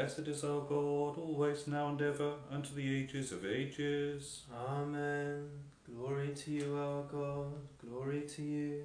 [0.00, 4.44] Blessed is our God, always, now, and ever, and to the ages of ages.
[4.50, 5.46] Amen.
[5.84, 7.52] Glory to you, our God.
[7.86, 8.84] Glory to you,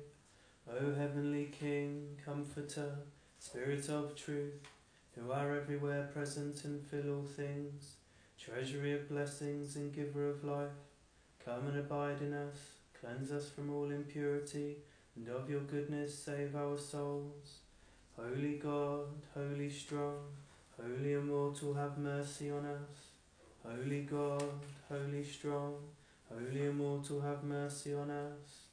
[0.69, 2.97] O heavenly King, Comforter,
[3.39, 4.59] Spirit of truth,
[5.15, 7.95] who are everywhere present and fill all things,
[8.37, 10.81] treasury of blessings and giver of life.
[11.45, 12.57] Come and abide in us,
[12.99, 14.79] cleanse us from all impurity,
[15.15, 17.59] and of your goodness save our souls.
[18.17, 20.19] Holy God, holy strong,
[20.81, 23.05] holy immortal, have mercy on us.
[23.63, 24.43] Holy God,
[24.89, 25.75] holy strong,
[26.29, 28.65] holy immortal, have mercy on us.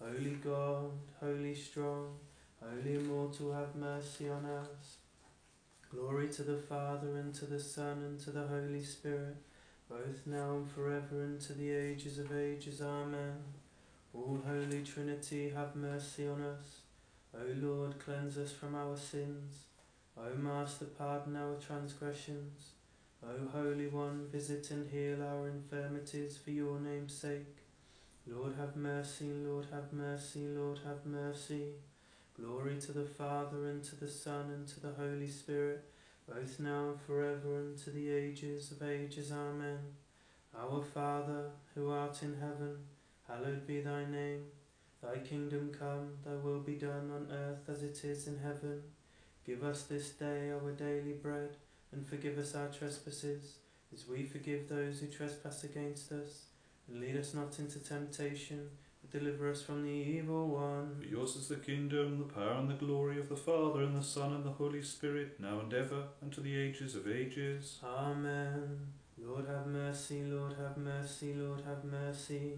[0.00, 2.14] Holy God, holy strong,
[2.62, 4.96] holy immortal, have mercy on us.
[5.90, 9.36] Glory to the Father, and to the Son, and to the Holy Spirit,
[9.88, 12.80] both now and forever, and to the ages of ages.
[12.80, 13.36] Amen.
[14.14, 16.80] All Holy Trinity, have mercy on us.
[17.34, 19.67] O Lord, cleanse us from our sins.
[20.20, 22.72] O Master, pardon our transgressions.
[23.22, 27.58] O Holy One, visit and heal our infirmities for your name's sake.
[28.26, 31.68] Lord, have mercy, Lord, have mercy, Lord, have mercy.
[32.34, 35.84] Glory to the Father, and to the Son, and to the Holy Spirit,
[36.28, 39.30] both now and forever, and to the ages of ages.
[39.32, 39.78] Amen.
[40.58, 42.76] Our Father, who art in heaven,
[43.26, 44.46] hallowed be thy name.
[45.00, 48.82] Thy kingdom come, thy will be done on earth as it is in heaven.
[49.48, 51.56] Give us this day our daily bread,
[51.90, 53.54] and forgive us our trespasses,
[53.94, 56.48] as we forgive those who trespass against us.
[56.86, 58.68] And lead us not into temptation,
[59.00, 60.96] but deliver us from the evil one.
[61.00, 64.02] For yours is the kingdom, the power, and the glory of the Father, and the
[64.02, 67.78] Son, and the Holy Spirit, now and ever, and to the ages of ages.
[67.82, 68.78] Amen.
[69.16, 72.52] Lord have mercy, Lord have mercy, Lord have mercy.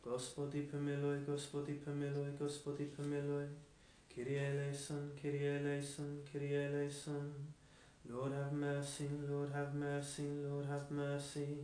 [0.00, 3.48] Gospodi pomiloj, Gospodi pomiloj, Gospodi pomiloj.
[4.16, 7.34] Kyrie eleison, Kyrie eleison, Kyrie eleison.
[8.08, 11.58] Lord have mercy, Lord have mercy, Lord have mercy.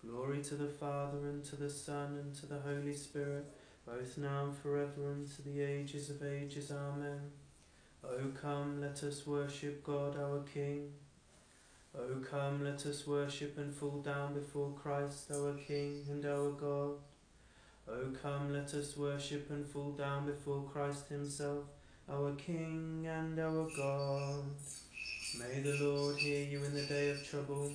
[0.00, 3.44] Glory to the Father, and to the Son, and to the Holy Spirit,
[3.86, 6.70] both now and forever, and to the ages of ages.
[6.70, 7.20] Amen.
[8.02, 10.92] O come, let us worship God our King.
[11.94, 16.94] O come, let us worship and fall down before Christ our King and our God.
[17.86, 21.64] O come, let us worship and fall down before Christ Himself,
[22.12, 24.44] our King and our God.
[25.38, 27.72] May the Lord hear you in the day of trouble.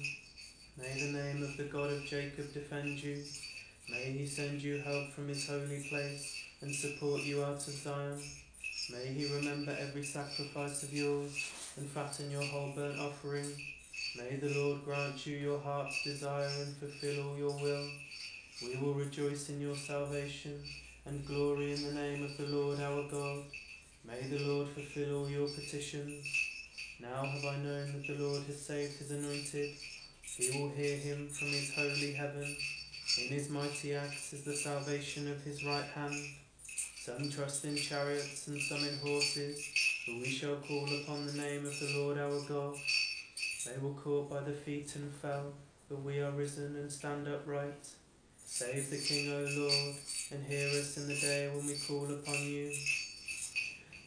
[0.77, 3.23] May the name of the God of Jacob defend you.
[3.89, 8.21] May He send you help from His holy place and support you out of Zion.
[8.91, 11.33] May He remember every sacrifice of yours
[11.75, 13.51] and fatten your whole burnt offering.
[14.17, 17.89] May the Lord grant you your heart's desire and fulfill all your will.
[18.61, 20.61] We will rejoice in your salvation
[21.05, 23.43] and glory in the name of the Lord our God.
[24.07, 26.25] May the Lord fulfill all your petitions.
[27.01, 29.75] Now have I known that the Lord has saved his anointed.
[30.22, 32.56] He will hear him from his holy heaven.
[33.17, 36.16] In his mighty acts is the salvation of his right hand.
[36.96, 39.67] Some trust in chariots and some in horses,
[40.07, 42.78] but we shall call upon the name of the Lord our God.
[43.66, 45.51] They were caught by the feet and fell,
[45.90, 47.90] but we are risen and stand upright.
[48.38, 49.96] Save the King, O Lord,
[50.31, 52.72] and hear us in the day when we call upon you.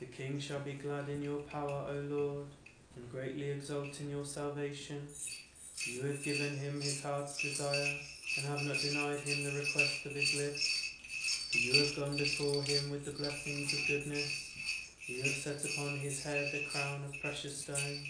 [0.00, 2.46] The King shall be glad in your power, O Lord,
[2.96, 5.06] and greatly exult in your salvation.
[5.84, 7.98] You have given him his heart's desire,
[8.38, 10.94] and have not denied him the request of his lips.
[11.52, 14.54] You have gone before him with the blessings of goodness.
[15.06, 18.08] You have set upon his head a crown of precious stones.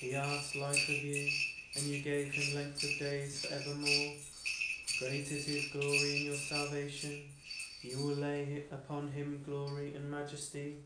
[0.00, 1.30] He asked life of you,
[1.76, 4.14] and you gave him length of days for evermore.
[4.98, 7.22] Great is his glory in your salvation.
[7.88, 10.76] You will lay upon him glory and majesty,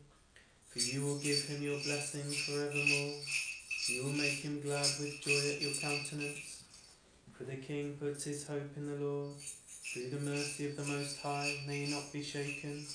[0.69, 3.19] for you will give him your blessing forevermore.
[3.89, 6.63] You will make him glad with joy at your countenance.
[7.33, 9.33] For the king puts his hope in the Lord.
[9.91, 12.85] Through the mercy of the Most High may he not be shaken.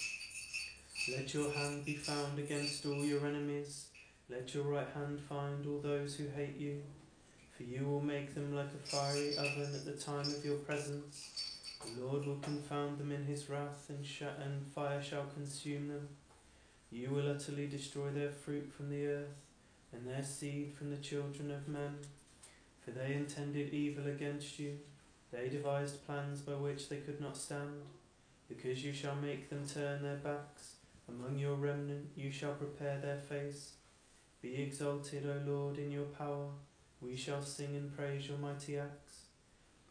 [1.14, 3.88] Let your hand be found against all your enemies.
[4.30, 6.80] Let your right hand find all those who hate you.
[7.58, 11.37] For you will make them like a fiery oven at the time of your presence.
[11.84, 16.08] The Lord will confound them in his wrath, and, sh- and fire shall consume them.
[16.90, 19.36] You will utterly destroy their fruit from the earth,
[19.92, 21.98] and their seed from the children of men.
[22.84, 24.78] For they intended evil against you,
[25.30, 27.82] they devised plans by which they could not stand.
[28.48, 30.76] Because you shall make them turn their backs,
[31.08, 33.72] among your remnant you shall prepare their face.
[34.40, 36.46] Be exalted, O Lord, in your power.
[37.00, 39.07] We shall sing and praise your mighty acts.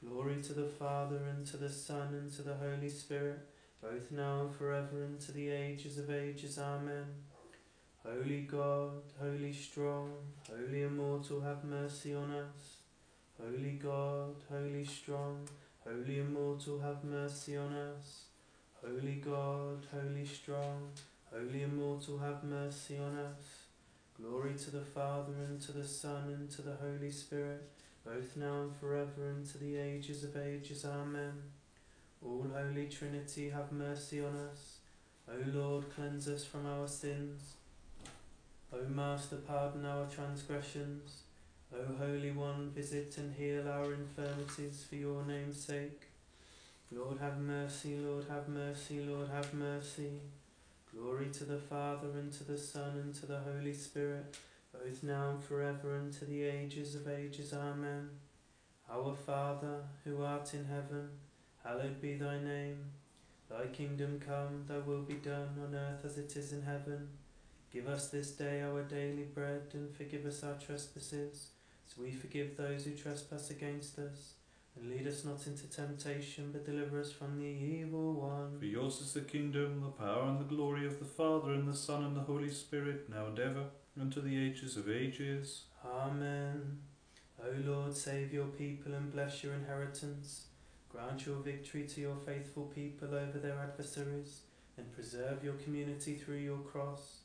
[0.06, 3.40] Glory to the Father, and to the Son, and to the Holy Spirit,
[3.82, 6.60] both now and forever, and to the ages of ages.
[6.60, 7.06] Amen.
[8.06, 10.14] Holy God, holy strong,
[10.48, 12.78] holy immortal, have mercy on us.
[13.42, 15.48] Holy God, holy strong,
[15.84, 18.26] holy immortal, have mercy on us.
[18.82, 20.90] Holy God, holy strong,
[21.32, 23.66] holy immortal, have mercy on us.
[24.22, 27.68] Glory to the Father, and to the Son, and to the Holy Spirit,
[28.07, 30.86] both now and forever, and to the ages of ages.
[30.86, 31.33] Amen.
[32.24, 34.77] All Holy Trinity, have mercy on us.
[35.30, 37.42] O Lord, cleanse us from our sins.
[38.74, 41.24] O Master, pardon our transgressions.
[41.74, 46.03] O Holy One, visit and heal our infirmities for your name's sake.
[46.92, 50.12] Lord, have mercy, Lord, have mercy, Lord, have mercy.
[50.95, 54.38] Glory to the Father, and to the Son, and to the Holy Spirit,
[54.83, 57.53] both now and forever, and to the ages of ages.
[57.53, 58.09] Amen.
[58.89, 61.09] Our Father, who art in heaven,
[61.63, 62.77] hallowed be thy name.
[63.50, 67.07] Thy kingdom come, thy will be done, on earth as it is in heaven.
[67.71, 71.50] Give us this day our daily bread, and forgive us our trespasses,
[71.88, 74.33] as we forgive those who trespass against us.
[74.75, 78.59] And lead us not into temptation, but deliver us from the evil one.
[78.59, 81.75] For yours is the kingdom, the power, and the glory of the Father, and the
[81.75, 83.63] Son, and the Holy Spirit, now and ever,
[84.00, 85.64] and to the ages of ages.
[85.86, 86.80] Amen.
[87.42, 90.46] O Lord, save your people and bless your inheritance.
[90.90, 94.42] Grant your victory to your faithful people over their adversaries,
[94.78, 97.20] and preserve your community through your cross.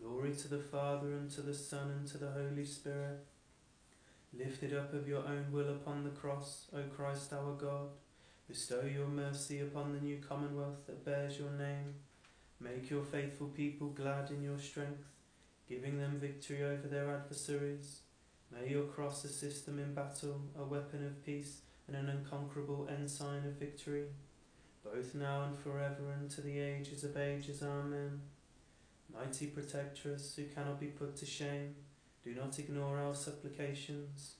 [0.00, 3.24] Glory to the Father, and to the Son, and to the Holy Spirit.
[4.36, 7.88] Lifted up of your own will upon the cross, O Christ our God,
[8.46, 11.94] bestow your mercy upon the new commonwealth that bears your name.
[12.60, 15.04] Make your faithful people glad in your strength,
[15.68, 18.00] giving them victory over their adversaries.
[18.52, 23.44] May your cross assist them in battle, a weapon of peace and an unconquerable ensign
[23.46, 24.06] of victory,
[24.84, 27.62] both now and forever and to the ages of ages.
[27.62, 28.20] Amen.
[29.12, 31.74] Mighty protectress, who cannot be put to shame,
[32.24, 34.34] do not ignore our supplications.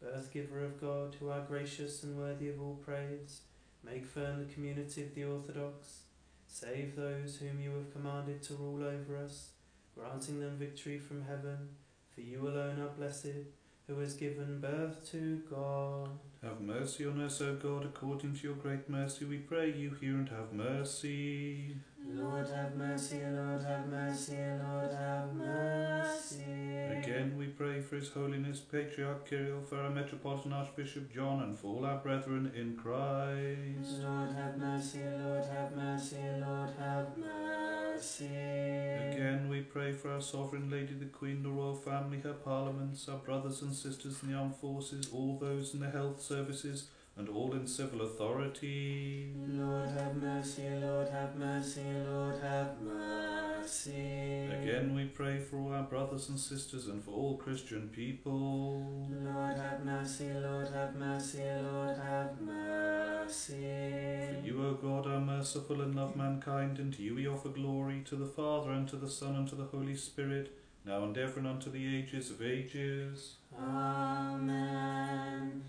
[0.00, 3.42] Birth giver of God, who are gracious and worthy of all praise,
[3.84, 6.00] make firm the community of the Orthodox.
[6.46, 9.50] Save those whom you have commanded to rule over us,
[9.96, 11.68] granting them victory from heaven.
[12.14, 13.46] For you alone are blessed,
[13.86, 16.10] who has given birth to God.
[16.42, 20.14] Have mercy on us, O God, according to your great mercy, we pray you hear
[20.14, 21.76] and have mercy.
[22.08, 26.42] Lord have mercy, Lord have mercy, Lord have mercy.
[26.42, 31.68] Again, we pray for His Holiness Patriarch Kirill, for our Metropolitan Archbishop John, and for
[31.68, 34.02] all our brethren in Christ.
[34.02, 38.26] Lord have mercy, Lord have mercy, Lord have mercy.
[38.26, 43.18] Again, we pray for our Sovereign Lady, the Queen, the Royal Family, her Parliaments, our
[43.18, 47.52] brothers and sisters in the armed forces, all those in the health services, and all
[47.52, 49.32] in civil authority.
[49.48, 54.48] Lord have mercy, Lord have mercy, Lord have mercy.
[54.50, 59.06] Again, we pray for all our brothers and sisters and for all Christian people.
[59.10, 63.52] Lord have mercy, Lord have mercy, Lord have mercy.
[63.52, 68.02] For you, O God, are merciful and love mankind, and to you we offer glory,
[68.06, 71.38] to the Father, and to the Son, and to the Holy Spirit, now and ever,
[71.38, 73.36] and unto the ages of ages.
[73.60, 75.62] Amen.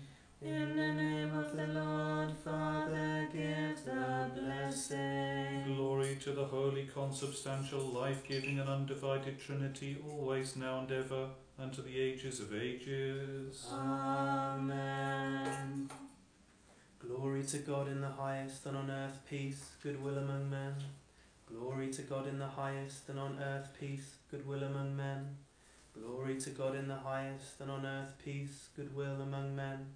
[0.44, 5.64] In the name of the Lord, Father, give the blessing.
[5.74, 11.80] Glory to the holy, consubstantial, life-giving, and undivided Trinity, always, now, and ever, and to
[11.80, 13.66] the ages of ages.
[13.72, 14.68] Amen.
[16.98, 20.74] Glory to God in the highest, and on earth peace, goodwill among men.
[21.46, 25.38] Glory to God in the highest, and on earth peace, goodwill among men.
[25.98, 29.86] Glory to God in the highest, and on earth peace, goodwill among men.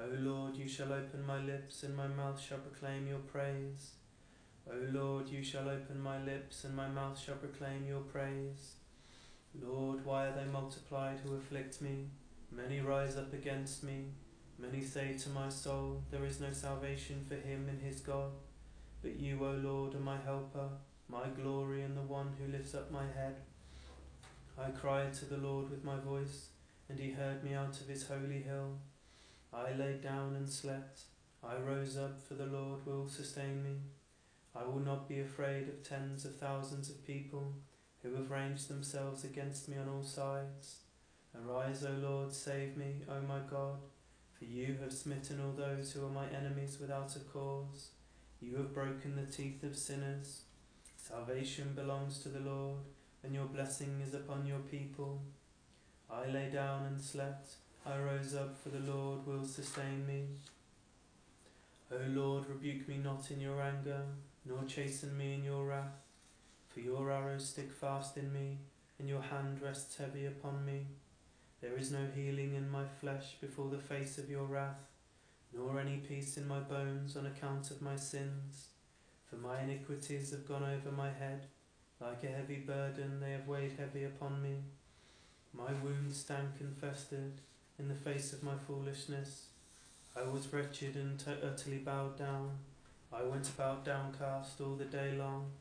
[0.00, 3.94] O Lord, you shall open my lips, and my mouth shall proclaim your praise.
[4.70, 8.74] O Lord, you shall open my lips, and my mouth shall proclaim your praise.
[9.60, 12.10] Lord, why are they multiplied who afflict me?
[12.52, 14.04] Many rise up against me.
[14.56, 18.30] Many say to my soul, There is no salvation for him in his God.
[19.02, 20.68] But you, O Lord, are my helper,
[21.08, 23.36] my glory, and the one who lifts up my head.
[24.56, 26.50] I cried to the Lord with my voice,
[26.88, 28.78] and he heard me out of his holy hill.
[29.52, 31.02] I lay down and slept.
[31.42, 33.76] I rose up, for the Lord will sustain me.
[34.54, 37.54] I will not be afraid of tens of thousands of people
[38.02, 40.80] who have ranged themselves against me on all sides.
[41.34, 43.78] Arise, O Lord, save me, O my God,
[44.38, 47.90] for you have smitten all those who are my enemies without a cause.
[48.40, 50.42] You have broken the teeth of sinners.
[50.96, 52.78] Salvation belongs to the Lord,
[53.22, 55.22] and your blessing is upon your people.
[56.10, 57.54] I lay down and slept.
[57.88, 60.24] I rose up, for the Lord will sustain me.
[61.90, 64.02] O Lord, rebuke me not in your anger,
[64.44, 66.04] nor chasten me in your wrath.
[66.68, 68.58] For your arrows stick fast in me,
[68.98, 70.82] and your hand rests heavy upon me.
[71.62, 74.84] There is no healing in my flesh before the face of your wrath,
[75.54, 78.66] nor any peace in my bones on account of my sins.
[79.30, 81.46] For my iniquities have gone over my head,
[82.02, 84.56] like a heavy burden they have weighed heavy upon me.
[85.54, 87.40] My wounds stank and festered
[87.78, 89.46] in the face of my foolishness.
[90.16, 92.58] I was wretched and utterly bowed down.
[93.12, 95.52] I went about downcast all the day long.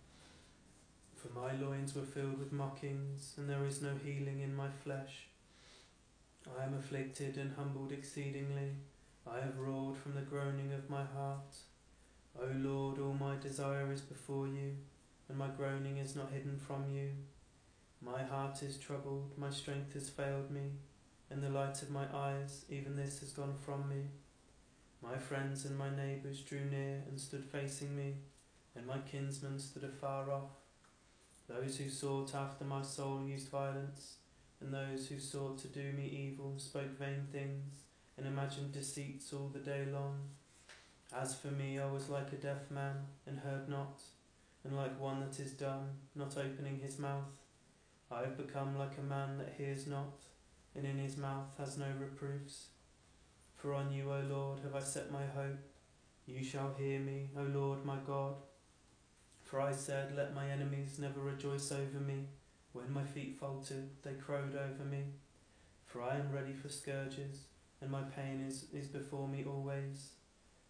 [1.15, 5.27] For my loins were filled with mockings, and there is no healing in my flesh.
[6.59, 8.71] I am afflicted and humbled exceedingly.
[9.29, 11.55] I have roared from the groaning of my heart.
[12.39, 14.75] O Lord, all my desire is before you,
[15.27, 17.09] and my groaning is not hidden from you.
[18.01, 20.71] My heart is troubled, my strength has failed me,
[21.29, 24.03] and the light of my eyes, even this has gone from me.
[25.01, 28.15] My friends and my neighbours drew near and stood facing me,
[28.75, 30.51] and my kinsmen stood afar off.
[31.48, 34.15] Those who sought after my soul used violence,
[34.60, 37.84] and those who sought to do me evil spoke vain things,
[38.17, 40.19] and imagined deceits all the day long.
[41.15, 44.01] As for me, I was like a deaf man, and heard not,
[44.63, 47.31] and like one that is dumb, not opening his mouth.
[48.12, 50.24] I have become like a man that hears not,
[50.77, 52.67] and in his mouth has no reproofs.
[53.55, 55.57] For on you, O Lord, have I set my hope.
[56.27, 58.36] You shall hear me, O Lord my God.
[59.43, 62.27] For I said, Let my enemies never rejoice over me.
[62.74, 65.05] When my feet faltered, they crowed over me.
[65.86, 67.46] For I am ready for scourges,
[67.81, 70.12] and my pain is, is before me always.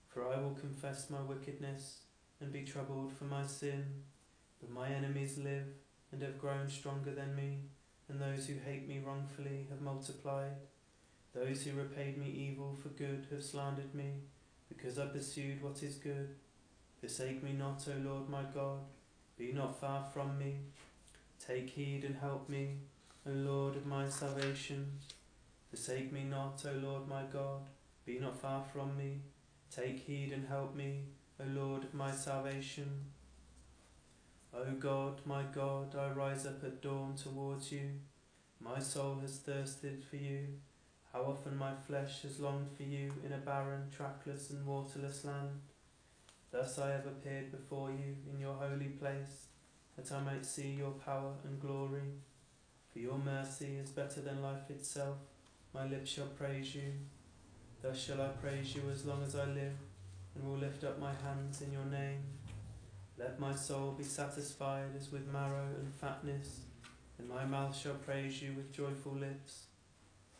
[0.07, 2.01] For I will confess my wickedness,
[2.39, 3.83] and be troubled for my sin.
[4.61, 5.65] But my enemies live,
[6.11, 7.63] and have grown stronger than me,
[8.09, 10.53] and those who hate me wrongfully have multiplied.
[11.33, 14.13] Those who repaid me evil for good have slandered me,
[14.69, 16.35] because I pursued what is good.
[16.99, 18.79] Forsake me not, O Lord my God,
[19.37, 20.55] be not far from me.
[21.45, 22.77] Take heed and help me,
[23.27, 24.93] O Lord of my salvation.
[25.69, 27.61] Forsake me not, O Lord my God,
[28.05, 29.19] be not far from me.
[29.69, 31.03] Take heed and help me,
[31.39, 32.89] O Lord of my salvation.
[34.59, 37.91] O God, my God, I rise up at dawn towards you.
[38.59, 40.47] My soul has thirsted for you.
[41.13, 45.61] How often my flesh has longed for you in a barren, trackless, and waterless land.
[46.51, 49.45] Thus I have appeared before you in your holy place,
[49.95, 52.13] that I might see your power and glory.
[52.91, 55.17] For your mercy is better than life itself.
[55.71, 56.93] My lips shall praise you.
[57.83, 59.77] Thus shall I praise you as long as I live,
[60.33, 62.36] and will lift up my hands in your name.
[63.17, 66.61] Let my soul be satisfied as with marrow and fatness,
[67.17, 69.63] and my mouth shall praise you with joyful lips.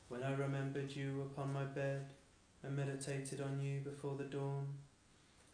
[0.09, 2.05] When I remembered you upon my bed,
[2.63, 4.67] and meditated on you before the dawn.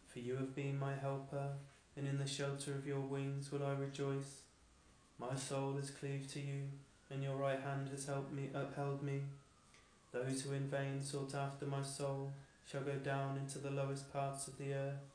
[0.08, 1.48] For you have been my helper,
[1.96, 4.42] and in the shelter of your wings will I rejoice.
[5.18, 6.62] My soul is cleaved to you,
[7.10, 9.22] and your right hand has helped me, upheld me.
[10.12, 12.32] Those who in vain sought after my soul
[12.70, 15.13] shall go down into the lowest parts of the earth.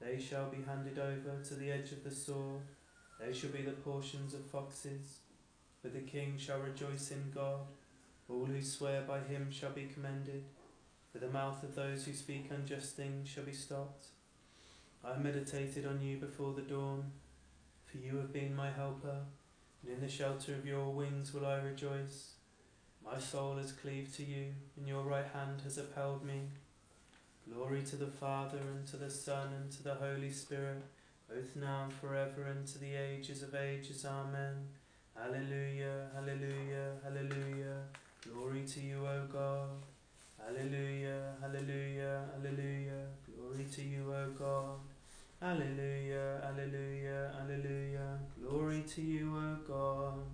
[0.00, 2.62] They shall be handed over to the edge of the sword.
[3.20, 5.18] They shall be the portions of foxes.
[5.82, 7.60] But the king shall rejoice in God.
[8.28, 10.44] All who swear by him shall be commended.
[11.12, 14.08] For the mouth of those who speak unjust things shall be stopped.
[15.04, 17.12] I meditated on you before the dawn,
[17.84, 19.18] for you have been my helper,
[19.82, 22.32] and in the shelter of your wings will I rejoice.
[23.04, 24.46] My soul has cleaved to you,
[24.76, 26.48] and your right hand has upheld me.
[27.52, 30.82] Glory to the Father, and to the Son, and to the Holy Spirit,
[31.28, 34.06] both now and forever, and to the ages of ages.
[34.06, 34.68] Amen.
[35.16, 37.82] Alleluia, alleluia, alleluia.
[38.32, 39.68] Glory to you, O God.
[40.40, 43.06] Alleluia, alleluia, alleluia.
[43.26, 44.78] Glory to you, O God.
[45.42, 48.18] Alleluia, alleluia, alleluia.
[48.40, 50.24] Glory to you, O God.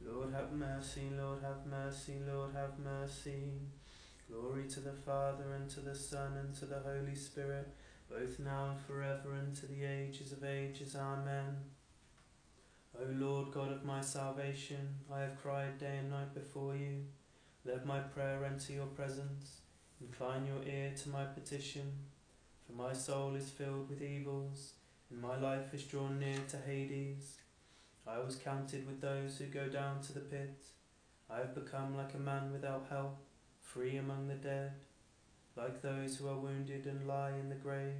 [0.00, 3.52] Lord have mercy, Lord have mercy, Lord have mercy.
[4.30, 7.68] Glory to the Father, and to the Son, and to the Holy Spirit,
[8.10, 10.94] both now and forever, and to the ages of ages.
[10.94, 11.56] Amen.
[12.98, 17.04] O Lord God of my salvation, I have cried day and night before you.
[17.64, 19.60] Let my prayer enter your presence.
[20.00, 21.92] Incline your ear to my petition.
[22.66, 24.74] For my soul is filled with evils,
[25.10, 27.38] and my life is drawn near to Hades.
[28.06, 30.64] I was counted with those who go down to the pit.
[31.30, 33.18] I have become like a man without help,
[33.78, 34.72] free among the dead,
[35.56, 37.94] like those who are wounded and lie in the grave,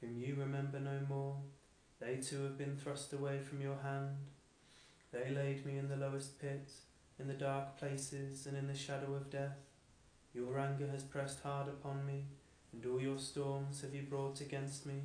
[0.00, 1.36] whom you remember no more.
[2.00, 4.16] They too have been thrust away from your hand.
[5.12, 6.70] They laid me in the lowest pit,
[7.18, 9.58] in the dark places, and in the shadow of death.
[10.32, 12.24] Your anger has pressed hard upon me,
[12.72, 15.02] and all your storms have you brought against me.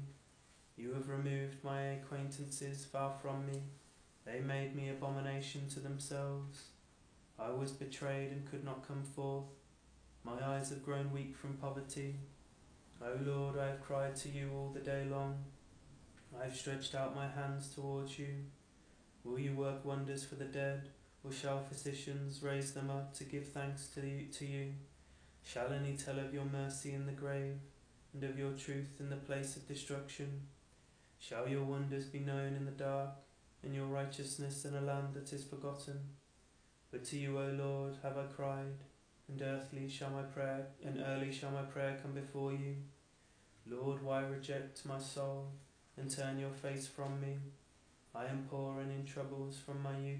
[0.78, 3.60] You have removed my acquaintances far from me,
[4.26, 6.68] They made me abomination to themselves.
[7.38, 9.63] I was betrayed and could not come forth.
[10.26, 12.16] My eyes have grown weak from poverty.
[13.02, 15.44] O Lord, I have cried to you all the day long.
[16.40, 18.34] I have stretched out my hands towards you.
[19.26, 20.90] Will you work wonders for the dead,
[21.24, 24.28] or shall physicians raise them up to give thanks to you?
[24.28, 24.74] To you?
[25.44, 27.58] Shall any tell of your mercy in the grave,
[28.14, 30.48] and of your truth in the place of destruction?
[31.20, 33.10] Shall your wonders be known in the dark,
[33.62, 36.00] and your righteousness in a land that is forgotten?
[36.92, 38.84] But to you, O Lord, have I cried,
[39.34, 42.76] and earthly shall my prayer, and early shall my prayer come before you.
[43.66, 45.48] Lord, why reject my soul,
[45.98, 47.38] and turn your face from me?
[48.14, 50.20] I am poor and in troubles from my youth.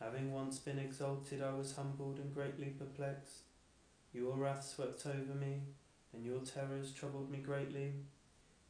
[0.00, 3.42] Having once been exalted, I was humbled and greatly perplexed.
[4.12, 5.62] Your wrath swept over me,
[6.12, 7.92] and your terrors troubled me greatly.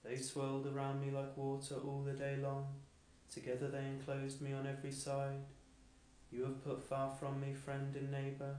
[0.05, 2.67] They swirled around me like water all the day long.
[3.33, 5.45] Together they enclosed me on every side.
[6.33, 8.57] You have put far from me friend and neighbour,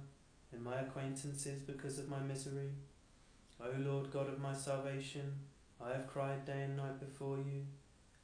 [0.51, 2.71] and my acquaintances because of my misery.
[3.59, 5.33] O Lord God of my salvation,
[5.83, 7.65] I have cried day and night before you.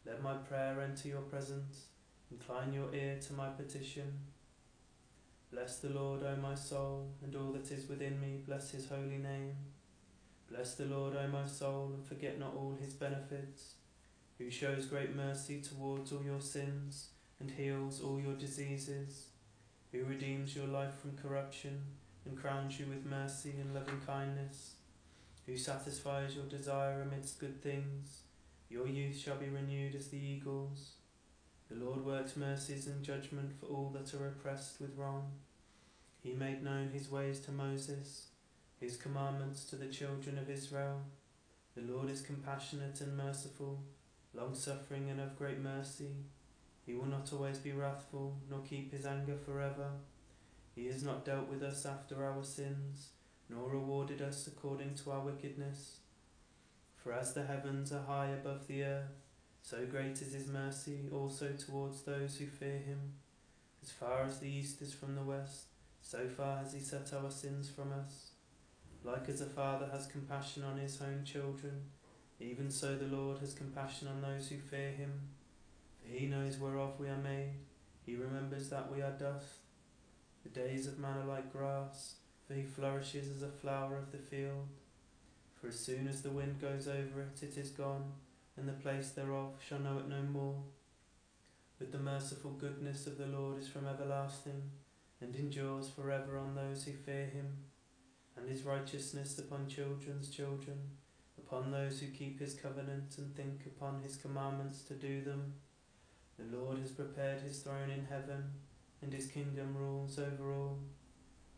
[0.05, 1.86] Let my prayer enter your presence.
[2.31, 4.19] Incline your ear to my petition.
[5.51, 9.17] Bless the Lord, O my soul, and all that is within me, bless his holy
[9.17, 9.56] name.
[10.49, 13.75] Bless the Lord, O my soul, and forget not all his benefits,
[14.38, 19.28] who shows great mercy towards all your sins, and heals all your diseases,
[19.91, 21.82] who redeems your life from corruption,
[22.27, 24.73] and crowns you with mercy and loving kindness,
[25.45, 28.21] who satisfies your desire amidst good things.
[28.69, 30.91] Your youth shall be renewed as the eagles.
[31.69, 35.31] The Lord works mercies and judgment for all that are oppressed with wrong.
[36.21, 38.27] He made known his ways to Moses
[38.79, 41.01] his commandments to the children of Israel.
[41.75, 43.83] The Lord is compassionate and merciful,
[44.33, 46.11] long suffering and of great mercy.
[46.85, 49.89] He will not always be wrathful, nor keep his anger forever.
[50.77, 53.09] He has not dealt with us after our sins,
[53.49, 56.01] nor rewarded us according to our wickedness.
[56.95, 59.25] For as the heavens are high above the earth,
[59.63, 63.13] so great is his mercy also towards those who fear him.
[63.81, 65.63] As far as the east is from the west,
[66.03, 68.33] so far has he set our sins from us.
[69.03, 71.85] Like as a father has compassion on his own children,
[72.39, 75.21] even so the Lord has compassion on those who fear him.
[76.03, 77.55] For he knows whereof we are made,
[78.05, 79.66] he remembers that we are dust.
[80.43, 82.15] The days of man are like grass,
[82.47, 84.67] for he flourishes as a flower of the field.
[85.60, 88.13] For as soon as the wind goes over it, it is gone,
[88.56, 90.63] and the place thereof shall know it no more.
[91.80, 94.71] But the merciful goodness of the Lord is from everlasting,
[95.19, 97.58] and endures for ever on those who fear him
[98.38, 100.78] and his righteousness upon children's children,
[101.38, 105.54] upon those who keep his covenant and think upon his commandments to do them.
[106.38, 108.43] The Lord has prepared his throne in heaven,
[109.01, 110.79] and his kingdom rules over all.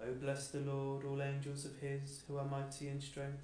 [0.01, 3.43] O bless the Lord, all angels of his, who are mighty in strength,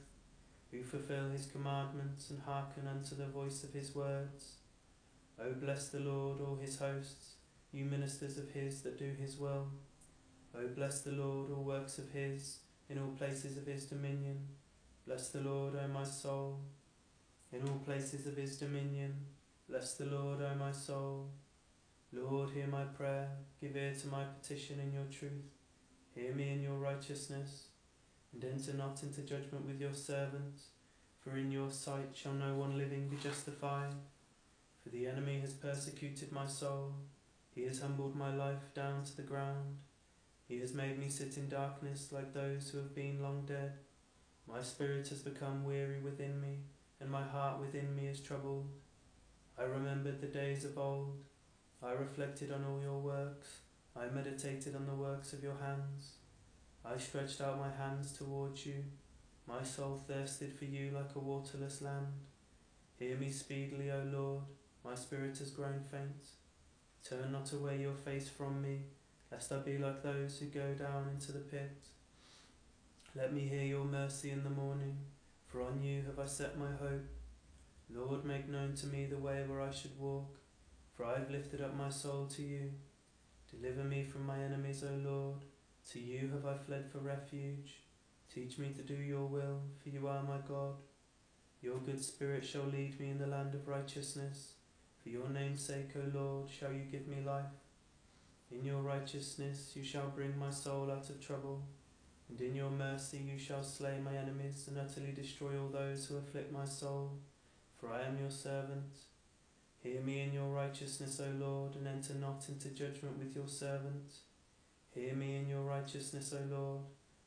[0.71, 4.55] who fulfill his commandments and hearken unto the voice of his words.
[5.39, 7.35] O bless the Lord, all his hosts,
[7.71, 9.67] you ministers of his that do his will.
[10.57, 14.39] O bless the Lord, all works of his, in all places of his dominion.
[15.05, 16.59] Bless the Lord, O my soul.
[17.51, 19.13] In all places of his dominion.
[19.69, 21.29] Bless the Lord, O my soul.
[22.13, 23.29] Lord, hear my prayer.
[23.65, 25.49] Give ear to my petition in your truth.
[26.13, 27.63] Hear me in your righteousness.
[28.31, 30.65] And enter not into judgment with your servants,
[31.19, 33.95] For in your sight shall no one living be justified.
[34.83, 36.93] For the enemy has persecuted my soul.
[37.55, 39.77] He has humbled my life down to the ground.
[40.47, 43.71] He has made me sit in darkness like those who have been long dead.
[44.47, 46.59] My spirit has become weary within me,
[47.01, 48.67] and my heart within me is troubled.
[49.57, 51.17] I remembered the days of old.
[51.85, 53.59] I reflected on all your works.
[53.95, 56.13] I meditated on the works of your hands.
[56.83, 58.83] I stretched out my hands towards you.
[59.47, 62.07] My soul thirsted for you like a waterless land.
[62.97, 64.43] Hear me speedily, O Lord.
[64.83, 66.25] My spirit has grown faint.
[67.07, 68.79] Turn not away your face from me
[69.31, 71.75] lest I be like those who go down into the pit.
[73.15, 74.97] Let me hear your mercy in the morning,
[75.47, 77.05] for on you have I set my hope.
[77.89, 80.37] Lord, make known to me the way where I should walk,
[80.95, 82.71] for I have lifted up my soul to you.
[83.51, 85.45] Deliver me from my enemies, O Lord.
[85.91, 87.75] To you have I fled for refuge.
[88.33, 90.75] Teach me to do your will, for you are my God.
[91.61, 94.53] Your good spirit shall lead me in the land of righteousness.
[95.01, 97.45] For your name's sake, O Lord, shall you give me life.
[98.51, 101.63] In your righteousness you shall bring my soul out of trouble,
[102.29, 106.17] and in your mercy you shall slay my enemies and utterly destroy all those who
[106.17, 107.19] afflict my soul,
[107.79, 108.93] for I am your servant.
[109.85, 114.13] Hear me in your righteousness, O Lord, and enter not into judgment with your servant.
[114.95, 116.81] Hear me in your righteousness, O Lord,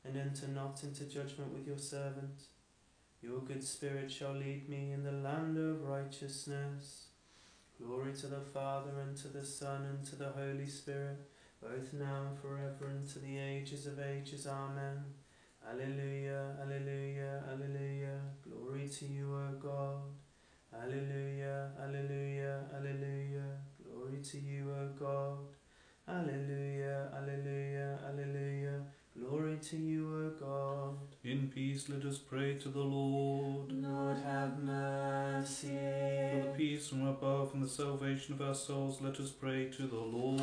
[0.04, 2.42] and enter not into judgment with your servant.
[3.22, 7.04] Your good spirit shall lead me in the land of righteousness.
[7.80, 11.30] Glory to the Father, and to the Son, and to the Holy Spirit,
[11.62, 14.48] both now and forever, and to the ages of ages.
[14.48, 15.04] Amen.
[15.64, 18.18] Alleluia, alleluia, alleluia.
[18.42, 20.00] Glory to you, O God.
[20.82, 23.58] Alleluia, alleluia, alleluia.
[23.82, 25.38] Glory to you, O God.
[26.08, 28.84] Alleluia, alleluia, alleluia.
[29.18, 30.98] Glory to you, O God.
[31.24, 33.72] In peace let us pray to the Lord.
[33.72, 35.68] Lord, have mercy.
[35.68, 39.86] For the peace from above and the salvation of our souls, let us pray to
[39.86, 40.40] the Lord.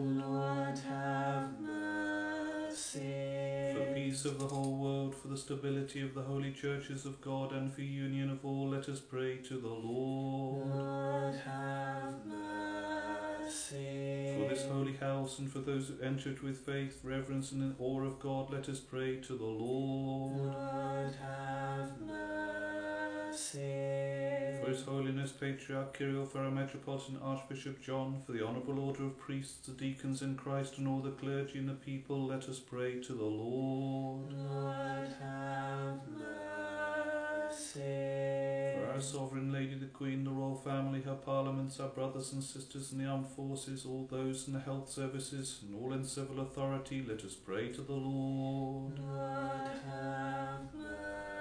[0.00, 2.55] Lord, have mercy.
[2.76, 7.52] For peace of the whole world, for the stability of the holy churches of God,
[7.52, 10.68] and for union of all, let us pray to the Lord.
[10.68, 14.36] Lord, have mercy.
[14.38, 17.76] For this holy house, and for those who enter it with faith, reverence, and in
[17.78, 20.36] awe of God, let us pray to the Lord.
[20.36, 23.05] Lord, have mercy.
[23.32, 29.18] For His Holiness Patriarch Kirill, for our Metropolitan Archbishop John, for the Honourable Order of
[29.18, 33.00] Priests, the deacons in Christ, and all the clergy and the people, let us pray
[33.02, 34.32] to the Lord.
[34.32, 37.80] Lord, have mercy.
[37.80, 42.92] For our Sovereign Lady the Queen, the Royal Family, her Parliaments, our brothers and sisters
[42.92, 47.04] in the armed forces, all those in the health services, and all in civil authority,
[47.06, 48.98] let us pray to the Lord.
[48.98, 51.35] Lord, have mercy.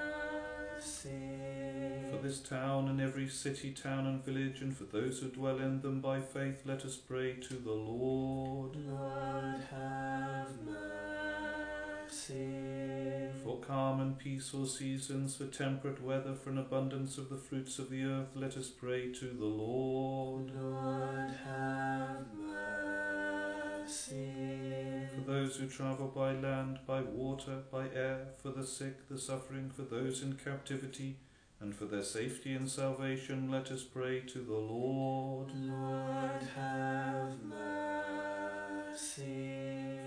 [0.86, 5.82] For this town and every city, town and village, and for those who dwell in
[5.82, 8.76] them by faith, let us pray to the Lord.
[8.76, 10.52] Lord, have
[12.08, 12.50] mercy.
[13.44, 17.90] For calm and peaceful seasons, for temperate weather, for an abundance of the fruits of
[17.90, 20.52] the earth, let us pray to the Lord.
[20.56, 23.05] Lord, have mercy.
[23.88, 29.70] For those who travel by land, by water, by air, for the sick, the suffering,
[29.70, 31.18] for those in captivity,
[31.60, 35.52] and for their safety and salvation, let us pray to the Lord.
[35.54, 39.20] Lord, have mercy.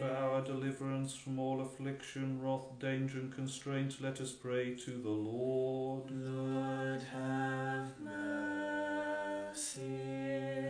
[0.00, 5.08] For our deliverance from all affliction, wrath, danger, and constraint, let us pray to the
[5.08, 6.10] Lord.
[6.10, 8.97] Lord, have mercy.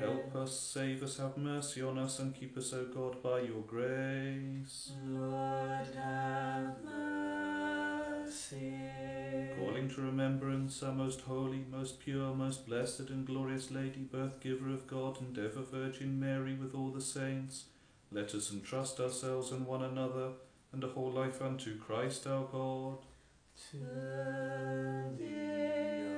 [0.01, 3.63] Help us, save us, have mercy on us, and keep us, O God, by your
[3.67, 4.93] grace.
[5.05, 8.75] Lord, have mercy.
[9.59, 14.71] Calling to remembrance our most holy, most pure, most blessed, and glorious Lady, birth giver
[14.71, 17.65] of God, and ever Virgin Mary, with all the saints,
[18.11, 20.31] let us entrust ourselves and one another,
[20.73, 22.99] and a whole life unto Christ our God.
[23.71, 23.77] To
[25.19, 25.27] thee, O
[25.91, 26.17] Lord.
[26.17, 26.18] For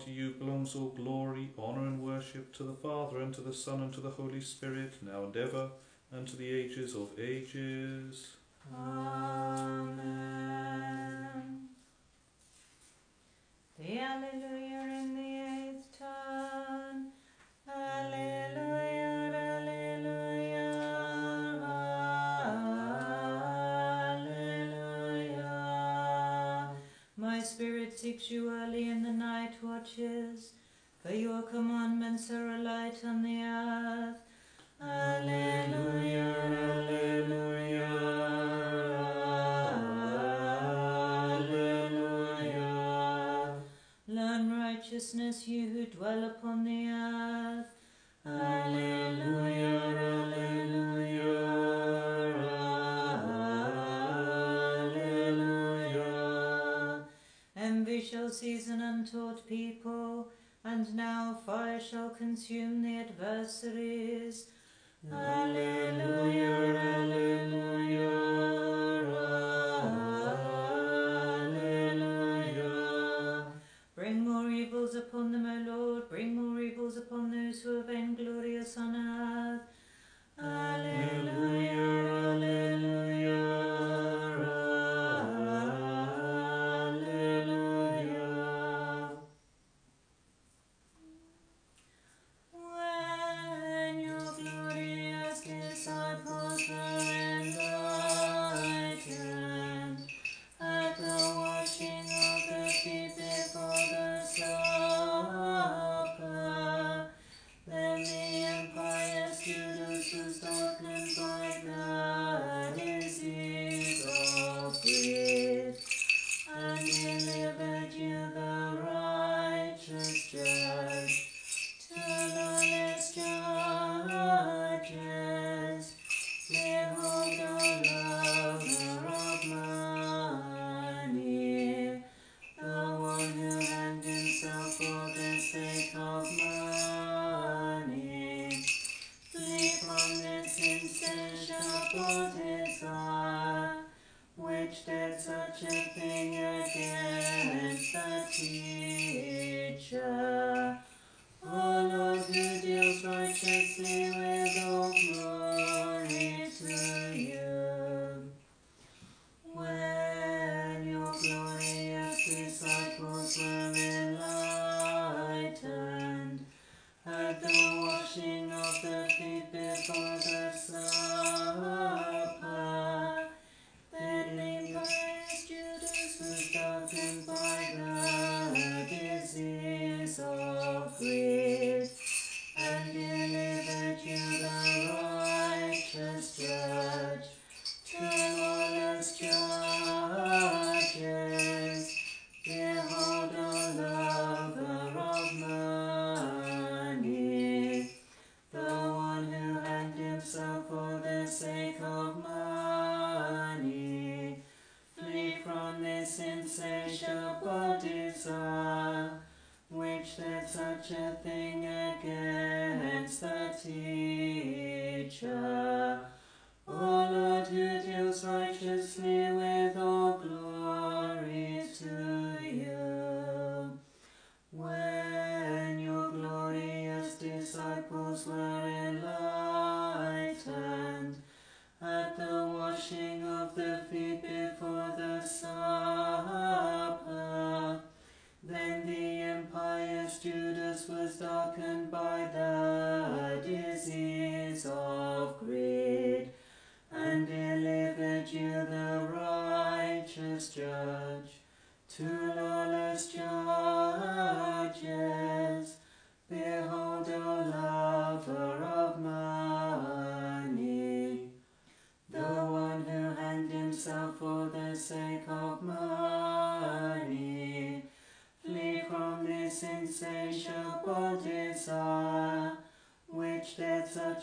[0.00, 3.80] to you belongs all glory, honour, and worship, to the Father, and to the Son,
[3.80, 5.70] and to the Holy Spirit, now and ever,
[6.10, 8.36] and to the ages of ages.
[8.74, 9.96] Amen.
[13.78, 17.12] The Alleluia in the eighth turn.
[17.68, 18.46] Alleluia,
[28.06, 28.45] seeks you
[31.06, 34.05] for your commandments are a light on the earth.
[62.18, 63.95] Consume the adversaries.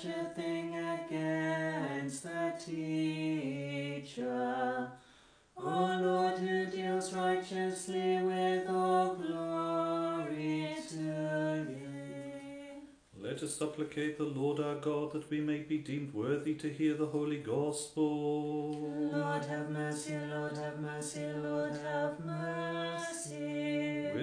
[0.03, 4.11] Such a thing against the teacher.
[5.55, 11.77] O Lord, who deals righteously with all glory to you.
[13.17, 16.95] Let us supplicate the Lord our God that we may be deemed worthy to hear
[16.95, 18.73] the holy gospel.
[19.13, 22.32] Lord have mercy, Lord have mercy, Lord have mercy.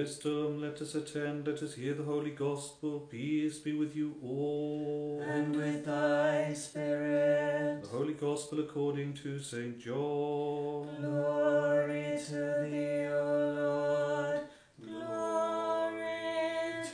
[0.00, 3.00] Wisdom, let us attend, let us hear the holy gospel.
[3.00, 5.22] Peace be with you all.
[5.28, 7.82] And with thy spirit.
[7.82, 9.78] The holy gospel according to St.
[9.78, 10.88] John.
[11.02, 14.40] Glory to thee, O Lord.
[14.82, 15.92] Glory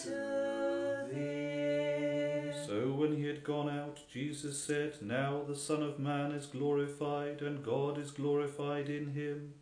[0.00, 2.66] to thee.
[2.66, 7.40] So when he had gone out, Jesus said, Now the Son of Man is glorified,
[7.40, 9.54] and God is glorified in him.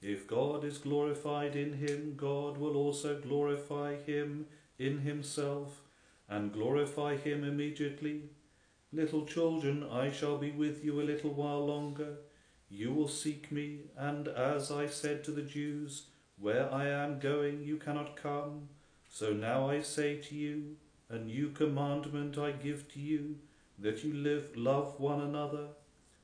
[0.00, 4.46] If God is glorified in him, God will also glorify him
[4.78, 5.80] in himself,
[6.28, 8.30] and glorify him immediately.
[8.92, 12.18] Little children, I shall be with you a little while longer.
[12.70, 16.06] You will seek me, and as I said to the Jews,
[16.38, 18.68] Where I am going, you cannot come.
[19.08, 20.76] So now I say to you,
[21.08, 23.36] a new commandment I give to you,
[23.78, 25.68] that you live, love one another.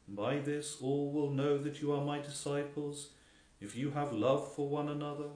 [0.06, 3.10] By this all will know that you are my disciples,
[3.64, 5.30] if you have love for one another.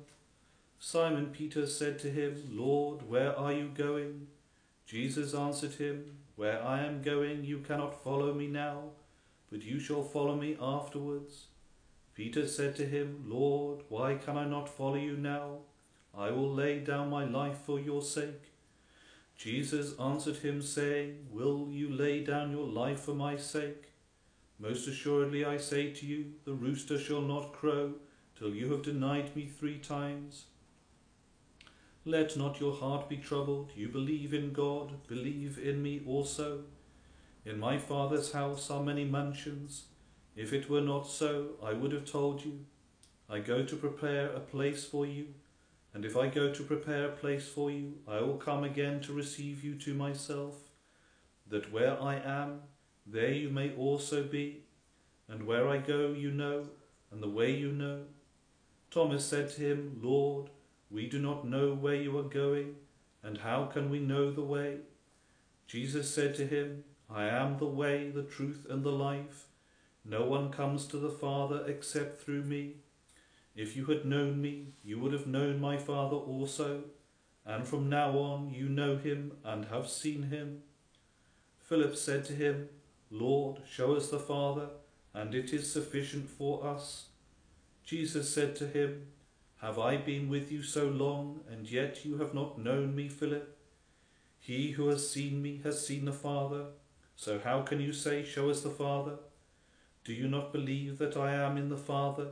[0.78, 4.26] Simon Peter said to him, Lord, where are you going?
[4.86, 8.90] Jesus answered him, Where I am going, you cannot follow me now,
[9.50, 11.46] but you shall follow me afterwards.
[12.14, 15.60] Peter said to him, Lord, why can I not follow you now?
[16.16, 18.52] I will lay down my life for your sake.
[19.38, 23.84] Jesus answered him, saying, Will you lay down your life for my sake?
[24.58, 27.94] Most assuredly I say to you, the rooster shall not crow
[28.38, 30.44] till you have denied me three times.
[32.04, 33.72] Let not your heart be troubled.
[33.74, 36.60] You believe in God, believe in me also.
[37.44, 39.84] In my Father's house are many mansions.
[40.36, 42.60] If it were not so, I would have told you.
[43.28, 45.26] I go to prepare a place for you.
[45.92, 49.12] And if I go to prepare a place for you, I will come again to
[49.12, 50.54] receive you to myself,
[51.48, 52.60] that where I am,
[53.04, 54.64] there you may also be.
[55.28, 56.68] And where I go, you know,
[57.10, 58.04] and the way you know.
[58.90, 60.50] Thomas said to him, Lord,
[60.90, 62.76] we do not know where you are going,
[63.22, 64.78] and how can we know the way?
[65.66, 69.46] Jesus said to him, I am the way, the truth, and the life.
[70.04, 72.76] No one comes to the Father except through me.
[73.54, 76.84] If you had known me, you would have known my Father also.
[77.48, 80.62] and from now on you know him and have seen him.
[81.58, 82.68] Philip said to him,
[83.10, 84.68] Lord, show us the Father,
[85.14, 87.07] and it is sufficient for us.
[87.88, 89.06] Jesus said to him,
[89.62, 93.56] Have I been with you so long, and yet you have not known me, Philip?
[94.38, 96.66] He who has seen me has seen the Father.
[97.16, 99.14] So how can you say, Show us the Father?
[100.04, 102.26] Do you not believe that I am in the Father,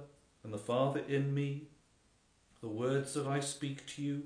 [0.44, 1.68] and the Father in me?
[2.60, 4.24] The words that I speak to you,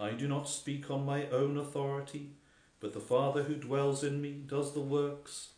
[0.00, 2.30] I do not speak on my own authority,
[2.80, 5.50] but the Father who dwells in me does the works.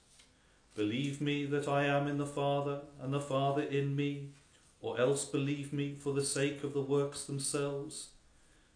[0.74, 4.32] Believe me that I am in the Father, and the Father in me,
[4.84, 8.08] or else believe me for the sake of the works themselves.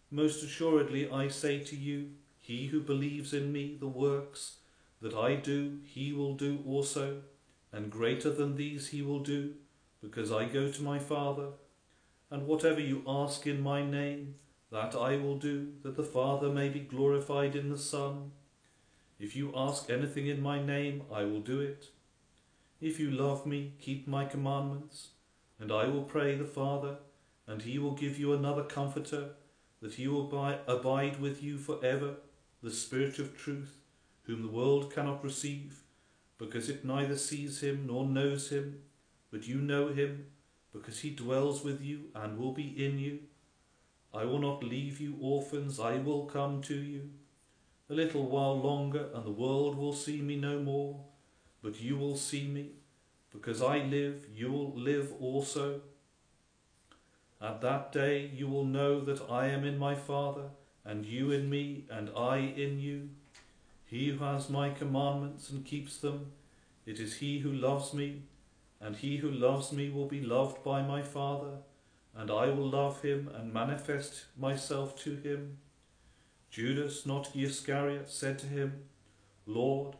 [0.09, 4.55] Most assuredly I say to you, he who believes in me, the works
[5.03, 7.21] that I do, he will do also,
[7.71, 9.53] and greater than these he will do,
[10.01, 11.49] because I go to my Father.
[12.31, 14.33] And whatever you ask in my name,
[14.71, 18.31] that I will do, that the Father may be glorified in the Son.
[19.19, 21.89] If you ask anything in my name, I will do it.
[22.81, 25.09] If you love me, keep my commandments,
[25.59, 26.97] and I will pray the Father,
[27.47, 29.31] and he will give you another comforter,
[29.81, 30.29] that he will
[30.67, 32.15] abide with you for ever,
[32.61, 33.77] the Spirit of truth,
[34.23, 35.81] whom the world cannot receive,
[36.37, 38.79] because it neither sees him nor knows him,
[39.31, 40.27] but you know him,
[40.71, 43.19] because he dwells with you and will be in you.
[44.13, 47.09] I will not leave you orphans, I will come to you.
[47.89, 50.99] A little while longer, and the world will see me no more,
[51.61, 52.71] but you will see me.
[53.31, 55.81] Because I live, you will live also.
[57.41, 60.49] At that day you will know that I am in my Father,
[60.83, 63.09] and you in me, and I in you.
[63.85, 66.31] He who has my commandments and keeps them,
[66.85, 68.23] it is he who loves me,
[68.81, 71.59] and he who loves me will be loved by my Father
[72.15, 75.57] and I will love him and manifest myself to him.
[76.49, 78.83] Judas, not Iscariot, said to him,
[79.45, 79.95] Lord,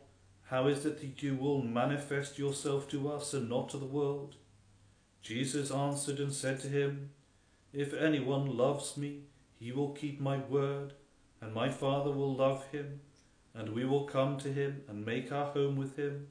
[0.50, 4.34] how is it that you will manifest yourself to us and not to the world?
[5.22, 7.10] Jesus answered and said to him,
[7.72, 9.20] If anyone loves me,
[9.60, 10.94] he will keep my word,
[11.40, 12.98] and my Father will love him,
[13.54, 16.26] and we will come to him and make our home with him.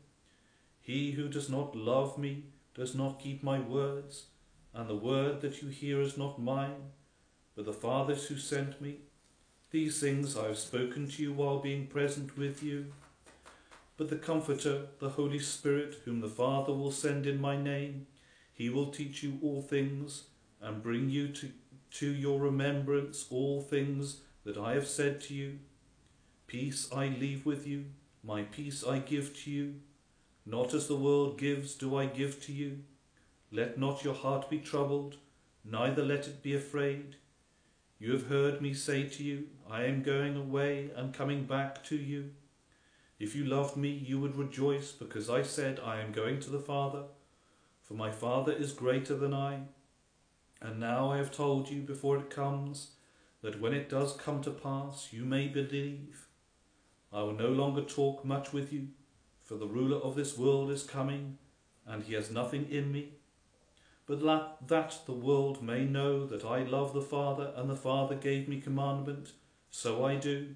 [0.81, 2.43] He who does not love me
[2.75, 4.25] does not keep my words,
[4.73, 6.91] and the word that you hear is not mine,
[7.55, 8.97] but the Father's who sent me.
[9.71, 12.87] These things I have spoken to you while being present with you.
[13.99, 18.07] But the Comforter, the Holy Spirit, whom the Father will send in my name,
[18.53, 20.23] he will teach you all things,
[20.61, 21.51] and bring you to,
[21.95, 25.59] to your remembrance all things that I have said to you.
[26.47, 27.87] Peace I leave with you,
[28.23, 29.81] my peace I give to you.
[30.45, 32.79] Not as the world gives do I give to you.
[33.51, 35.17] Let not your heart be troubled,
[35.65, 37.17] neither let it be afraid.
[37.99, 41.97] You have heard me say to you, I am going away and coming back to
[41.97, 42.31] you.
[43.19, 46.59] If you loved me, you would rejoice, because I said, I am going to the
[46.59, 47.03] Father,
[47.83, 49.59] for my Father is greater than I.
[50.61, 52.91] And now I have told you before it comes,
[53.41, 56.27] that when it does come to pass, you may believe.
[57.11, 58.87] I will no longer talk much with you,
[59.43, 61.37] for the ruler of this world is coming,
[61.85, 63.19] and he has nothing in me
[64.09, 68.47] but that the world may know that I love the Father, and the Father gave
[68.47, 69.33] me commandment,
[69.69, 70.55] so I do.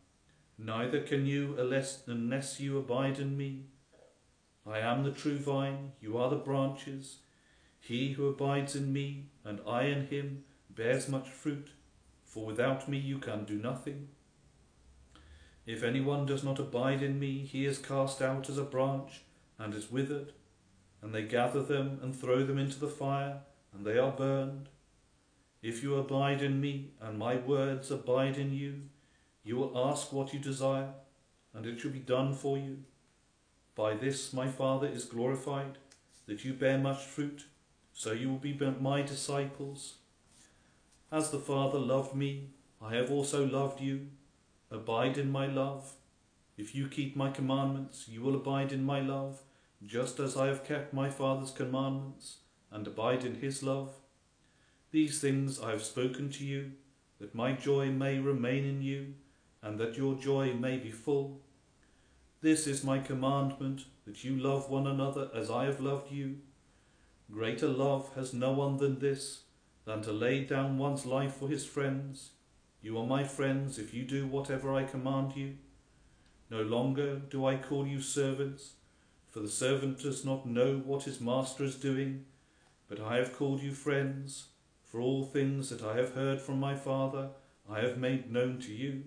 [0.63, 3.65] neither can you unless, unless you abide in me.
[4.65, 7.17] I am the true vine, you are the branches.
[7.79, 11.71] He who abides in me, and I in him, bears much fruit,
[12.23, 14.09] for without me you can do nothing.
[15.65, 19.21] If anyone does not abide in me, he is cast out as a branch
[19.57, 20.33] and is withered,
[21.01, 23.41] and they gather them and throw them into the fire
[23.73, 24.69] and they are burned.
[25.61, 28.81] If you abide in me, and my words abide in you,
[29.43, 30.89] you will ask what you desire,
[31.53, 32.79] and it shall be done for you.
[33.75, 35.77] By this my Father is glorified,
[36.27, 37.45] that you bear much fruit,
[37.93, 39.95] so you will be my disciples.
[41.11, 44.07] As the Father loved me, I have also loved you.
[44.69, 45.93] Abide in my love.
[46.57, 49.41] If you keep my commandments, you will abide in my love,
[49.85, 52.37] just as I have kept my Father's commandments
[52.71, 53.95] and abide in his love.
[54.91, 56.71] These things I have spoken to you,
[57.19, 59.15] that my joy may remain in you,
[59.63, 61.41] and that your joy may be full.
[62.41, 66.37] This is my commandment, that you love one another as I have loved you.
[67.31, 69.43] Greater love has no one than this,
[69.85, 72.31] than to lay down one's life for his friends.
[72.81, 75.57] You are my friends if you do whatever I command you.
[76.49, 78.73] No longer do I call you servants,
[79.29, 82.25] for the servant does not know what his master is doing,
[82.89, 84.47] but I have called you friends,
[84.83, 87.29] for all things that I have heard from my Father
[87.69, 89.03] I have made known to you.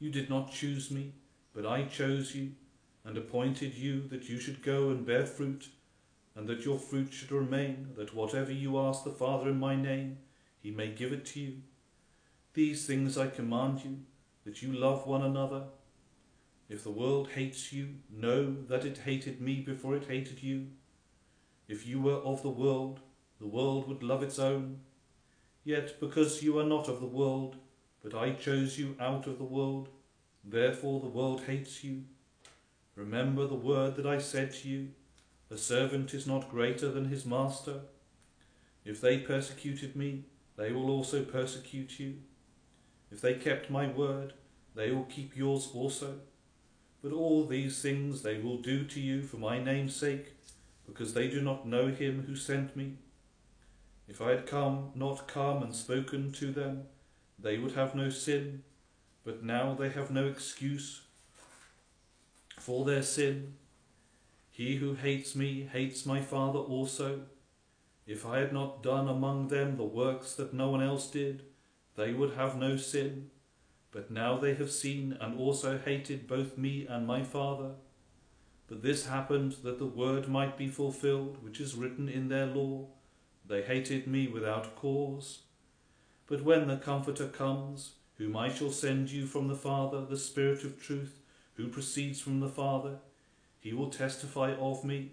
[0.00, 1.12] You did not choose me,
[1.54, 2.52] but I chose you,
[3.04, 5.68] and appointed you that you should go and bear fruit,
[6.34, 10.16] and that your fruit should remain, that whatever you ask the Father in my name,
[10.58, 11.56] he may give it to you.
[12.54, 13.98] These things I command you,
[14.44, 15.64] that you love one another.
[16.70, 20.68] If the world hates you, know that it hated me before it hated you.
[21.68, 23.00] If you were of the world,
[23.38, 24.80] the world would love its own.
[25.62, 27.56] Yet because you are not of the world,
[28.02, 29.88] but I chose you out of the world,
[30.44, 32.04] therefore the world hates you.
[32.94, 34.88] Remember the word that I said to you,
[35.50, 37.80] a servant is not greater than his master.
[38.84, 40.24] If they persecuted me,
[40.56, 42.16] they will also persecute you.
[43.10, 44.34] If they kept my word,
[44.74, 46.20] they will keep yours also.
[47.02, 50.34] But all these things they will do to you for my name's sake,
[50.86, 52.98] because they do not know him who sent me.
[54.08, 56.82] If I had come, not come and spoken to them,
[57.42, 58.62] they would have no sin,
[59.24, 61.02] but now they have no excuse
[62.58, 63.54] for their sin.
[64.50, 67.22] He who hates me hates my Father also.
[68.06, 71.44] If I had not done among them the works that no one else did,
[71.96, 73.30] they would have no sin.
[73.92, 77.72] But now they have seen and also hated both me and my Father.
[78.68, 82.86] But this happened that the word might be fulfilled, which is written in their law.
[83.44, 85.40] They hated me without cause.
[86.30, 90.62] But when the Comforter comes, whom I shall send you from the Father, the Spirit
[90.62, 91.18] of truth,
[91.54, 92.98] who proceeds from the Father,
[93.58, 95.10] he will testify of me,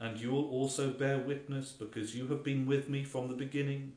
[0.00, 3.92] and you will also bear witness, because you have been with me from the beginning.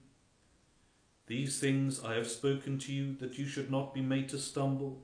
[1.25, 5.01] These things I have spoken to you, that you should not be made to stumble.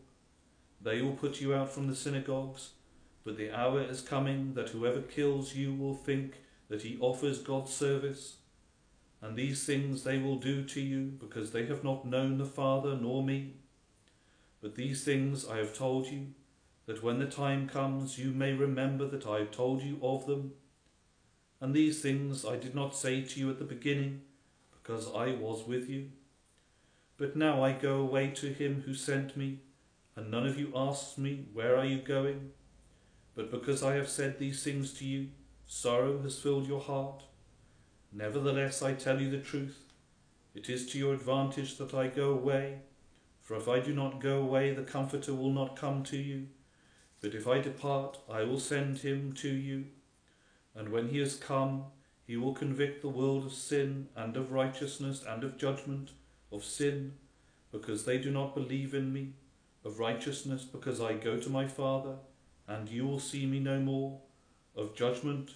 [0.79, 2.73] They will put you out from the synagogues,
[3.25, 6.36] but the hour is coming that whoever kills you will think
[6.69, 8.36] that he offers God service.
[9.24, 12.97] And these things they will do to you, because they have not known the Father
[12.97, 13.53] nor me.
[14.61, 16.34] But these things I have told you,
[16.88, 20.51] that when the time comes you may remember that I have told you of them.
[21.61, 24.24] And these things I did not say to you at the beginning,
[24.74, 26.09] because I was with you.
[27.15, 29.59] But now I go away to him who sent me,
[30.17, 32.51] and none of you asks me, Where are you going?
[33.36, 35.30] But because I have said these things to you,
[35.65, 37.24] sorrow has filled your heart.
[38.16, 39.80] Nevertheless, I tell you the truth.
[40.53, 42.78] It is to your advantage that I go away,
[43.41, 46.47] for if I do not go away, the Comforter will not come to you.
[47.22, 49.86] But if I depart, I will send him to you.
[50.76, 51.86] And when he has come,
[52.28, 56.11] he will convict the world of sin and of righteousness and of judgment,
[56.51, 57.14] of sin,
[57.72, 59.34] because they do not believe in me,
[59.84, 62.16] of righteousness, because I go to my Father,
[62.68, 64.20] and you will see me no more,
[64.76, 65.55] of judgment,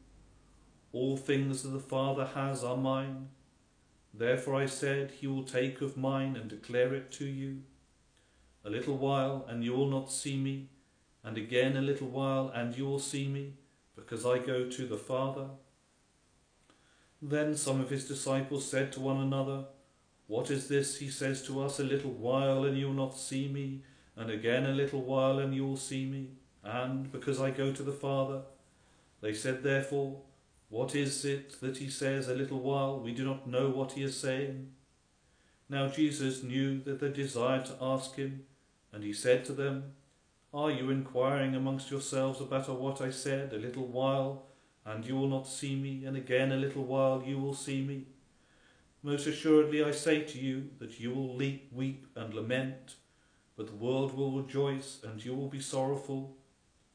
[0.93, 3.29] All things that the Father has are mine.
[4.13, 7.61] Therefore I said, He will take of mine and declare it to you.
[8.65, 10.69] A little while, and you will not see me,
[11.23, 13.53] and again a little while, and you will see me,
[13.95, 15.47] because I go to the Father.
[17.21, 19.65] Then some of his disciples said to one another,
[20.27, 23.47] What is this he says to us, a little while, and you will not see
[23.47, 23.83] me,
[24.15, 26.31] and again a little while, and you will see me,
[26.63, 28.41] and because I go to the Father?
[29.21, 30.21] They said therefore,
[30.71, 34.03] What is it that he says, a little while, we do not know what he
[34.03, 34.71] is saying?
[35.67, 38.45] Now Jesus knew that they desired to ask him,
[38.93, 39.95] and he said to them,
[40.53, 44.45] Are you inquiring amongst yourselves about what I said, a little while,
[44.85, 48.05] and you will not see me, and again a little while you will see me?
[49.03, 52.95] Most assuredly I say to you that you will leap, weep and lament,
[53.57, 56.37] but the world will rejoice, and you will be sorrowful,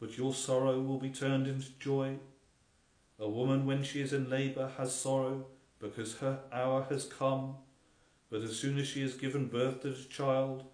[0.01, 2.17] but your sorrow will be turned into joy.
[3.19, 5.47] A woman, when she is in labour, has sorrow,
[5.79, 7.57] because her hour has come,
[8.31, 10.65] but as soon as she has given birth to the child,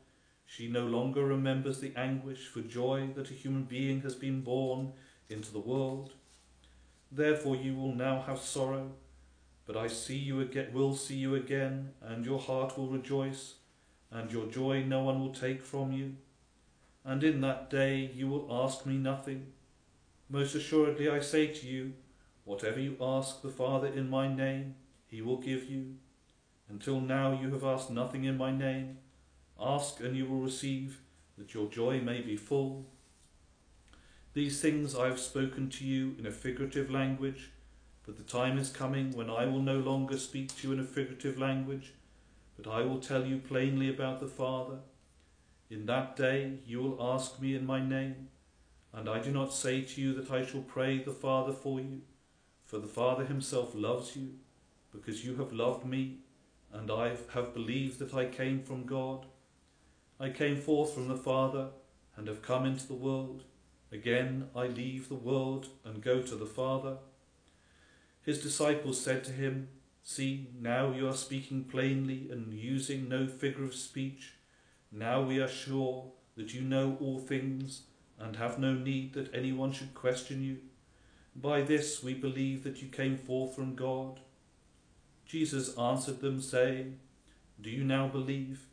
[0.55, 4.93] She no longer remembers the anguish for joy that a human being has been born
[5.31, 6.13] into the world.
[7.11, 8.93] Therefore you will now have sorrow,
[9.65, 13.55] but I see you again, will see you again, and your heart will rejoice,
[14.11, 16.17] and your joy no one will take from you.
[17.03, 19.55] And in that day you will ask me nothing.
[20.29, 21.95] Most assuredly I say to you,
[22.45, 24.75] whatever you ask the Father in my name,
[25.07, 25.97] he will give you.
[26.69, 28.99] Until now you have asked nothing in my name.
[29.61, 31.01] Ask and you will receive,
[31.39, 32.87] that your joy may be full.
[34.35, 37.51] These things I have spoken to you in a figurative language,
[38.07, 40.85] but the time is coming when I will no longer speak to you in a
[40.85, 41.93] figurative language,
[42.57, 44.79] but I will tell you plainly about the Father.
[45.71, 48.29] In that day you will ask me in my name,
[48.95, 52.01] and I do not say to you that I shall pray the Father for you,
[52.73, 54.31] for the Father himself loves you,
[54.95, 56.21] because you have loved me,
[56.73, 59.27] and I have believed that I came from God.
[60.19, 61.67] I came forth from the Father,
[62.17, 63.45] and have come into the world.
[63.93, 66.97] Again I leave the world and go to the Father.
[68.23, 69.69] His disciples said to him,
[70.03, 74.33] See, now you are speaking plainly and using no figure of speech.
[74.91, 77.83] Now we are sure that you know all things
[78.19, 80.57] and have no need that anyone should question you.
[81.35, 84.21] By this we believe that you came forth from God.
[85.25, 86.99] Jesus answered them, saying,
[87.61, 88.67] Do you now believe?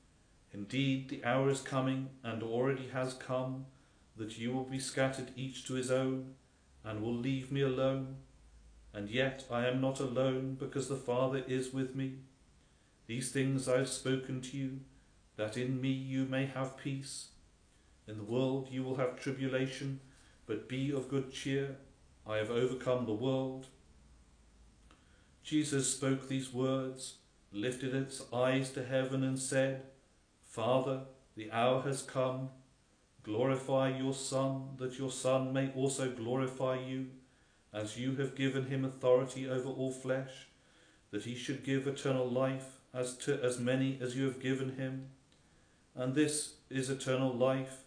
[0.54, 3.66] Indeed, the hour is coming, and already has come,
[4.18, 6.36] that you will be scattered each to his own,
[6.84, 8.18] and will leave me alone.
[8.94, 12.16] And yet I am not alone, because the Father is with me.
[13.08, 14.80] These things I have spoken to you,
[15.38, 17.30] that in me you may have peace.
[18.08, 20.02] In the world you will have tribulation,
[20.46, 21.78] but be of good cheer.
[22.30, 23.66] I have overcome the world.
[25.42, 27.16] Jesus spoke these words,
[27.52, 29.82] lifted its eyes to heaven, and said,
[30.46, 31.02] Father,
[31.36, 32.50] the hour has come.
[33.24, 37.08] Glorify your Son, that your Son may also glorify you,
[37.74, 40.50] as you have given him authority over all flesh,
[41.10, 45.08] that he should give eternal life as to as many as you have given him.
[45.96, 47.86] And this is eternal life,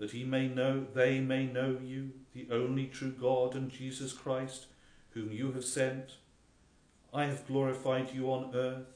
[0.00, 4.66] that he may know they may know you, the only true God, and Jesus Christ,
[5.10, 6.16] whom you have sent.
[7.12, 8.86] I have glorified you on earth.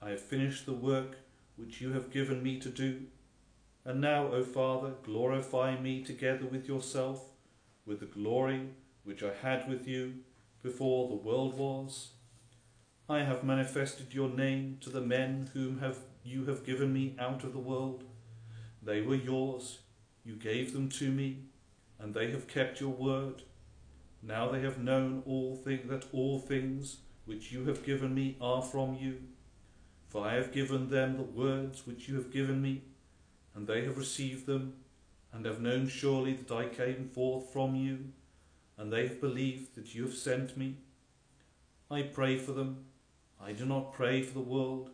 [0.00, 1.18] I have finished the work
[1.56, 3.02] which you have given me to do.
[3.84, 7.22] And now, O Father, glorify me together with yourself,
[7.84, 8.70] with the glory
[9.04, 10.14] which I had with you
[10.62, 12.12] before the world was.
[13.10, 17.44] I have manifested your name to the men whom have you have given me out
[17.44, 18.04] of the world.
[18.82, 19.80] They were yours,
[20.26, 21.44] you gave them to me,
[22.00, 23.42] and they have kept your word.
[24.22, 26.96] Now they have known all thing, that all things
[27.26, 29.18] which you have given me are from you.
[30.08, 32.82] For I have given them the words which you have given me,
[33.54, 34.74] and they have received them,
[35.32, 38.06] and have known surely that I came forth from you,
[38.76, 40.78] and they have believed that you have sent me.
[41.88, 42.86] I pray for them.
[43.40, 44.90] I do not pray for the world,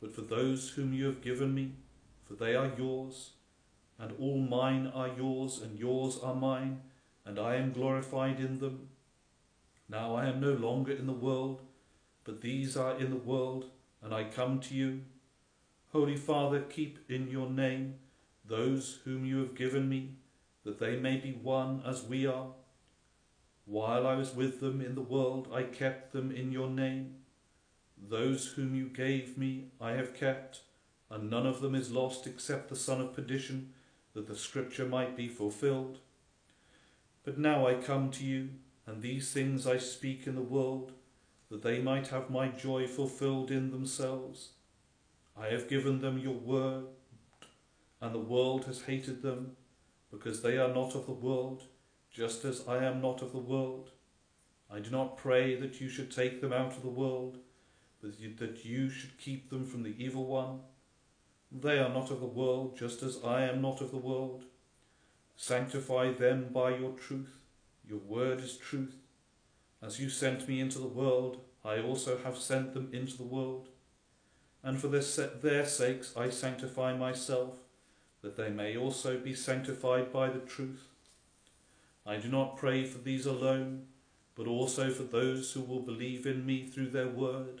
[0.00, 1.72] but for those whom you have given me,
[2.24, 3.30] for they are yours,
[3.98, 6.80] and all mine are yours, and yours are mine,
[7.24, 8.88] and I am glorified in them.
[9.88, 11.62] Now I am no longer in the world,
[12.24, 13.66] but these are in the world,
[14.02, 15.02] and I come to you.
[15.92, 17.94] Holy Father, keep in your name
[18.46, 20.16] those whom you have given me,
[20.64, 22.48] that they may be one as we are.
[23.64, 27.16] While I was with them in the world, I kept them in your name.
[27.96, 30.60] Those whom you gave me I have kept,
[31.10, 33.72] and none of them is lost except the son of perdition,
[34.14, 35.98] that the scripture might be fulfilled.
[37.24, 38.50] But now I come to you,
[38.86, 40.92] and these things I speak in the world,
[41.50, 44.50] that they might have my joy fulfilled in themselves.
[45.36, 46.84] I have given them your word,
[48.00, 49.56] and the world has hated them,
[50.10, 51.64] because they are not of the world,
[52.10, 53.90] just as I am not of the world.
[54.70, 57.38] I do not pray that you should take them out of the world,
[58.00, 60.60] but that you should keep them from the evil one.
[61.56, 64.42] They are not of the world, just as I am not of the world.
[65.36, 67.38] Sanctify them by your truth.
[67.88, 68.96] Your word is truth.
[69.80, 73.68] As you sent me into the world, I also have sent them into the world.
[74.64, 75.02] And for their,
[75.42, 77.54] their sakes I sanctify myself,
[78.22, 80.88] that they may also be sanctified by the truth.
[82.04, 83.86] I do not pray for these alone,
[84.34, 87.60] but also for those who will believe in me through their word,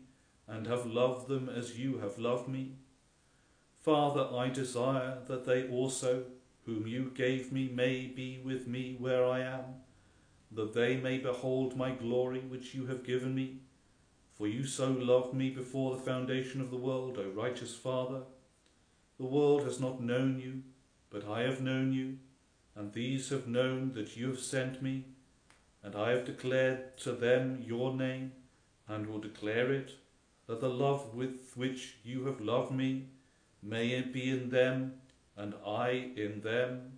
[0.51, 2.73] and have loved them as you have loved me.
[3.79, 6.25] Father, I desire that they also,
[6.65, 9.63] whom you gave me, may be with me where I am,
[10.51, 13.61] that they may behold my glory which you have given me.
[14.33, 18.23] For you so loved me before the foundation of the world, O righteous Father.
[19.17, 20.63] The world has not known you,
[21.09, 22.17] but I have known you,
[22.75, 25.05] and these have known that you have sent me,
[25.81, 28.33] and I have declared to them your name,
[28.87, 29.93] and will declare it,
[30.51, 33.05] that the love with which you have loved me
[33.63, 34.95] may it be in them,
[35.37, 36.97] and I in them.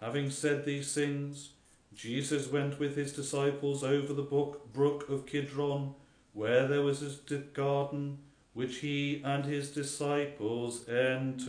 [0.00, 1.50] Having said these things,
[1.94, 5.92] Jesus went with his disciples over the brook, of Kidron,
[6.32, 8.20] where there was a garden
[8.54, 11.44] which he and his disciples entered.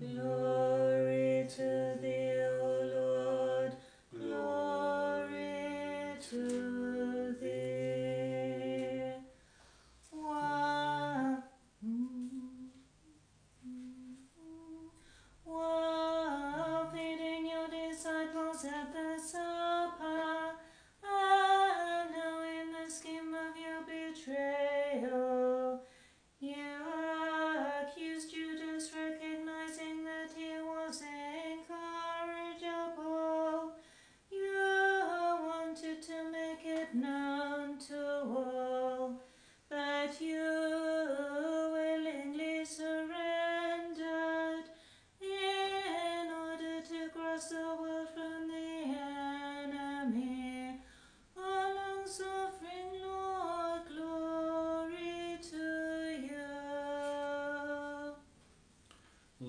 [0.00, 3.76] Glory to thee, O Lord.
[4.12, 6.77] Glory to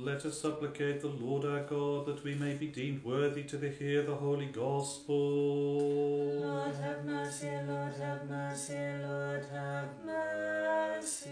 [0.02, 4.02] Let us supplicate the Lord our God that we may be deemed worthy to hear
[4.04, 6.40] the holy gospel.
[6.40, 11.30] Lord have mercy, Lord have mercy, Lord have mercy.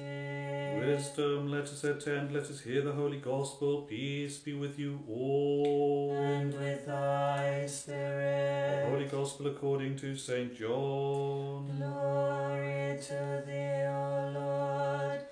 [0.85, 3.83] Wisdom, let us attend, let us hear the holy gospel.
[3.83, 6.11] Peace be with you all.
[6.13, 10.53] And with thy The holy gospel according to St.
[10.53, 11.71] John.
[11.77, 15.26] Glory to thee, O Lord.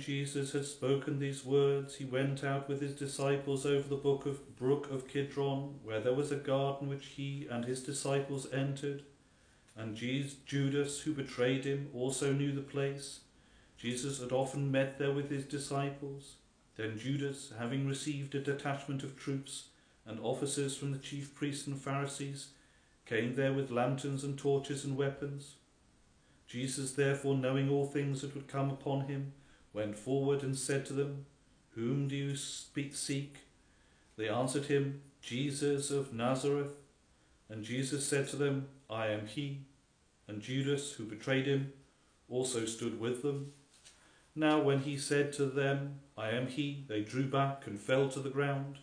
[0.00, 4.56] Jesus had spoken these words, he went out with his disciples over the brook of,
[4.56, 9.02] brook of Kidron, where there was a garden which he and his disciples entered.
[9.76, 13.20] And Jes- Judas, who betrayed him, also knew the place.
[13.76, 16.36] Jesus had often met there with his disciples.
[16.76, 19.68] Then Judas, having received a detachment of troops
[20.06, 22.48] and officers from the chief priests and Pharisees,
[23.06, 25.56] came there with lanterns and torches and weapons.
[26.46, 29.32] Jesus, therefore, knowing all things that would come upon him,
[29.74, 31.26] went forward and said to them,
[31.74, 33.38] Whom do you speak, seek?
[34.16, 36.72] They answered him, Jesus of Nazareth.
[37.50, 39.62] And Jesus said to them, I am he.
[40.26, 41.72] And Judas, who betrayed him,
[42.30, 43.52] also stood with them.
[44.34, 48.20] Now, when he said to them, I am he, they drew back and fell to
[48.20, 48.78] the ground.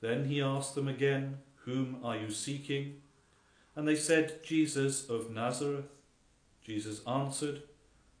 [0.00, 3.02] Then he asked them again, Whom are you seeking?
[3.76, 5.86] And they said, Jesus of Nazareth.
[6.62, 7.62] Jesus answered,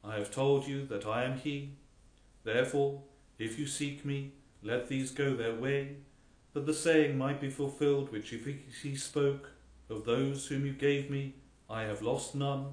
[0.04, 1.72] I have told you that I am he.
[2.48, 3.02] Therefore,
[3.38, 4.32] if you seek me,
[4.62, 5.96] let these go their way,
[6.54, 9.50] that the saying might be fulfilled which he spoke,
[9.90, 11.34] of those whom you gave me,
[11.68, 12.68] I have lost none.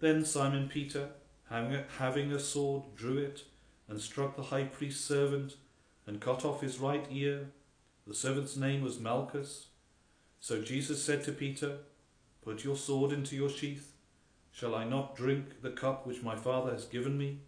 [0.00, 1.08] Then Simon Peter,
[1.48, 3.44] having a sword, drew it,
[3.88, 5.56] and struck the high priest's servant,
[6.06, 7.48] and cut off his right ear.
[8.06, 9.68] The servant's name was Malchus.
[10.40, 11.78] So Jesus said to Peter,
[12.42, 13.94] Put your sword into your sheath.
[14.52, 17.40] Shall I not drink the cup which my Father has given me?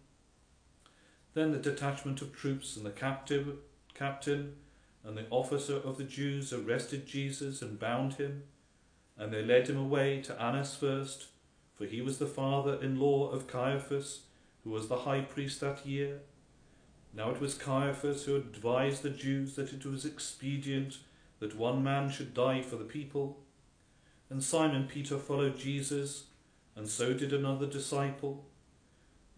[1.33, 3.57] Then the detachment of troops and the captive,
[3.93, 4.55] captain
[5.03, 8.43] and the officer of the Jews arrested Jesus and bound him,
[9.17, 11.27] and they led him away to Annas first,
[11.73, 14.21] for he was the father-in-law of Caiaphas,
[14.63, 16.19] who was the high priest that year.
[17.13, 20.97] Now it was Caiaphas who advised the Jews that it was expedient
[21.39, 23.39] that one man should die for the people.
[24.29, 26.25] And Simon Peter followed Jesus,
[26.75, 28.45] and so did another disciple.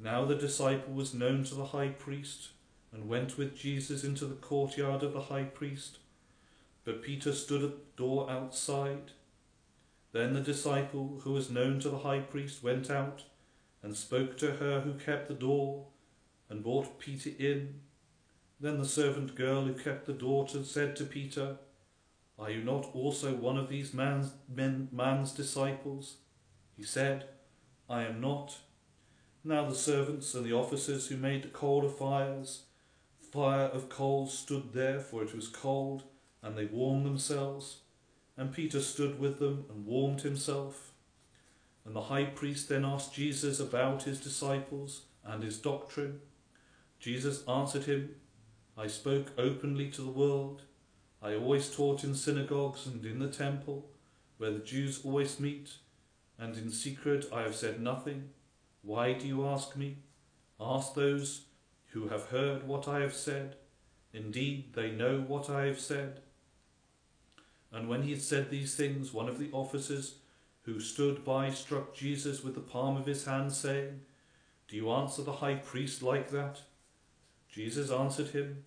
[0.03, 2.49] Now the disciple was known to the high priest,
[2.91, 5.99] and went with Jesus into the courtyard of the high priest.
[6.83, 9.11] But Peter stood at the door outside.
[10.11, 13.23] Then the disciple who was known to the high priest went out
[13.81, 15.87] and spoke to her who kept the door,
[16.49, 17.79] and brought Peter in.
[18.59, 21.55] Then the servant girl who kept the door said to Peter,
[22.37, 26.17] Are you not also one of these man's, men, man's disciples?
[26.75, 27.29] He said,
[27.89, 28.57] I am not.
[29.45, 32.63] Now the servants and the officers who made the coal of fires,
[33.31, 36.03] fire of coals stood there, for it was cold,
[36.41, 37.79] and they warmed themselves.
[38.37, 40.93] And Peter stood with them and warmed himself.
[41.85, 46.21] And the high priest then asked Jesus about his disciples and his doctrine.
[46.99, 48.15] Jesus answered him,
[48.77, 50.61] I spoke openly to the world.
[51.21, 53.89] I always taught in synagogues and in the temple,
[54.37, 55.71] where the Jews always meet,
[56.39, 58.29] and in secret I have said nothing.
[58.83, 59.97] Why do you ask me?
[60.59, 61.45] Ask those
[61.91, 63.55] who have heard what I have said.
[64.13, 66.19] Indeed, they know what I have said.
[67.71, 70.15] And when he had said these things, one of the officers
[70.63, 74.01] who stood by struck Jesus with the palm of his hand, saying,
[74.67, 76.61] Do you answer the high priest like that?
[77.49, 78.65] Jesus answered him,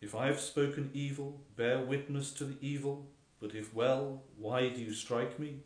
[0.00, 3.06] If I have spoken evil, bear witness to the evil,
[3.40, 5.60] but if well, why do you strike me?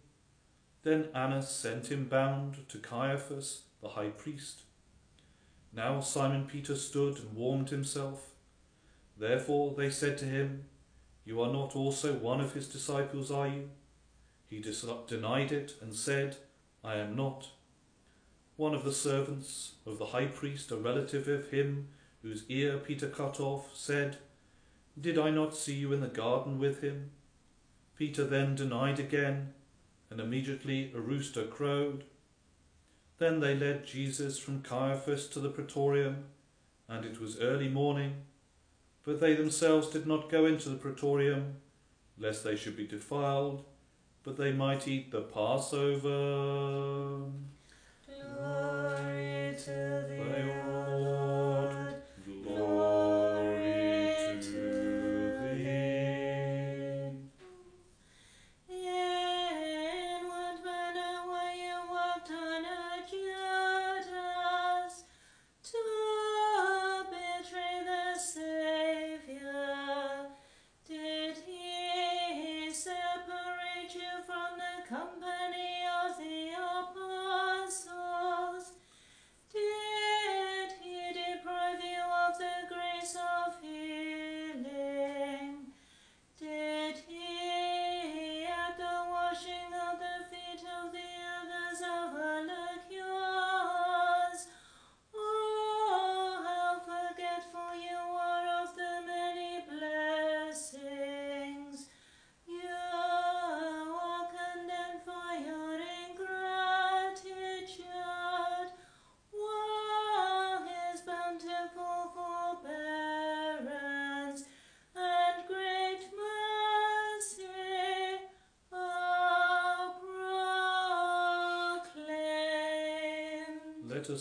[0.82, 4.62] Then Annas sent him bound to Caiaphas, the high priest.
[5.72, 8.30] Now Simon Peter stood and warmed himself.
[9.16, 10.64] Therefore they said to him,
[11.24, 13.68] You are not also one of his disciples, are you?
[14.48, 14.64] He
[15.06, 16.38] denied it and said,
[16.82, 17.48] I am not.
[18.56, 21.88] One of the servants of the high priest, a relative of him
[22.22, 24.16] whose ear Peter cut off, said,
[24.98, 27.10] Did I not see you in the garden with him?
[27.98, 29.52] Peter then denied again,
[30.08, 32.04] and immediately a rooster crowed.
[33.18, 36.24] Then they led Jesus from Caiaphas to the praetorium,
[36.88, 38.14] and it was early morning.
[39.04, 41.56] But they themselves did not go into the praetorium,
[42.18, 43.64] lest they should be defiled
[44.24, 46.10] but they might eat the Passover.
[48.06, 50.43] Glory to thee,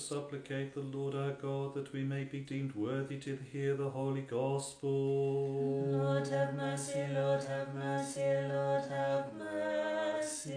[0.08, 4.22] supplicate the Lord our God that we may be deemed worthy to hear the holy
[4.22, 4.90] gospel.
[5.88, 10.54] Lord have mercy, Lord have mercy, Lord have mercy.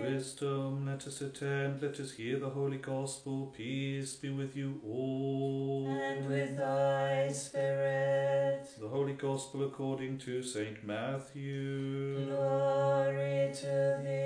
[0.00, 3.52] Wisdom, let us attend, let us hear the holy gospel.
[3.56, 5.88] Peace be with you all.
[5.88, 8.68] And with thy spirit.
[8.80, 10.84] The Holy Gospel according to St.
[10.84, 12.26] Matthew.
[12.26, 14.21] Glory to thee,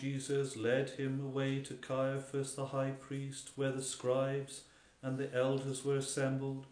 [0.00, 4.62] Jesus led him away to Caiaphas the high priest, where the scribes
[5.02, 6.66] and the elders were assembled.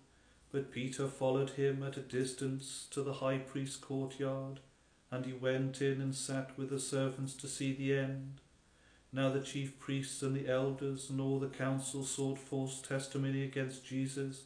[0.53, 4.61] But Peter followed him at a distance to the high priest's courtyard,
[5.11, 8.41] and he went in and sat with the servants to see the end.
[9.13, 13.85] Now the chief priests and the elders and all the council sought false testimony against
[13.85, 14.43] Jesus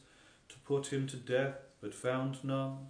[0.49, 2.89] to put him to death, but found none.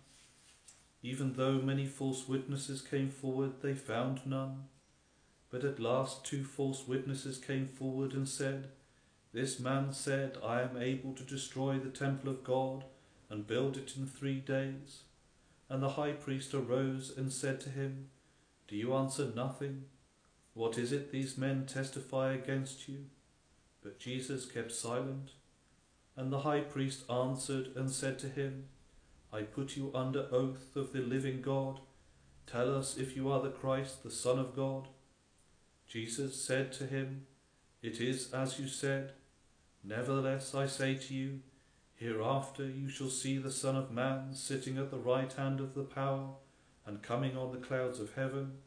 [1.02, 4.64] Even though many false witnesses came forward, they found none.
[5.50, 8.68] But at last two false witnesses came forward and said,
[9.32, 12.84] This man said, I am able to destroy the temple of God
[13.28, 15.02] and build it in three days.
[15.68, 18.10] And the high priest arose and said to him,
[18.68, 19.84] Do you answer nothing?
[20.54, 23.06] What is it these men testify against you?
[23.82, 25.30] But Jesus kept silent.
[26.16, 28.66] And the high priest answered and said to him,
[29.32, 31.80] I put you under oath of the living God.
[32.46, 34.88] Tell us if you are the Christ, the Son of God.
[35.90, 37.26] Jesus said to him,
[37.82, 39.10] It is as you said.
[39.82, 41.40] Nevertheless, I say to you,
[41.96, 45.82] hereafter you shall see the Son of Man sitting at the right hand of the
[45.82, 46.28] power
[46.86, 48.58] and coming on the clouds of heaven.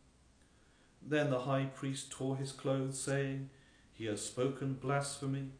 [1.02, 3.50] Then the high priest tore his clothes, saying,
[3.94, 5.52] He has spoken blasphemy.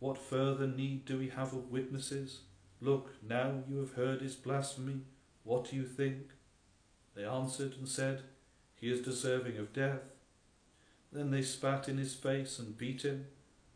[0.00, 2.40] What further need do we have of witnesses?
[2.82, 5.00] Look, now you have heard his blasphemy.
[5.44, 6.32] What do you think?
[7.14, 8.20] They answered and said,
[8.74, 10.02] He is deserving of death.
[11.16, 13.28] Then they spat in his face and beat him,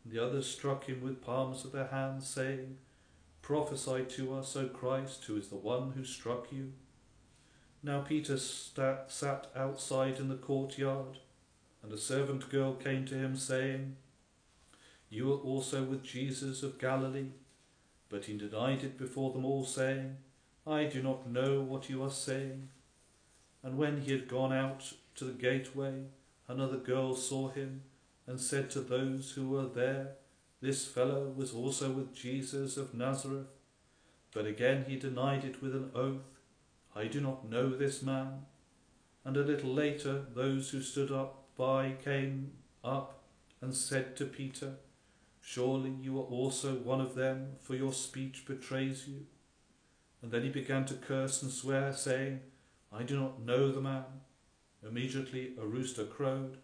[0.05, 2.77] the others struck him with palms of their hands, saying,
[3.41, 6.73] Prophesy to us, O Christ, who is the one who struck you.
[7.81, 11.17] Now Peter sat, sat outside in the courtyard,
[11.81, 13.95] and a servant girl came to him, saying,
[15.09, 17.31] You are also with Jesus of Galilee.
[18.07, 20.17] But he denied it before them all, saying,
[20.67, 22.69] I do not know what you are saying.
[23.63, 26.03] And when he had gone out to the gateway,
[26.51, 27.81] another girl saw him,
[28.27, 30.15] and said to those who were there,
[30.61, 33.47] This fellow was also with Jesus of Nazareth.
[34.33, 36.39] But again he denied it with an oath,
[36.95, 38.45] I do not know this man.
[39.23, 42.51] And a little later, those who stood up by came
[42.83, 43.23] up
[43.61, 44.73] and said to Peter,
[45.41, 49.25] Surely you are also one of them, for your speech betrays you.
[50.21, 52.41] And then he began to curse and swear, saying,
[52.91, 54.03] I do not know the man.
[54.87, 56.57] Immediately a rooster crowed.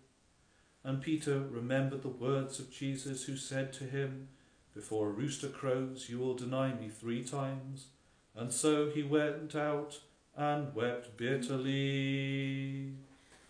[0.84, 4.30] And Peter remembered the words of Jesus, who said to him,
[4.74, 7.88] Before a rooster crows, you will deny me three times.
[8.36, 10.00] And so he went out
[10.36, 12.94] and wept bitterly.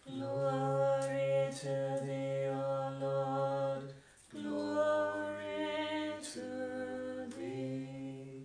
[0.07, 3.93] Glory to thee, O Lord.
[4.31, 8.43] Glory to thee.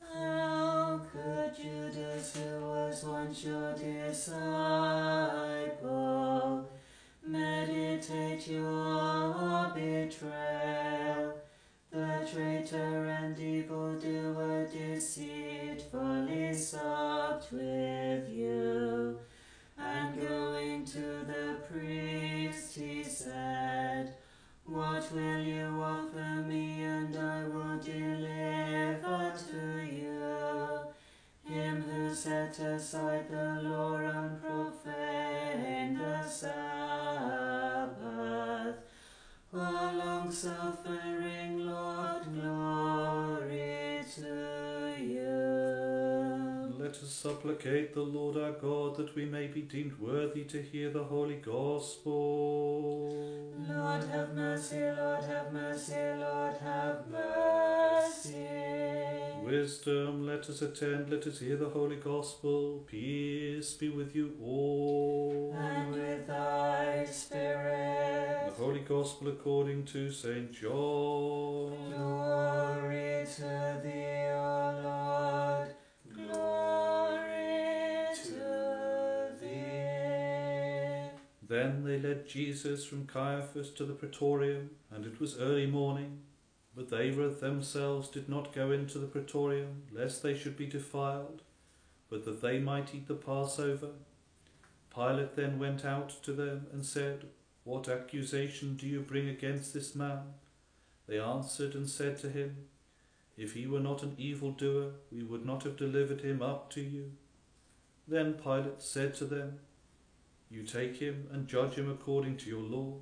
[0.00, 1.58] How could
[2.32, 4.38] Judas, who was once your disciple,
[7.26, 11.34] meditate your betrayal?
[11.90, 19.18] The traitor and evildoer deceitfully supped with you.
[19.78, 24.14] And going to the priest, he said,
[24.64, 26.11] What will you offer
[32.52, 36.56] set aside the law and profaned the Sabbath.
[39.54, 41.41] O long suffering
[47.22, 51.36] supplicate the Lord our God that we may be deemed worthy to hear the Holy
[51.36, 53.14] Gospel.
[53.68, 58.48] Lord have mercy, Lord have mercy, Lord have mercy.
[59.44, 62.84] Wisdom, let us attend, let us hear the Holy Gospel.
[62.88, 65.54] Peace be with you all.
[65.56, 68.48] And with thy spirit.
[68.48, 70.50] The Holy Gospel according to St.
[70.50, 71.76] John.
[71.94, 75.81] Glory to thee, O Lord.
[81.92, 86.20] They led Jesus from Caiaphas to the praetorium, and it was early morning.
[86.74, 91.42] But they themselves did not go into the praetorium, lest they should be defiled,
[92.08, 93.90] but that they might eat the Passover.
[94.94, 97.26] Pilate then went out to them and said,
[97.64, 100.22] What accusation do you bring against this man?
[101.06, 102.68] They answered and said to him,
[103.36, 107.12] If he were not an evildoer, we would not have delivered him up to you.
[108.08, 109.58] Then Pilate said to them,
[110.52, 112.96] You take him and judge him according to your law.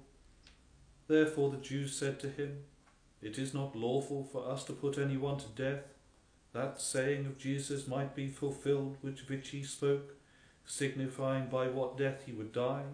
[1.08, 2.58] Therefore the Jews said to him,
[3.20, 5.82] It is not lawful for us to put anyone to death.
[6.52, 10.14] That saying of Jesus might be fulfilled which, which he spoke,
[10.64, 12.84] signifying by what death he would die.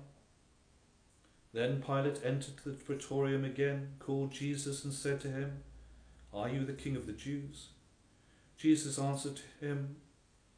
[1.52, 5.62] Then Pilate entered the praetorium again, called Jesus, and said to him,
[6.32, 7.68] Are you the king of the Jews?
[8.56, 9.96] Jesus answered him,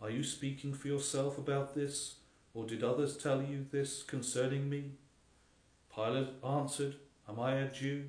[0.01, 2.18] Are you speaking for yourself about this,
[2.55, 4.93] or did others tell you this concerning me?
[5.95, 6.97] Pilate answered,
[7.29, 8.07] Am I a Jew?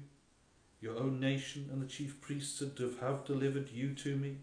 [0.82, 2.64] Your own nation and the chief priests
[3.02, 4.38] have delivered you to me.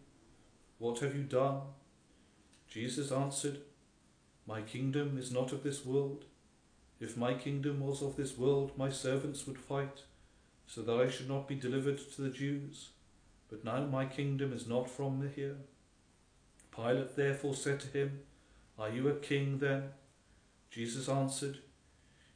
[0.79, 1.61] What have you done?
[2.69, 3.61] Jesus answered,
[4.47, 6.25] My kingdom is not of this world.
[7.01, 10.03] If my kingdom was of this world, my servants would fight,
[10.67, 12.91] so that I should not be delivered to the Jews.
[13.49, 15.57] But now my kingdom is not from here.
[16.75, 18.21] Pilate therefore said to him,
[18.79, 19.85] Are you a king then?
[20.71, 21.59] Jesus answered,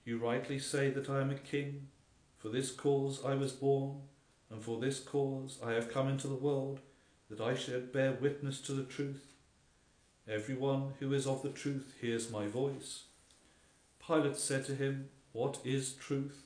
[0.04, 1.88] You rightly say that I am a king.
[2.38, 3.96] For this cause I was born,
[4.50, 6.80] and for this cause I have come into the world,
[7.28, 9.34] that I should bear witness to the truth.
[10.26, 13.04] Everyone who is of the truth hears my voice.
[14.04, 16.44] Pilate said to him, What is truth?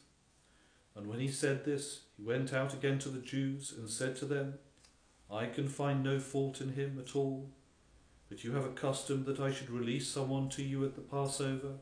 [0.97, 4.27] And when he said this, he went out again to the Jews and said to
[4.27, 4.55] them,
[5.31, 7.51] I can find no fault in him at all.
[8.29, 11.75] But you have a custom that I should release someone to you at the Passover.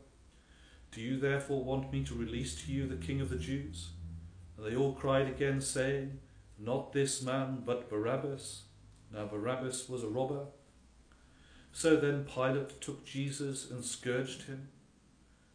[0.91, 3.91] Do you therefore want me to release to you the King of the Jews?
[4.57, 6.19] And they all cried again, saying,
[6.59, 8.63] Not this man, but Barabbas.
[9.13, 10.47] Now Barabbas was a robber.
[11.73, 14.69] So then Pilate took Jesus and scourged him,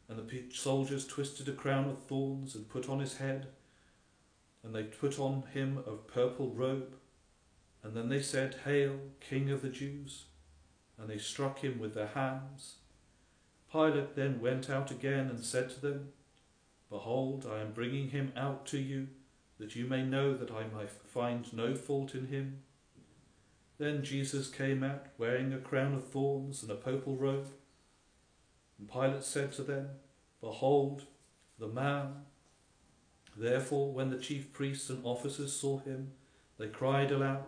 [0.09, 3.47] and the soldiers twisted a crown of thorns and put on his head,
[4.63, 6.95] and they put on him a purple robe,
[7.83, 10.25] and then they said, Hail, King of the Jews!
[10.99, 12.75] And they struck him with their hands.
[13.71, 16.09] Pilate then went out again and said to them,
[16.89, 19.07] Behold, I am bringing him out to you,
[19.59, 22.59] that you may know that I might find no fault in him.
[23.77, 27.47] Then Jesus came out, wearing a crown of thorns and a purple robe.
[28.79, 29.89] And Pilate said to them,
[30.41, 31.03] Behold,
[31.59, 32.23] the man.
[33.35, 36.11] Therefore, when the chief priests and officers saw him,
[36.57, 37.45] they cried aloud,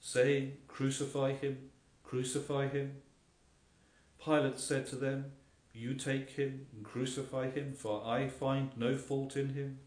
[0.00, 1.70] saying, Crucify him,
[2.12, 2.96] crucify him.
[4.22, 5.32] Pilate said to them,
[5.72, 9.78] You take him and crucify him, for I find no fault in him.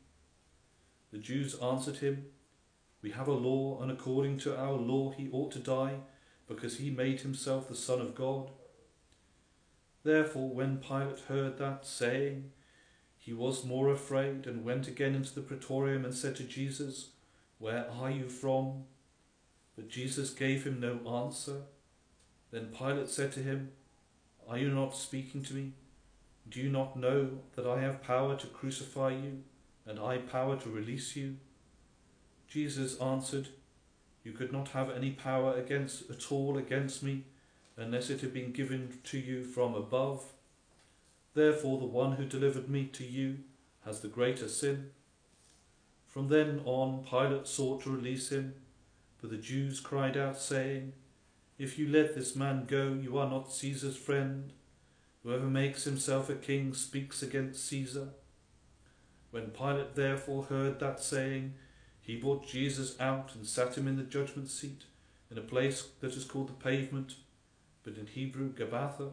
[1.11, 2.25] The Jews answered him,
[3.03, 5.97] We have a law, and according to our law he ought to die,
[6.47, 8.49] because he made himself the Son of God.
[10.03, 12.49] Therefore, when Pilate heard that saying,
[13.19, 17.09] he was more afraid, and went again into the praetorium and said to Jesus,
[17.59, 18.85] Where are you from?
[19.75, 21.65] But Jesus gave him no answer.
[22.55, 23.73] Then Pilate said to him,
[24.47, 25.73] Are you not speaking to me?
[26.47, 29.43] Do you not know that I have power to crucify you,
[29.85, 31.35] and I power to release you?
[32.47, 33.49] Jesus answered,
[34.23, 37.25] You could not have any power against at all against me,
[37.75, 40.23] unless it had been given to you from above.
[41.33, 43.39] Therefore the one who delivered me to you
[43.83, 44.91] has the greater sin.
[46.07, 48.53] From then on Pilate sought to release him,
[49.19, 50.93] but the Jews cried out, saying,
[51.57, 54.51] If you let this man go, you are not Caesar's friend.
[55.23, 58.09] Whoever makes himself a king speaks against Caesar.
[59.31, 61.53] When Pilate therefore heard that saying,
[62.01, 64.83] he brought Jesus out and sat him in the judgment seat,
[65.31, 67.15] in a place that is called the pavement,
[67.83, 69.11] but in Hebrew Gabbatha.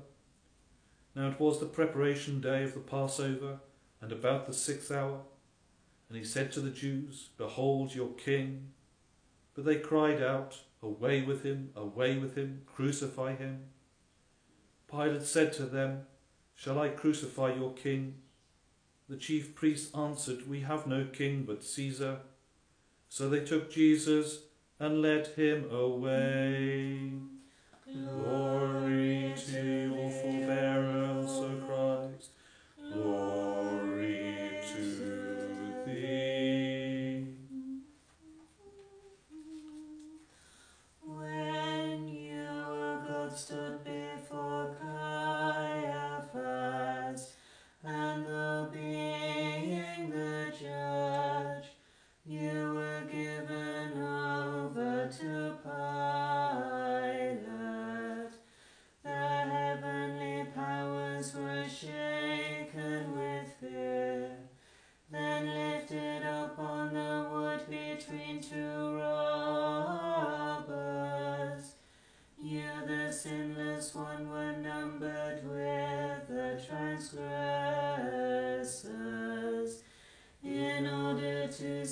[1.14, 3.60] Now it was the preparation day of the Passover,
[4.00, 5.20] and about the sixth hour.
[6.08, 8.72] And he said to the Jews, Behold your king.
[9.54, 13.66] But they cried out, Away with him, away with him, crucify him.
[14.90, 16.02] Pilate said to them,
[16.54, 18.16] Shall I crucify your king?
[19.08, 22.18] The chief priests answered, We have no king but Caesar.
[23.08, 24.40] So they took Jesus
[24.80, 27.12] and led him away.
[27.84, 30.91] Glory to your forbearance,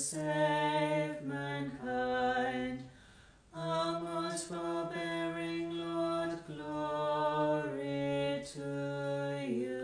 [0.01, 2.83] save mankind.
[3.55, 7.61] O most forbearing Lord, glory
[8.53, 9.81] to you.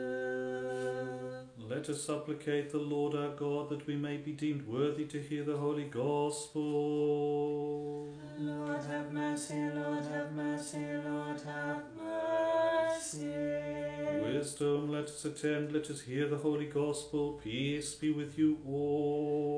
[1.69, 5.43] Let us supplicate the Lord our God that we may be deemed worthy to hear
[5.43, 6.57] the Holy Gospel.
[8.39, 13.33] Lord have mercy, Lord have mercy, Lord have mercy.
[14.23, 17.39] Wisdom, let us attend, let us hear the Holy Gospel.
[17.43, 19.56] Peace be with you all.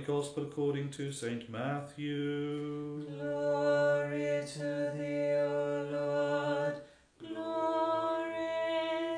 [0.00, 1.50] Holy Gospel according to St.
[1.50, 3.04] Matthew.
[3.04, 6.74] glory to thee, O Lord,
[7.18, 8.38] glory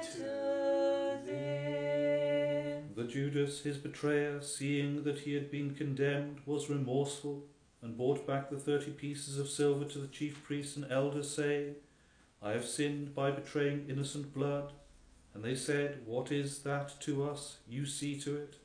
[0.02, 2.94] to thee.
[2.96, 7.44] The Judas, his betrayer, seeing that he had been condemned, was remorseful,
[7.80, 11.76] and brought back the thirty pieces of silver to the chief priests and elders, saying,
[12.42, 14.72] I have sinned by betraying innocent blood.
[15.34, 17.58] And they said, What is that to us?
[17.68, 18.56] You see to it.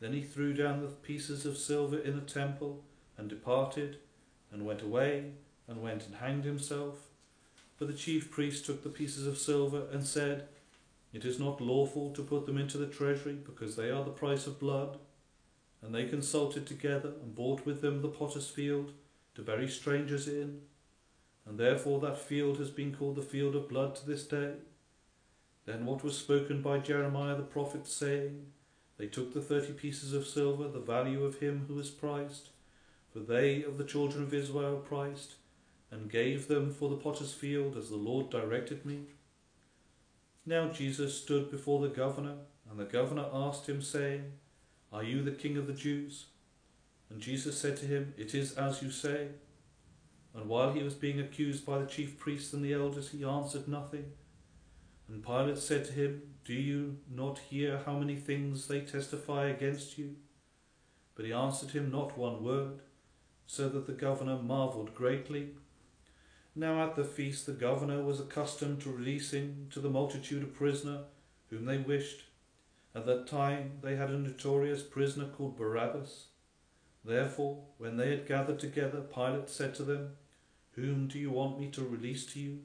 [0.00, 2.82] Then he threw down the pieces of silver in the temple,
[3.18, 3.98] and departed,
[4.50, 5.32] and went away,
[5.68, 7.08] and went and hanged himself.
[7.78, 10.48] But the chief priests took the pieces of silver, and said,
[11.12, 14.46] it is not lawful to put them into the treasury, because they are the price
[14.46, 14.98] of blood.
[15.82, 18.92] And they consulted together, and bought with them the potter's field,
[19.34, 20.60] to bury strangers in.
[21.46, 24.52] And therefore that field has been called the field of blood to this day.
[25.66, 28.46] Then what was spoken by Jeremiah the prophet, saying,
[29.00, 32.50] They took the thirty pieces of silver, the value of him who was priced,
[33.10, 35.36] for they of the children of Israel priced,
[35.90, 39.06] and gave them for the potter's field as the Lord directed me.
[40.44, 42.34] Now Jesus stood before the governor,
[42.70, 44.32] and the governor asked him, saying,
[44.92, 46.26] Are you the king of the Jews?
[47.08, 49.28] And Jesus said to him, It is as you say.
[50.34, 53.66] And while he was being accused by the chief priests and the elders, he answered
[53.66, 54.12] nothing.
[55.08, 59.98] And Pilate said to him, Do you not hear how many things they testify against
[59.98, 60.16] you?
[61.14, 62.80] But he answered him not one word,
[63.46, 65.50] so that the governor marvelled greatly.
[66.54, 71.04] Now at the feast the governor was accustomed to releasing to the multitude a prisoner
[71.50, 72.24] whom they wished.
[72.94, 76.26] At that time they had a notorious prisoner called Barabbas.
[77.04, 80.16] Therefore, when they had gathered together, Pilate said to them,
[80.72, 82.60] Whom do you want me to release to you,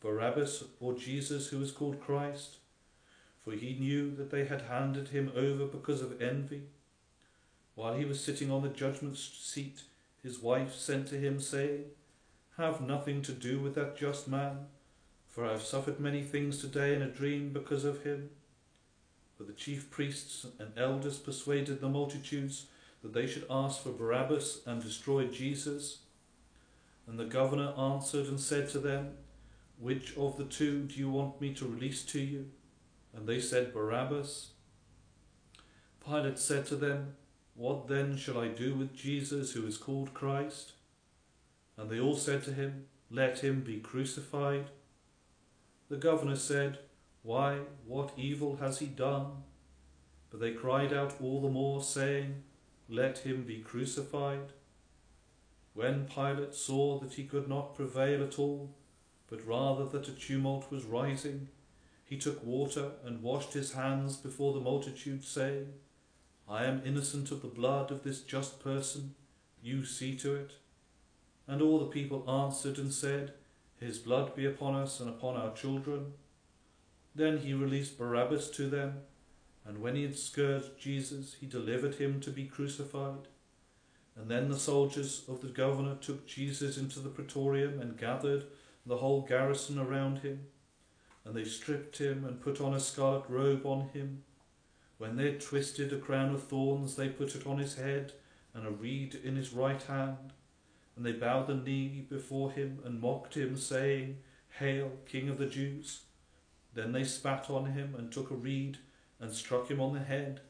[0.00, 2.58] Barabbas or Jesus, who is called Christ?
[3.46, 6.62] For he knew that they had handed him over because of envy.
[7.76, 9.82] While he was sitting on the judgment seat,
[10.20, 11.84] his wife sent to him, saying,
[12.56, 14.66] Have nothing to do with that just man,
[15.28, 18.30] for I have suffered many things today in a dream because of him.
[19.38, 22.66] But the chief priests and elders persuaded the multitudes
[23.04, 25.98] that they should ask for Barabbas and destroy Jesus.
[27.06, 29.12] And the governor answered and said to them,
[29.78, 32.46] Which of the two do you want me to release to you?
[33.16, 34.50] And they said, Barabbas.
[36.04, 37.14] Pilate said to them,
[37.54, 40.72] What then shall I do with Jesus who is called Christ?
[41.76, 44.66] And they all said to him, Let him be crucified.
[45.88, 46.78] The governor said,
[47.22, 49.42] Why, what evil has he done?
[50.30, 52.42] But they cried out all the more, saying,
[52.88, 54.52] let him be crucified.
[55.74, 58.74] When Pilate saw that he could not prevail at all,
[59.28, 61.48] but rather that a tumult was rising,
[62.06, 65.74] he took water and washed his hands before the multitude, saying,
[66.48, 69.14] I am innocent of the blood of this just person,
[69.62, 70.52] you see to it.
[71.46, 73.34] And all the people answered and said,
[73.78, 76.14] His blood be upon us and upon our children.
[77.14, 79.02] Then he released Barabbas to them
[79.66, 83.28] and when he had scourged Jesus, he delivered him to be crucified.
[84.14, 88.44] And then the soldiers of the governor took Jesus into the praetorium and gathered
[88.86, 90.46] the whole garrison around him.
[91.26, 94.22] And they stripped him and put on a scarlet robe on him.
[94.98, 98.12] When they had twisted a crown of thorns, they put it on his head
[98.54, 100.32] and a reed in his right hand.
[100.96, 104.18] And they bowed the knee before him and mocked him, saying,
[104.60, 106.04] Hail, King of the Jews!
[106.72, 108.78] Then they spat on him and took a reed
[109.20, 110.40] and struck him on the head.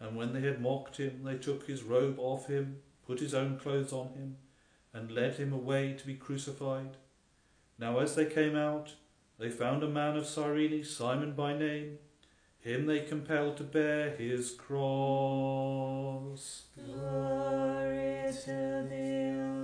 [0.00, 3.58] And when they had mocked him, they took his robe off him, put his own
[3.58, 4.36] clothes on him,
[4.92, 6.96] and led him away to be crucified.
[7.78, 8.94] Now as they came out,
[9.40, 11.98] they found a man of Cyrene, Simon by name.
[12.60, 14.74] Him they compelled to bear his cross.
[16.76, 19.59] Glory to thee,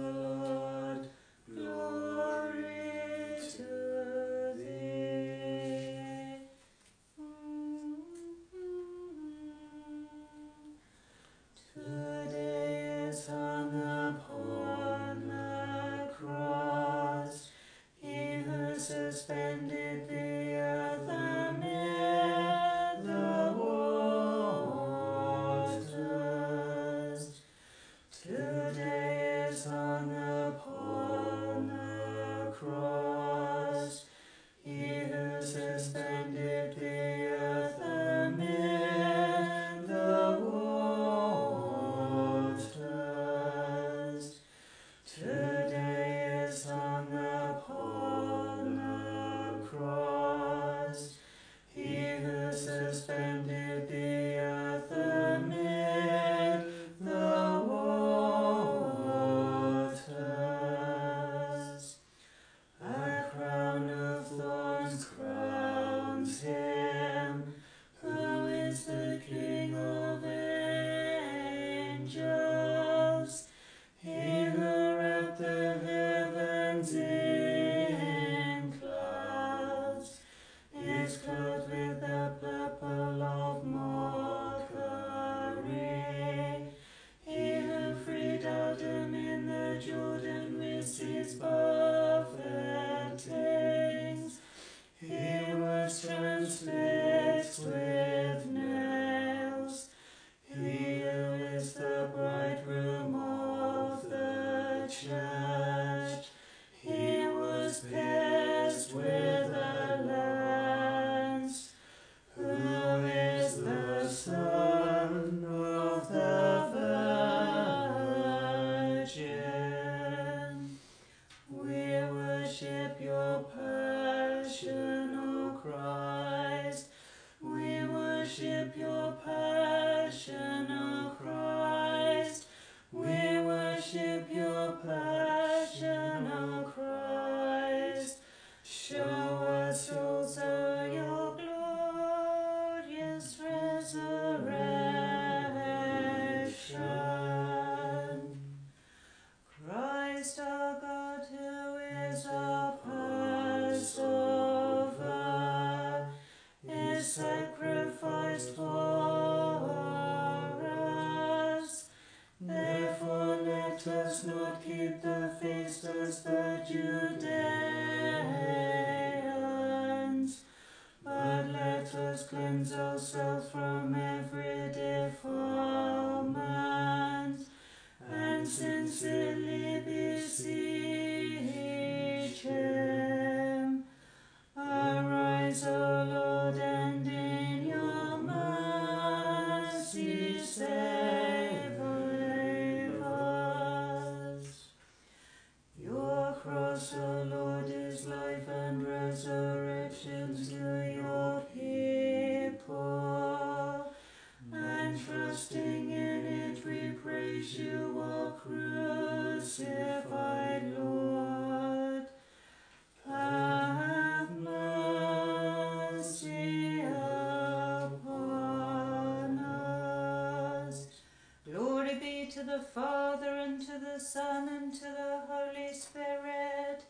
[223.97, 226.85] the Son, and to the Holy Spirit,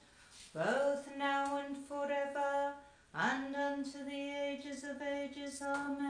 [0.52, 2.72] both now and forever,
[3.14, 5.62] and unto the ages of ages.
[5.62, 6.05] Amen.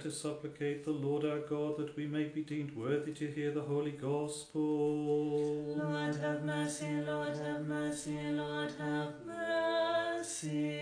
[0.00, 3.50] Let us supplicate the Lord our God that we may be deemed worthy to hear
[3.50, 5.76] the Holy Gospel.
[5.76, 10.78] Lord have mercy, Lord have mercy, Lord have mercy.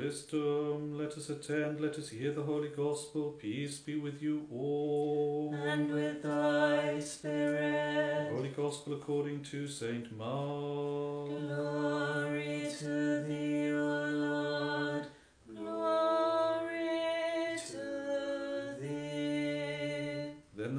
[0.00, 3.32] Wisdom, let us attend, let us hear the Holy Gospel.
[3.32, 5.52] Peace be with you all.
[5.52, 8.30] And with thy spirit.
[8.30, 10.67] Holy Gospel according to Saint Mark.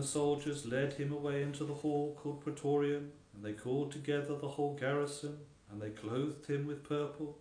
[0.10, 4.76] Soldiers led him away into the hall called Praetorium, and they called together the whole
[4.76, 5.38] garrison,
[5.72, 7.38] and they clothed him with purple,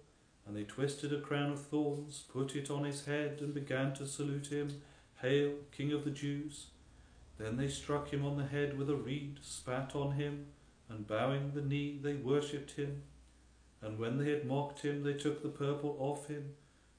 [0.46, 4.06] and they twisted a crown of thorns, put it on his head, and began to
[4.06, 4.82] salute him,
[5.22, 6.66] Hail, King of the Jews!
[7.38, 10.46] Then they struck him on the head with a reed, spat on him,
[10.88, 13.02] and bowing the knee, they worshipped him.
[13.80, 16.54] And when they had mocked him, they took the purple off him,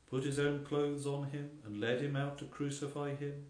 [0.09, 3.45] put his own clothes on him, and led him out to crucify him.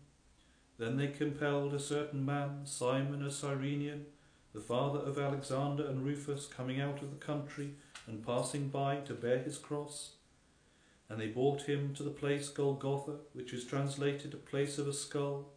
[0.79, 4.05] Then they compelled a certain man, Simon a Cyrenian,
[4.53, 7.71] the father of Alexander and Rufus, coming out of the country
[8.07, 10.13] and passing by to bear his cross.
[11.09, 14.93] And they brought him to the place Golgotha, which is translated a place of a
[14.93, 15.49] skull.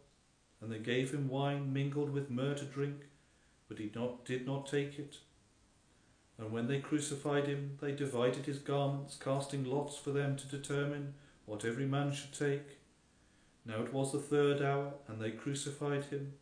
[0.59, 3.03] And they gave him wine mingled with myrrh to drink,
[3.69, 5.19] but he not, did not take it.
[6.37, 11.13] And when they crucified him, they divided his garments, casting lots for them to determine
[11.45, 12.82] what every man should take.
[13.65, 16.33] Now it was the third hour, and they crucified him.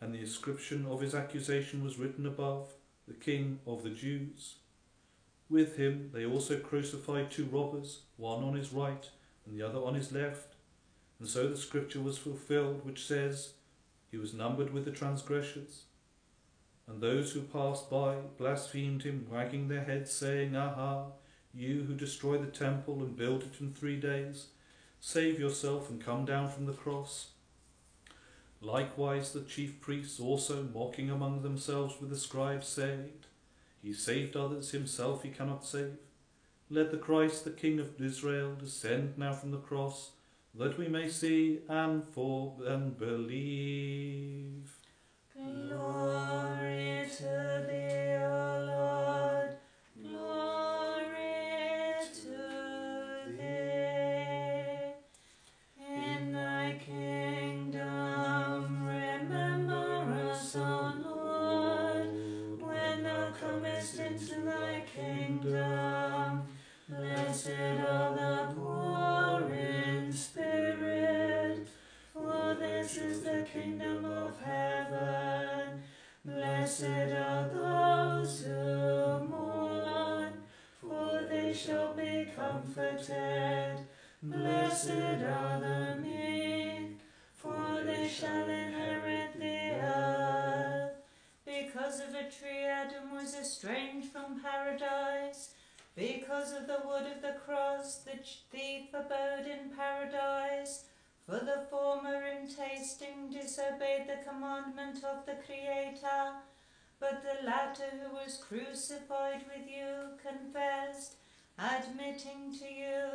[0.00, 2.68] And the inscription of his accusation was written above,
[3.06, 4.56] the King of the Jews.
[5.48, 9.08] With him they also crucified two robbers, one on his right
[9.46, 10.54] and the other on his left.
[11.18, 13.54] And so the scripture was fulfilled, which says,
[14.10, 15.84] He was numbered with the transgressors.
[16.88, 21.06] And those who passed by blasphemed him, wagging their heads, saying, Aha,
[21.54, 24.48] you who destroy the temple and build it in three days,
[25.04, 27.30] save yourself and come down from the cross.
[28.60, 33.10] Likewise the chief priests also, mocking among themselves with the scribes, said,
[33.82, 35.96] He saved others, himself he cannot save.
[36.70, 40.12] Let the Christ, the King of Israel, descend now from the cross,
[40.54, 44.70] that we may see and for and believe.
[45.34, 49.01] Glory to thee, O Lord.
[83.02, 83.86] Comforted.
[84.22, 87.00] Blessed are the meek,
[87.34, 90.92] for they shall inherit the earth.
[91.44, 95.50] Because of a tree, Adam was estranged from paradise.
[95.96, 98.18] Because of the wood of the cross, the
[98.50, 100.84] thief abode in paradise.
[101.26, 106.34] For the former in tasting disobeyed the commandment of the Creator,
[106.98, 111.16] but the latter who was crucified with you confessed,
[111.62, 113.06] admitting to you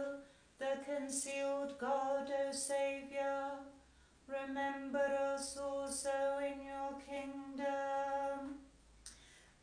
[0.57, 3.59] the concealed God, O Saviour.
[4.27, 8.55] Remember us also in your kingdom.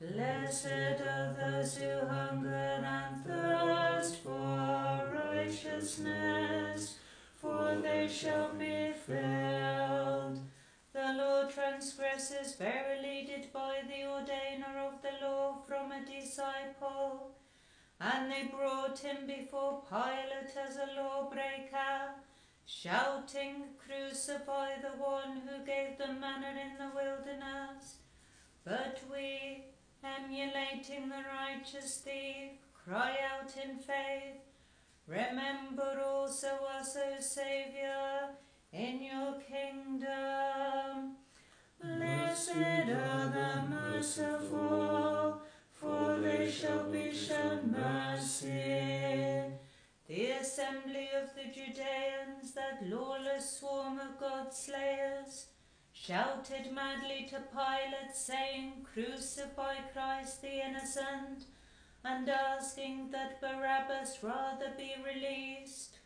[0.00, 6.98] Blessed are those who hunger and thirst for righteousness,
[7.36, 10.40] for they shall be filled.
[10.92, 17.32] The law transgresses verily did by the ordainer of the law from a disciple,
[18.00, 22.14] and they brought him before Pilate as a lawbreaker,
[22.66, 27.96] shouting, Crucify the one who gave the manna in the wilderness.
[28.64, 29.66] But we,
[30.02, 32.52] emulating the righteous thief,
[32.84, 34.40] cry out in faith,
[35.06, 36.48] Remember also
[36.78, 38.30] us, O Saviour,
[38.72, 41.16] in your kingdom.
[41.78, 45.42] Blessed are the merciful,
[45.84, 49.52] for they shall be shown mercy.
[50.08, 55.46] The assembly of the Judeans, that lawless swarm of God slayers,
[55.92, 61.44] shouted madly to Pilate, saying, Crucify Christ the innocent,
[62.02, 65.98] and asking that Barabbas rather be released.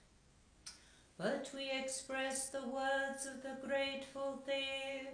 [1.16, 5.08] But we express the words of the grateful thief.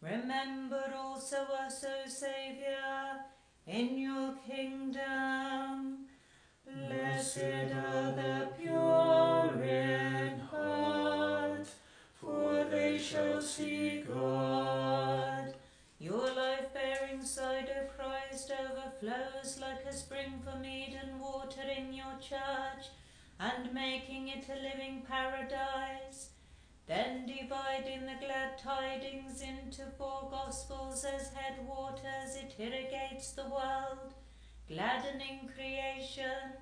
[0.00, 3.24] Remember also us, O Saviour,
[3.68, 6.06] in your kingdom.
[6.64, 7.38] Blessed
[7.74, 11.68] are the pure in heart,
[12.14, 15.54] for they shall see God.
[15.98, 22.16] Your life bearing side, O Christ, overflows like a spring from Eden water in your
[22.20, 22.86] church,
[23.38, 26.30] and making it a living paradise.
[26.88, 34.14] Then dividing the glad tidings into four gospels as headwaters, it irrigates the world,
[34.66, 36.56] gladdening creation,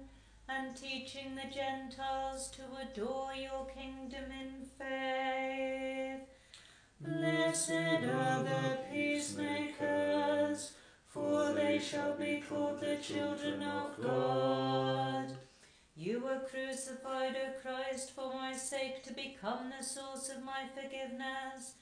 [0.49, 6.27] and teaching the Gentiles to adore your kingdom in faith.
[7.01, 10.73] Blessed are the peacemakers,
[11.07, 15.37] for they shall be called the children of God.
[15.99, 21.77] You were crucified, O Christ, for my sake to become the source of my forgiveness,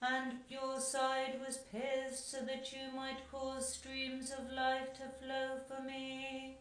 [0.00, 5.58] and your side was pierced so that you might cause streams of life to flow
[5.66, 6.58] for me.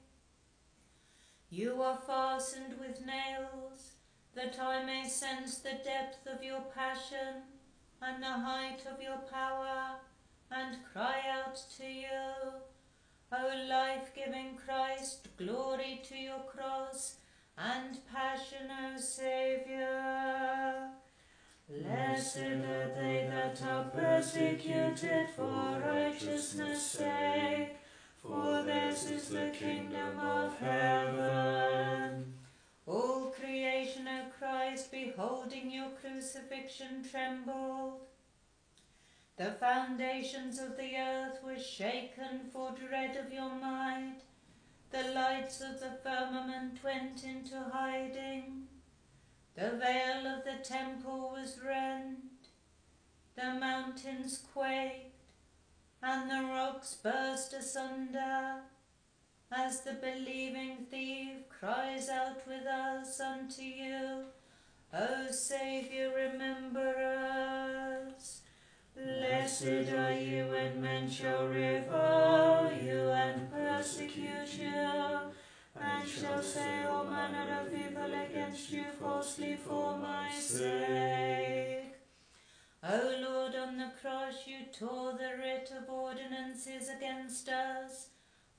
[1.52, 3.91] You are fastened with nails,
[4.34, 7.44] that I may sense the depth of your passion
[8.02, 9.98] and the height of your power,
[10.49, 12.65] and cry out to you.
[13.31, 17.15] O life giving Christ, glory to your cross
[17.57, 20.91] and passion, O Saviour.
[21.68, 27.77] Blessed are they that are persecuted for righteousness' sake,
[28.22, 32.34] for theirs is the kingdom of heaven.
[32.85, 38.02] All creation, O Christ, beholding your crucifixion, trembled.
[39.38, 44.22] The foundations of the earth were shaken for dread of your might.
[44.91, 48.68] The lights of the firmament went into hiding.
[49.56, 52.18] The veil of the temple was rent.
[53.36, 55.28] The mountains quaked,
[56.02, 58.62] and the rocks burst asunder,
[59.52, 64.26] as the believing thief cries out with us unto you.
[64.94, 66.95] O Saviour, remember
[68.16, 68.41] us.
[68.95, 74.72] Blessed are you when men shall revile you and persecute you,
[75.80, 81.93] and shall say all manner of evil against you falsely for my sake.
[82.84, 88.09] O Lord, on the cross you tore the writ of ordinances against us,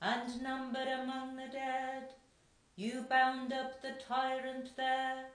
[0.01, 2.13] and numbered among the dead.
[2.75, 5.31] You bound up the tyrant there,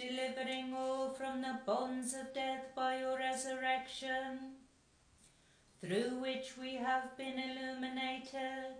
[0.00, 4.56] delivering all from the bonds of death by your resurrection,
[5.80, 8.76] through which we have been illuminated.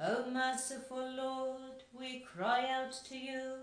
[0.00, 3.58] O merciful Lord, we cry out to you.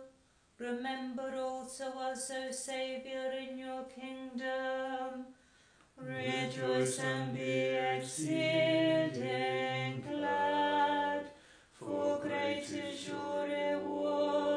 [0.57, 5.25] Remember also us, O Saviour, in your kingdom.
[5.97, 9.23] Rejoice and be exceeding
[10.09, 11.25] glad,
[11.73, 14.56] for great is your reward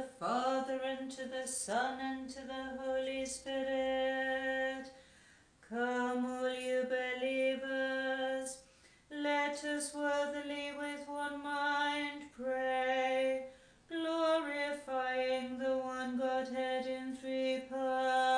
[0.00, 4.86] the Father, and to the Son, and to the Holy Spirit.
[5.68, 8.58] Come, all you believers,
[9.10, 13.48] let us worthily with one mind pray,
[13.90, 18.29] glorifying the one Godhead in three persons,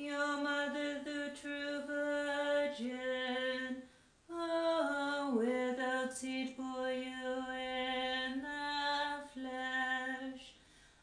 [0.00, 3.76] your mother, the true Virgin,
[4.30, 10.54] oh, without seed bore you in the flesh,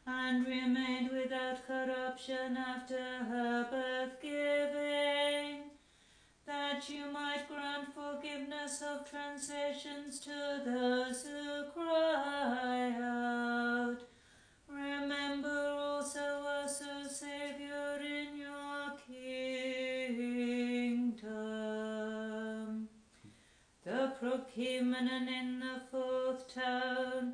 [0.08, 5.70] and remained without corruption after her birth giving,
[6.48, 14.02] that you might grant forgiveness of transgressions to those who cry out.
[14.68, 18.00] Remember also us, O Saviour,
[24.58, 27.34] Prokeimenon in the fourth tone.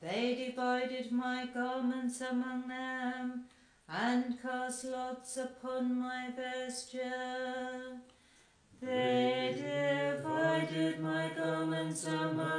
[0.00, 3.44] They divided my garments among them,
[3.88, 7.98] and cast lots upon my vesture.
[8.80, 12.55] They divided my garments among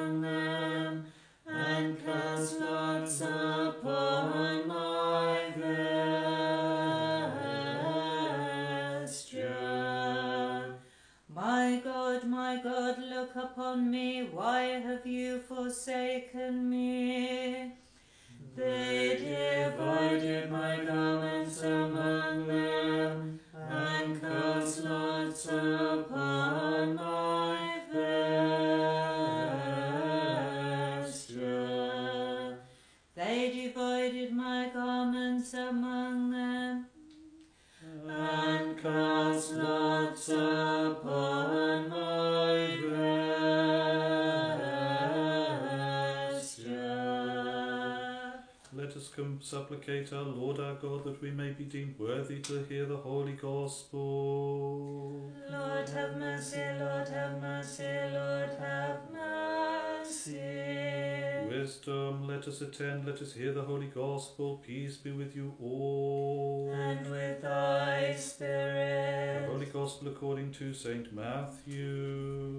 [49.47, 53.31] supplicate our Lord our God that we may be deemed worthy to hear the Holy
[53.31, 55.31] Gospel.
[55.49, 60.37] Lord have mercy, Lord have mercy, Lord have mercy.
[61.49, 64.61] Wisdom, let us attend, let us hear the Holy Gospel.
[64.67, 66.69] Peace be with you all.
[66.73, 69.45] And with thy spirit.
[69.45, 69.51] The.
[69.53, 72.56] Holy Gospel according to Saint Matthew.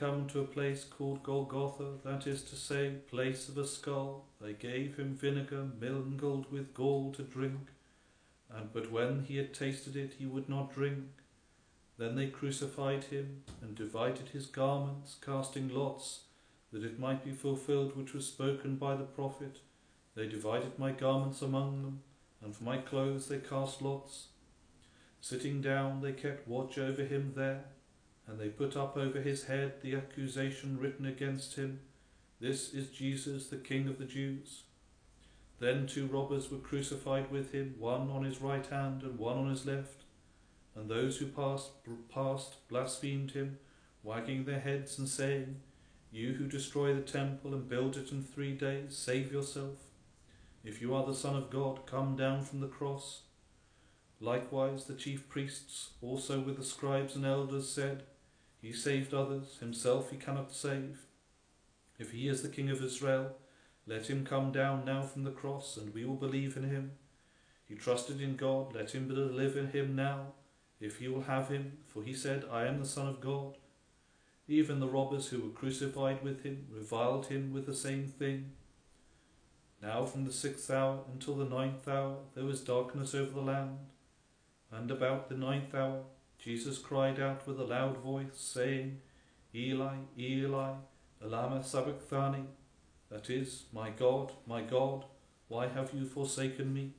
[0.00, 4.54] Come to a place called Golgotha, that is to say, place of a skull, they
[4.54, 7.68] gave him vinegar mingled with gall to drink.
[8.50, 11.04] And but when he had tasted it, he would not drink.
[11.98, 16.20] Then they crucified him and divided his garments, casting lots,
[16.72, 19.58] that it might be fulfilled which was spoken by the prophet.
[20.14, 22.00] They divided my garments among them,
[22.42, 24.28] and for my clothes they cast lots.
[25.20, 27.64] Sitting down, they kept watch over him there.
[28.26, 31.80] And they put up over his head the accusation written against him
[32.40, 34.62] This is Jesus, the King of the Jews.
[35.58, 39.50] Then two robbers were crucified with him, one on his right hand and one on
[39.50, 40.04] his left.
[40.74, 41.70] And those who passed,
[42.08, 43.58] passed blasphemed him,
[44.02, 45.60] wagging their heads and saying,
[46.10, 49.76] You who destroy the temple and build it in three days, save yourself.
[50.64, 53.22] If you are the Son of God, come down from the cross.
[54.20, 58.04] Likewise, the chief priests, also with the scribes and elders, said,
[58.60, 61.00] He saved others, himself he cannot save.
[61.98, 63.36] If he is the King of Israel,
[63.86, 66.92] let him come down now from the cross, and we will believe in him.
[67.66, 70.32] He trusted in God, let him believe in him now,
[70.80, 73.56] if he will have him, for he said, I am the Son of God.
[74.48, 78.52] Even the robbers who were crucified with him reviled him with the same thing.
[79.80, 83.78] Now from the sixth hour until the ninth hour there was darkness over the land.
[84.72, 86.02] And about the ninth hour
[86.42, 89.00] Jesus cried out with a loud voice, saying,
[89.54, 90.72] Eli, Eli,
[91.22, 92.44] lama sabachthani,
[93.10, 95.04] that is, My God, my God,
[95.48, 96.92] why have you forsaken me?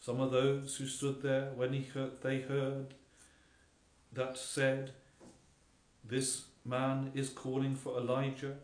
[0.00, 2.94] Some of those who stood there when he heard, they heard
[4.12, 4.90] that said,
[6.04, 8.56] This man is calling for Elijah.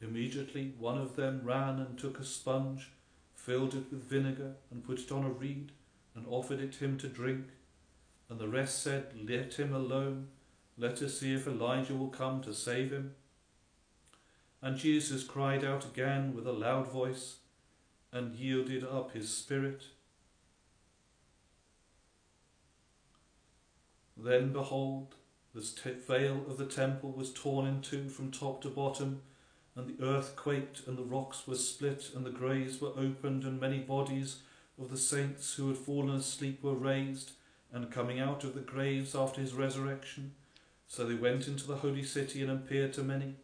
[0.00, 2.90] Immediately one of them ran and took a sponge,
[3.36, 5.70] filled it with vinegar, and put it on a reed,
[6.14, 7.46] and offered it him to drink.
[8.28, 10.28] And the rest said, Let him alone.
[10.78, 13.14] Let us see if Elijah will come to save him.
[14.60, 17.36] And Jesus cried out again with a loud voice,
[18.12, 19.84] and yielded up his spirit.
[24.16, 25.14] Then behold,
[25.54, 29.22] the veil of the temple was torn in two from top to bottom,
[29.74, 33.60] and the earth quaked, and the rocks were split, and the graves were opened, and
[33.60, 34.38] many bodies
[34.80, 37.32] of the saints who had fallen asleep were raised,
[37.72, 40.32] and coming out of the graves after his resurrection.
[40.86, 43.36] So they went into the holy city and appeared to many.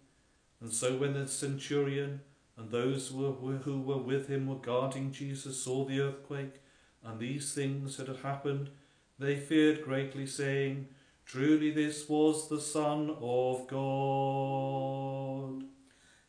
[0.60, 2.20] And so when the centurion
[2.56, 6.60] and those who were, with him were guarding Jesus saw the earthquake,
[7.04, 8.70] and these things that had happened,
[9.18, 10.86] they feared greatly, saying,
[11.26, 15.64] Truly this was the Son of God.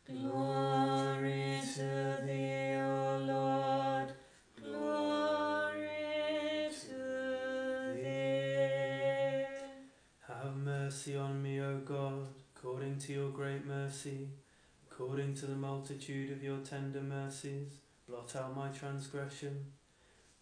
[0.06, 2.74] Glory to thee,
[11.04, 14.28] mercy on me, O God, according to your great mercy,
[14.90, 17.68] according to the multitude of your tender mercies.
[18.08, 19.66] Blot out my transgression.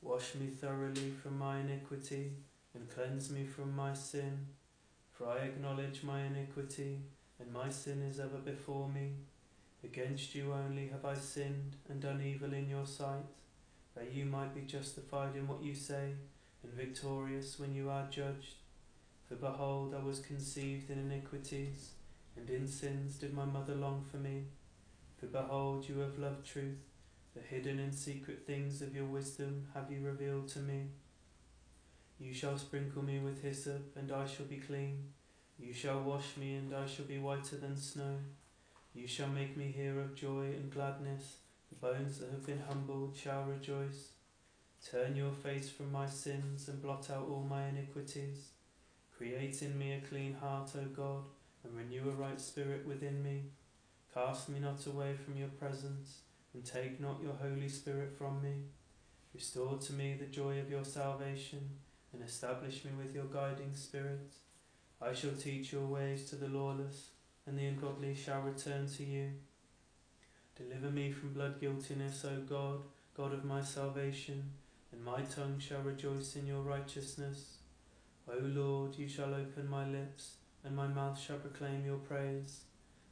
[0.03, 2.33] Wash me thoroughly from my iniquity,
[2.75, 4.47] and cleanse me from my sin.
[5.13, 6.99] For I acknowledge my iniquity,
[7.41, 9.15] and my sin is ever before me.
[9.83, 13.27] Against you only have I sinned and done evil in your sight,
[13.97, 16.15] that you might be justified in what you say,
[16.63, 18.62] and victorious when you are judged.
[19.33, 21.93] For behold, I was conceived in iniquities,
[22.37, 24.45] and in sins did my mother long for me.
[25.19, 26.77] For behold, you have loved truth,
[27.35, 30.89] the hidden and secret things of your wisdom have you revealed to me.
[32.21, 34.99] You shall sprinkle me with hyssop, and I shall be clean.
[35.59, 38.19] You shall wash me, and I shall be whiter than snow.
[38.93, 41.37] You shall make me hear of joy and gladness.
[41.71, 44.09] The bones that have been humbled shall rejoice.
[44.91, 48.52] Turn your face from my sins, and blot out all my iniquities.
[49.23, 51.23] Create in me a clean heart, O God,
[51.63, 53.45] and renew a right spirit within me.
[54.13, 56.23] Cast me not away from your presence,
[56.53, 58.65] and take not your Holy Spirit from me.
[59.33, 61.61] Restore to me the joy of your salvation,
[62.13, 64.33] and establish me with your guiding spirit.
[65.01, 67.11] I shall teach your ways to the lawless,
[67.47, 69.29] and the ungodly shall return to you.
[70.57, 72.81] Deliver me from blood guiltiness, O God,
[73.17, 74.51] God of my salvation,
[74.91, 77.52] and my tongue shall rejoice in your righteousness.
[78.29, 82.63] O Lord, you shall open my lips, and my mouth shall proclaim your praise.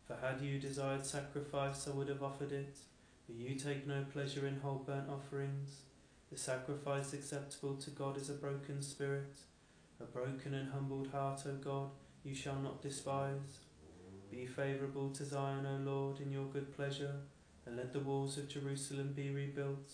[0.06, 2.76] For had you desired sacrifice, I would have offered it,
[3.26, 5.82] but you take no pleasure in whole burnt offerings.
[6.30, 9.34] The sacrifice acceptable to God is a broken spirit,
[10.00, 11.90] a broken and humbled heart, O God,
[12.22, 13.58] you shall not despise.
[14.30, 17.16] Be favourable to Zion, O Lord, in your good pleasure,
[17.66, 19.92] and let the walls of Jerusalem be rebuilt.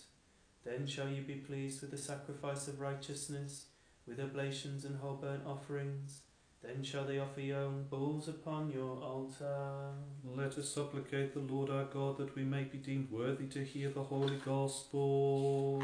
[0.63, 3.65] Then shall you be pleased with the sacrifice of righteousness,
[4.07, 6.21] with oblations and whole burnt offerings.
[6.63, 9.91] Then shall they offer young bulls upon your altar.
[10.23, 13.89] Let us supplicate the Lord our God that we may be deemed worthy to hear
[13.89, 15.83] the holy gospel.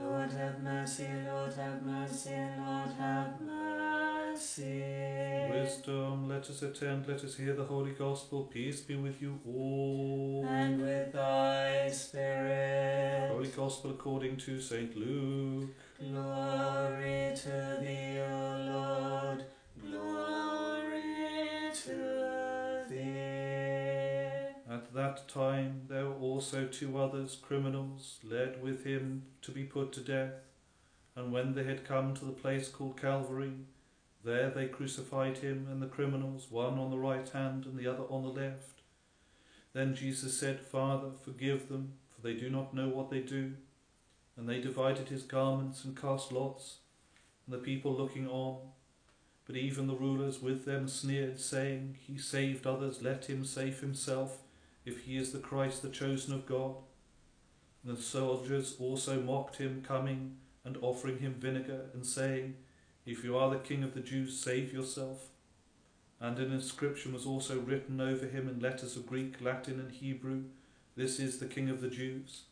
[0.00, 3.62] Lord have mercy, Lord have mercy, Lord have mercy.
[5.50, 8.44] Wisdom, let us attend, let us hear the holy gospel.
[8.44, 10.46] Peace be with you all.
[10.48, 13.30] And with thy spirit.
[13.30, 14.96] Holy Gospel according to St.
[14.96, 15.70] Luke.
[16.02, 19.44] Glory to thee, O Lord.
[19.80, 24.52] Glory to thee.
[24.68, 29.92] At that time there were also two others, criminals, led with him to be put
[29.92, 30.32] to death.
[31.14, 33.52] And when they had come to the place called Calvary,
[34.24, 38.04] there they crucified him and the criminals, one on the right hand and the other
[38.08, 38.80] on the left.
[39.72, 43.52] Then Jesus said, Father, forgive them, for they do not know what they do.
[44.36, 46.78] And they divided his garments and cast lots,
[47.46, 48.58] and the people looking on.
[49.46, 54.38] But even the rulers with them sneered, saying, He saved others, let him save himself,
[54.84, 56.76] if he is the Christ, the chosen of God.
[57.84, 62.54] And the soldiers also mocked him, coming and offering him vinegar, and saying,
[63.04, 65.28] If you are the king of the Jews, save yourself.
[66.20, 70.44] And an inscription was also written over him in letters of Greek, Latin, and Hebrew,
[70.94, 72.44] This is the king of the Jews.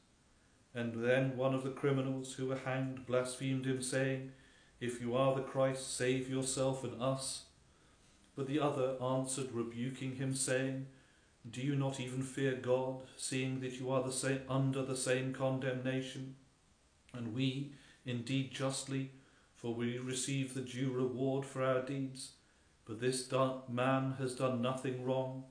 [0.74, 4.32] And then one of the criminals who were hanged blasphemed him, saying,
[4.80, 7.44] If you are the Christ, save yourself and us.
[8.36, 10.86] But the other answered, rebuking him, saying,
[11.50, 15.32] Do you not even fear God, seeing that you are the same, under the same
[15.34, 16.36] condemnation?
[17.12, 17.72] And we,
[18.06, 19.10] indeed, justly,
[19.56, 22.32] for we receive the due reward for our deeds.
[22.86, 23.30] But this
[23.68, 25.44] man has done nothing wrong.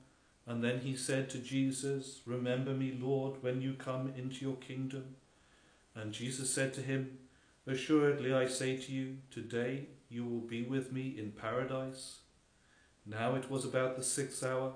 [0.50, 5.14] And then he said to Jesus, Remember me, Lord, when you come into your kingdom.
[5.94, 7.18] And Jesus said to him,
[7.68, 12.22] Assuredly I say to you, today you will be with me in paradise.
[13.06, 14.72] Now it was about the sixth hour,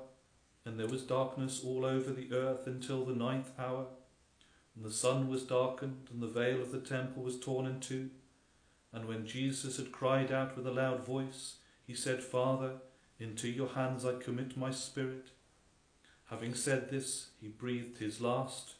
[0.65, 3.87] and there was darkness all over the earth until the ninth hour.
[4.77, 8.11] And the sun was darkened, and the veil of the temple was torn in two.
[8.93, 12.75] And when Jesus had cried out with a loud voice, he said, Father,
[13.19, 15.31] into your hands I commit my spirit.
[16.31, 18.75] Having said this, he breathed his last.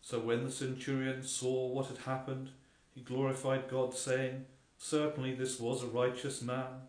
[0.00, 2.50] So when the centurion saw what had happened,
[2.94, 4.46] he glorified God, saying,
[4.78, 6.88] Certainly this was a righteous man.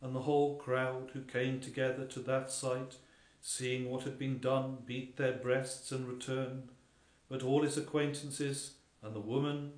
[0.00, 2.96] And the whole crowd who came together to that sight,
[3.40, 6.68] seeing what had been done, beat their breasts and returned.
[7.28, 9.72] But all his acquaintances and the woman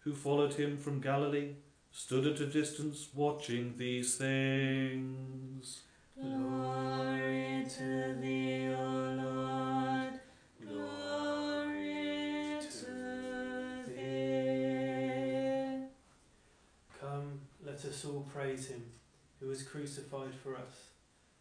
[0.00, 1.54] who followed him from Galilee
[1.90, 5.82] stood at a distance watching these things.
[6.20, 10.20] Glory to thee, O Lord.
[10.60, 14.26] Glory to thee.
[17.00, 18.84] Come, let us all praise him,
[19.40, 20.90] who was crucified for us.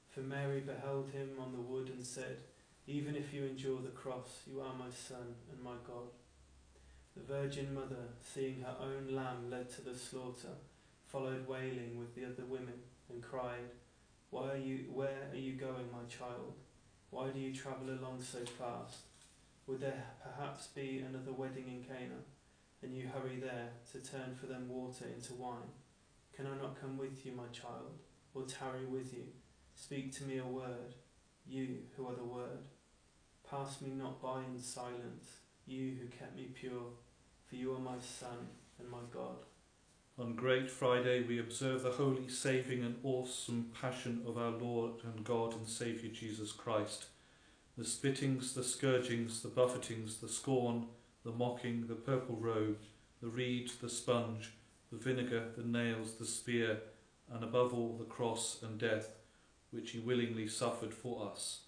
[0.09, 2.37] For Mary beheld him on the wood and said,
[2.87, 6.07] Even if you endure the cross, you are my son and my God.
[7.17, 10.55] The Virgin Mother, seeing her own lamb led to the slaughter,
[11.07, 12.79] followed wailing with the other women,
[13.09, 13.69] and cried,
[14.31, 16.55] Why are you where are you going, my child?
[17.09, 19.01] Why do you travel along so fast?
[19.67, 22.21] Would there perhaps be another wedding in Cana,
[22.81, 25.75] and you hurry there to turn for them water into wine?
[26.33, 27.99] Can I not come with you, my child,
[28.33, 29.25] or tarry with you?
[29.75, 30.95] Speak to me a word,
[31.45, 32.63] you who are the word.
[33.49, 36.91] Pass me not by in silence you who kept me pure,
[37.47, 38.47] for you are my Son
[38.79, 39.45] and my God.
[40.19, 45.23] On Great Friday, we observe the holy, saving, and awesome passion of our Lord and
[45.23, 47.05] God and Saviour Jesus Christ.
[47.77, 50.87] The spittings, the scourgings, the buffetings, the scorn,
[51.23, 52.79] the mocking, the purple robe,
[53.21, 54.51] the reed, the sponge,
[54.91, 56.81] the vinegar, the nails, the spear,
[57.31, 59.15] and above all the cross and death,
[59.71, 61.61] which he willingly suffered for us.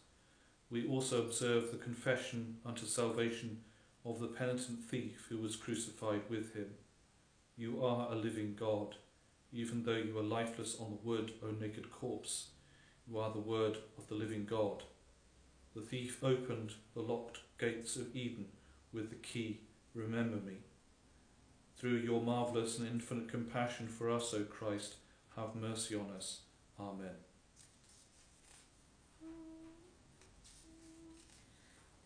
[0.70, 3.62] We also observe the confession unto salvation
[4.04, 6.72] of the penitent thief who was crucified with him.
[7.56, 8.96] You are a living God,
[9.52, 12.48] even though you are lifeless on the wood, O naked corpse.
[13.08, 14.84] You are the word of the living God.
[15.76, 18.48] The thief opened the locked gates of Eden
[18.92, 19.62] with the key,
[19.94, 20.58] Remember me.
[21.78, 24.96] Through your marvellous and infinite compassion for us, O Christ,
[25.36, 26.42] have mercy on us.
[26.80, 27.33] Amen.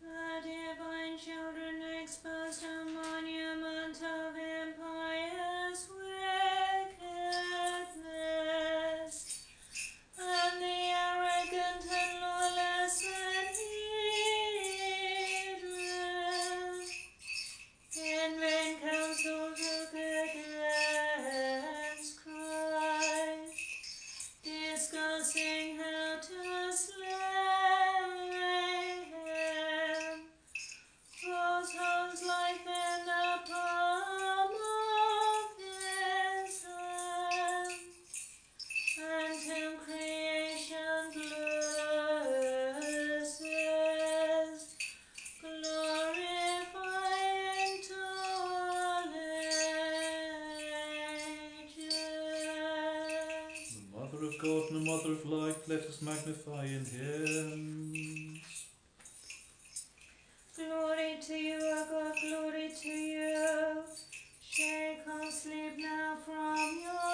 [0.07, 6.26] The divine children exposed a monument of impious wickedness,
[55.97, 58.39] us magnify in hymns.
[60.55, 63.83] Glory to you, O God, glory to you.
[64.41, 67.06] Shake off sleep now from your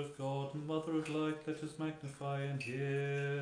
[0.00, 3.40] of God, Mother of light, let us magnify and hear.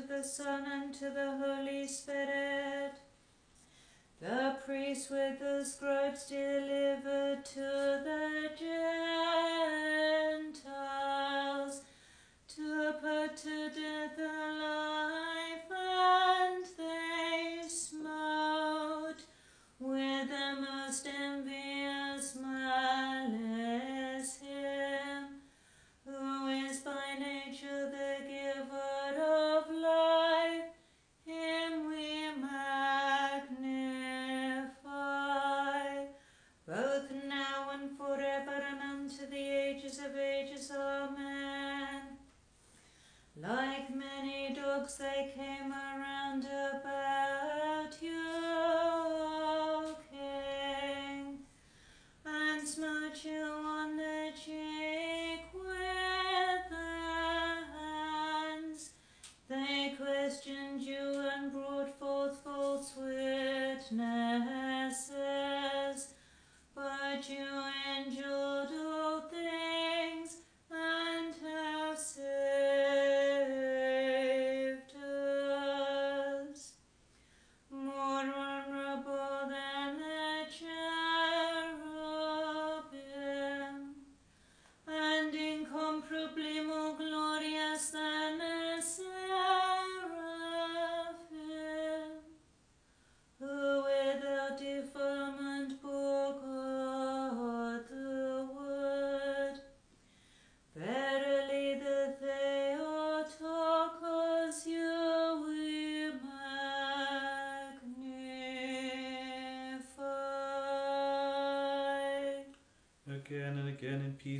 [0.00, 1.59] To the Son, and to the Holy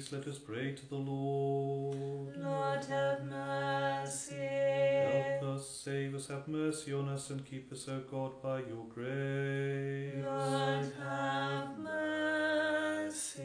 [0.01, 2.35] peace let us pray to the Lord.
[2.39, 4.35] Lord have mercy.
[4.35, 8.87] Help us, save us, have mercy on us, and keep us, O God, by your
[8.89, 10.25] grace.
[10.25, 13.43] Lord have mercy.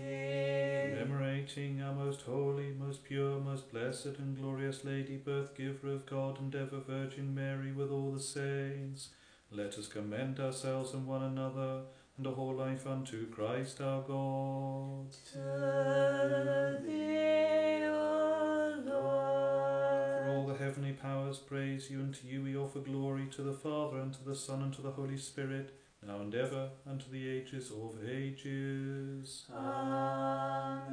[0.91, 6.39] Commemorating our most holy, most pure, most blessed, and glorious Lady, birth giver of God
[6.39, 9.09] and ever Virgin Mary, with all the saints,
[9.51, 11.81] let us commend ourselves and one another
[12.17, 15.11] and a whole life unto Christ our God.
[15.33, 20.23] To thee, O Lord.
[20.23, 23.53] For all the heavenly powers praise you, and to you we offer glory, to the
[23.53, 25.73] Father, and to the Son, and to the Holy Spirit,
[26.05, 29.45] now and ever, and to the ages of ages.
[29.53, 30.85] Amen.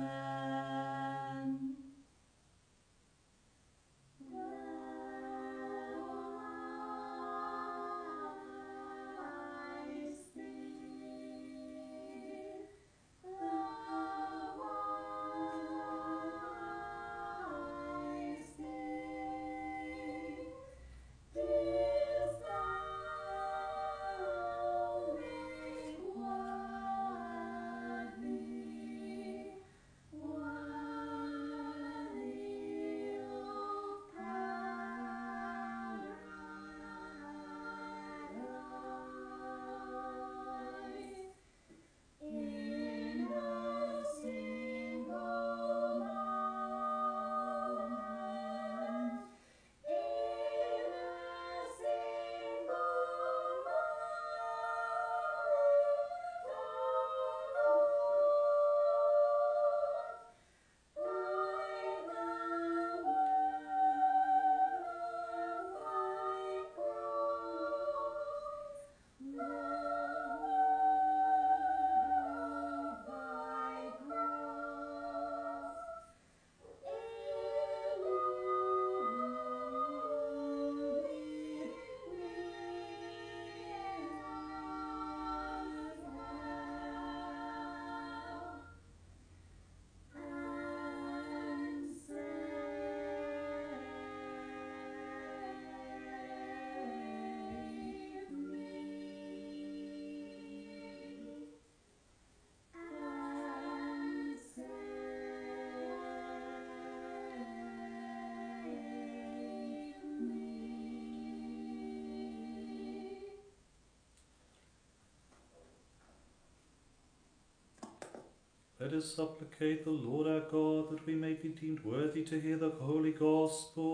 [118.83, 122.57] Let us supplicate the Lord our God that we may be deemed worthy to hear
[122.57, 123.85] the holy gospel.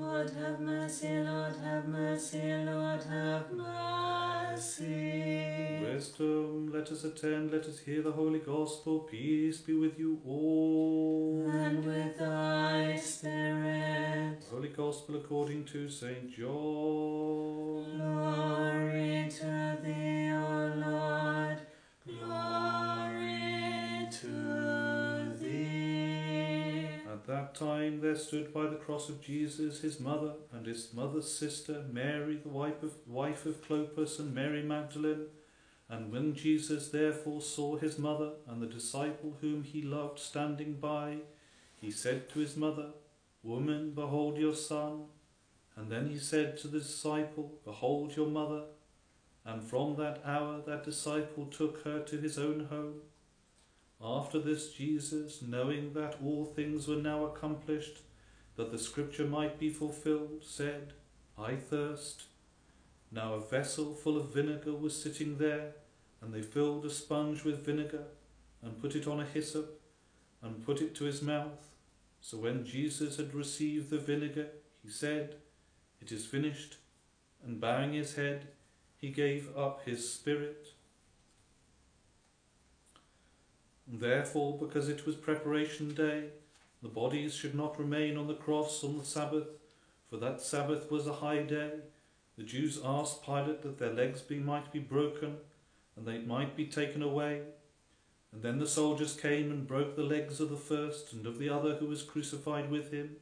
[0.00, 4.86] Lord have mercy, Lord have mercy, Lord have mercy.
[5.82, 9.00] Wisdom, um, let let us attend, let us hear the Holy Gospel.
[9.00, 11.50] Peace be with you all.
[11.52, 14.42] And with thy spirit.
[14.50, 16.30] Holy Gospel according to St.
[16.30, 17.05] John.
[28.16, 32.48] There stood by the cross of Jesus his mother and his mother's sister, Mary, the
[32.48, 35.26] wife of, wife of Clopas, and Mary Magdalene.
[35.90, 41.18] And when Jesus therefore saw his mother and the disciple whom he loved standing by,
[41.78, 42.92] he said to his mother,
[43.42, 45.04] Woman, behold your son.
[45.76, 48.62] And then he said to the disciple, Behold your mother.
[49.44, 53.02] And from that hour that disciple took her to his own home.
[54.02, 58.00] After this, Jesus, knowing that all things were now accomplished,
[58.56, 60.92] that the scripture might be fulfilled, said,
[61.38, 62.24] I thirst.
[63.10, 65.72] Now a vessel full of vinegar was sitting there,
[66.20, 68.04] and they filled a sponge with vinegar,
[68.62, 69.80] and put it on a hyssop,
[70.42, 71.74] and put it to his mouth.
[72.20, 74.48] So when Jesus had received the vinegar,
[74.82, 75.36] he said,
[76.00, 76.76] It is finished.
[77.44, 78.48] And bowing his head,
[78.96, 80.68] he gave up his spirit.
[83.86, 86.24] Therefore, because it was preparation day,
[86.82, 89.48] the bodies should not remain on the cross on the Sabbath,
[90.10, 91.70] for that Sabbath was a high day.
[92.36, 95.36] The Jews asked Pilate that their legs be, might be broken,
[95.96, 97.42] and they might be taken away.
[98.32, 101.48] And then the soldiers came and broke the legs of the first and of the
[101.48, 103.16] other who was crucified with him.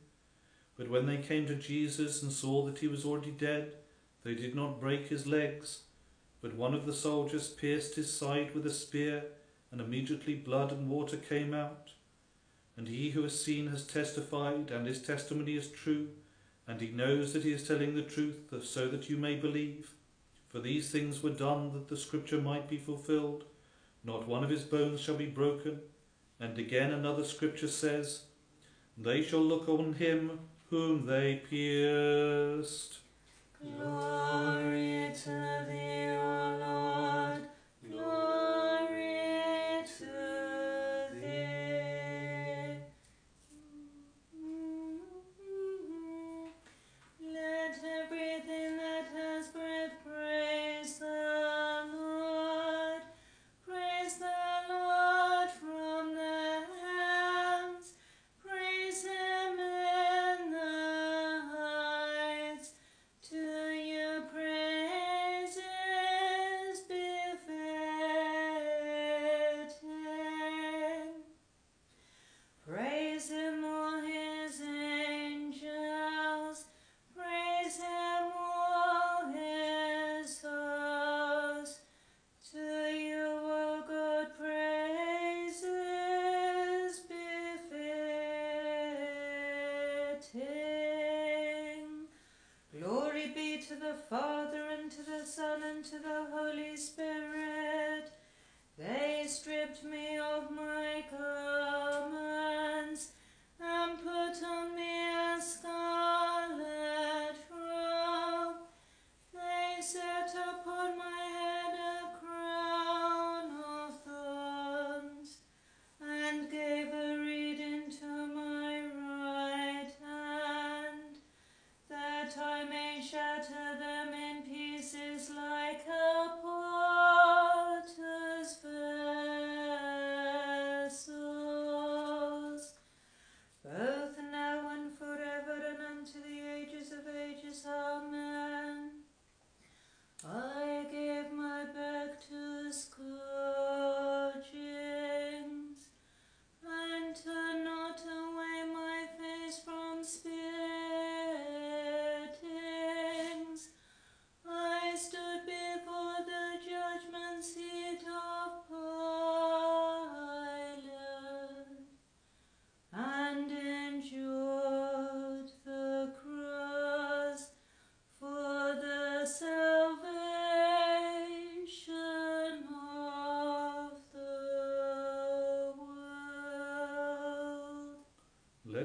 [0.77, 3.77] But when they came to Jesus and saw that he was already dead,
[4.25, 5.83] they did not break his legs.
[6.41, 9.25] But one of the soldiers pierced his side with a spear,
[9.75, 11.91] and immediately blood and water came out.
[12.77, 16.11] And he who has seen has testified, and his testimony is true,
[16.69, 19.91] and he knows that he is telling the truth, so that you may believe.
[20.49, 23.47] For these things were done that the scripture might be fulfilled.
[24.05, 25.81] Not one of his bones shall be broken.
[26.39, 28.23] And again another scripture says,
[28.97, 30.39] They shall look on him
[30.71, 32.99] whom they pierced.
[33.61, 37.54] Glory to thee, O Lord.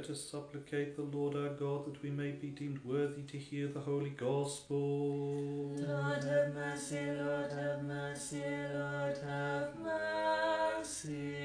[0.10, 3.68] Let us supplicate the Lord our God that we may be deemed worthy to hear
[3.68, 5.76] the Holy Gospel.
[5.78, 8.42] Lord have mercy, Lord have mercy,
[8.74, 9.70] Lord have
[10.80, 11.36] mercy.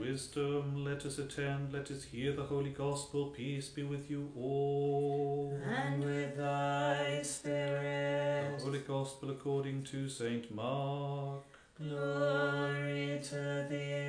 [0.00, 3.26] Wisdom, let us attend, let us hear the Holy Gospel.
[3.26, 5.56] Peace be with you all.
[5.64, 8.58] And with thy spirit.
[8.58, 8.64] The.
[8.64, 11.44] Holy Gospel according to Saint Mark.
[11.78, 14.03] Glory to thee,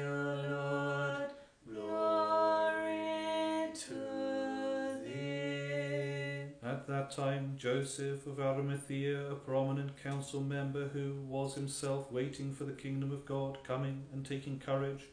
[7.06, 12.72] that time, Joseph of Arimathea, a prominent council member who was himself waiting for the
[12.72, 15.04] kingdom of God coming and taking courage,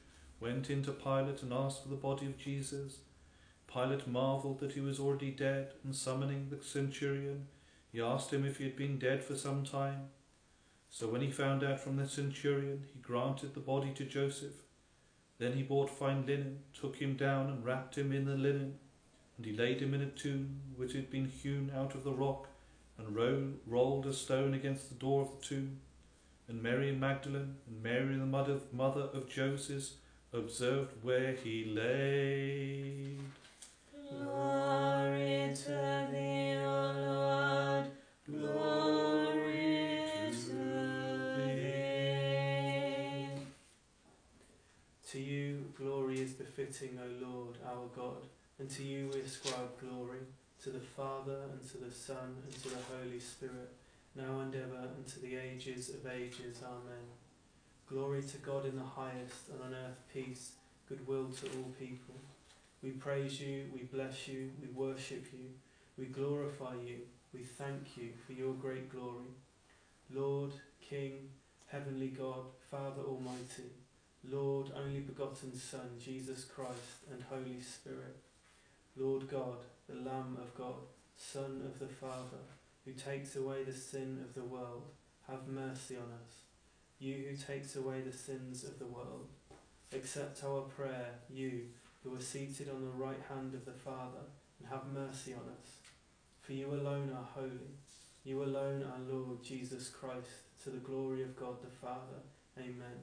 [0.41, 3.01] went in to Pilate and asked for the body of Jesus.
[3.71, 7.49] Pilate marveled that he was already dead, and summoning the centurion,
[7.93, 10.09] he asked him if he had been dead for some time.
[10.89, 14.63] So when he found out from the centurion, he granted the body to Joseph.
[15.39, 18.79] Then he bought fine linen, took him down, and wrapped him in the linen.
[19.43, 22.47] And he laid him in a tomb which had been hewn out of the rock,
[22.97, 25.81] and ro- rolled a stone against the door of the tomb.
[26.47, 29.95] And Mary Magdalene and Mary the mother mother of Joseph
[30.33, 33.17] observed where he lay.
[34.11, 37.87] Glory to thee, O Lord.
[38.31, 39.91] Glory
[40.31, 40.55] to
[41.37, 41.83] thee.
[45.11, 48.23] To you glory is befitting, O Lord, our God,
[48.59, 50.21] and to you we ascribe glory,
[50.63, 53.71] to the Father, and to the Son, and to the Holy Spirit,
[54.15, 56.59] now and ever, and to the ages of ages.
[56.65, 57.07] Amen.
[57.89, 60.53] Glory to God in the highest, and on earth peace,
[60.89, 62.15] goodwill to all people.
[62.83, 65.51] We praise you, we bless you, we worship you,
[65.99, 67.01] we glorify you,
[67.33, 69.35] we thank you for your great glory.
[70.13, 71.31] Lord, King,
[71.69, 73.71] Heavenly God, Father Almighty,
[74.31, 78.17] Lord, only begotten Son, Jesus Christ, and Holy Spirit.
[78.95, 79.57] Lord God,
[79.89, 80.75] the Lamb of God,
[81.17, 82.43] Son of the Father,
[82.85, 84.85] who takes away the sin of the world,
[85.27, 86.43] have mercy on us.
[86.99, 89.29] You who takes away the sins of the world,
[89.95, 91.69] accept our prayer, you
[92.05, 94.27] who are seated on the right hand of the Father,
[94.59, 95.77] and have mercy on us.
[96.43, 97.79] For you alone are holy,
[98.25, 100.29] you alone are Lord Jesus Christ,
[100.65, 102.21] to the glory of God the Father.
[102.59, 103.01] Amen.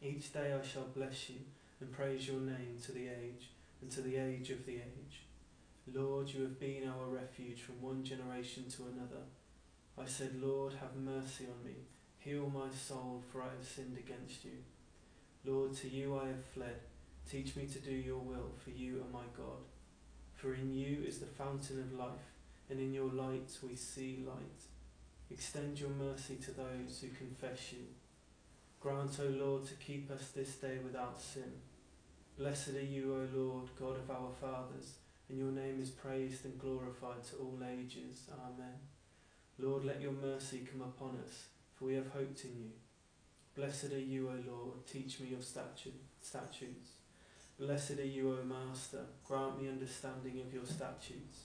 [0.00, 1.40] Each day I shall bless you
[1.80, 3.50] and praise your name to the age
[3.84, 5.26] and to the age of the age.
[5.92, 9.24] Lord, you have been our refuge from one generation to another.
[9.98, 11.76] I said, Lord, have mercy on me.
[12.18, 14.52] Heal my soul, for I have sinned against you.
[15.44, 16.80] Lord, to you I have fled.
[17.30, 19.60] Teach me to do your will, for you are my God.
[20.34, 22.32] For in you is the fountain of life,
[22.70, 24.62] and in your light we see light.
[25.30, 27.84] Extend your mercy to those who confess you.
[28.80, 31.52] Grant, O Lord, to keep us this day without sin.
[32.36, 34.94] Blessed are you, O Lord, God of our fathers,
[35.28, 38.22] and your name is praised and glorified to all ages.
[38.28, 38.74] Amen.
[39.56, 41.44] Lord, let your mercy come upon us,
[41.76, 42.70] for we have hoped in you.
[43.54, 46.94] Blessed are you, O Lord, teach me your statu- statutes.
[47.56, 51.44] Blessed are you, O Master, grant me understanding of your statutes.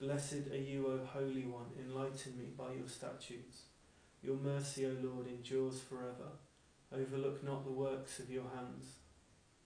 [0.00, 3.66] Blessed are you, O Holy One, enlighten me by your statutes.
[4.20, 6.32] Your mercy, O Lord, endures forever.
[6.92, 8.96] Overlook not the works of your hands.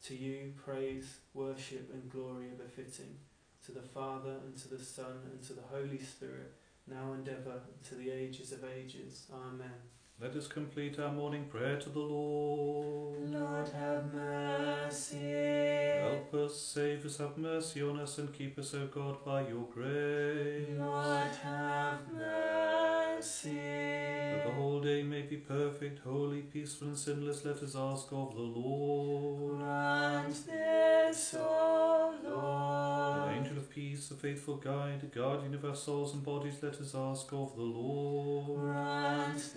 [0.04, 3.16] To you praise, worship, and glory are befitting,
[3.66, 6.54] to the Father, and to the Son, and to the Holy Spirit,
[6.86, 9.26] now and ever, to the ages of ages.
[9.32, 9.97] Amen.
[10.20, 13.30] Let us complete our morning prayer to the Lord.
[13.30, 15.16] Lord, have mercy.
[16.02, 19.64] Help us, save us, have mercy on us, and keep us, O God, by your
[19.72, 20.76] grace.
[20.76, 23.54] Lord, have mercy.
[23.54, 28.34] That the whole day may be perfect, holy, peaceful, and sinless, let us ask of
[28.34, 29.60] the Lord.
[29.60, 33.36] Grant this, O The Lord.
[33.36, 36.92] angel of peace, the faithful guide, the guardian of our souls and bodies, let us
[36.94, 38.60] ask of the Lord.
[38.60, 39.54] Grant this,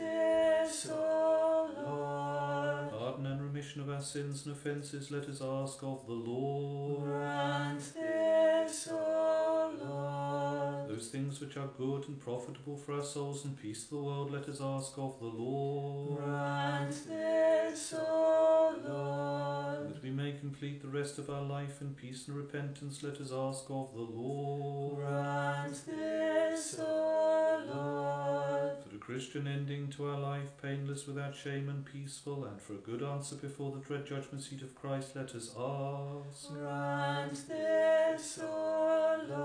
[0.91, 2.91] O Lord.
[2.91, 7.03] Pardon and remission of our sins and offences, let us ask of the Lord.
[7.03, 10.80] Grant this, O Lord.
[10.91, 14.29] Those things which are good and profitable for our souls and peace to the world,
[14.29, 16.21] let us ask of the Lord.
[16.21, 19.95] Grant this, O Lord.
[19.95, 23.31] That we may complete the rest of our life in peace and repentance, let us
[23.31, 24.97] ask of the Lord.
[24.97, 28.83] Grant this, O Lord.
[28.83, 32.77] For a Christian ending to our life, painless, without shame, and peaceful, and for a
[32.77, 36.49] good answer before the dread judgment seat of Christ, let us ask.
[36.49, 39.40] Grant this, O Lord.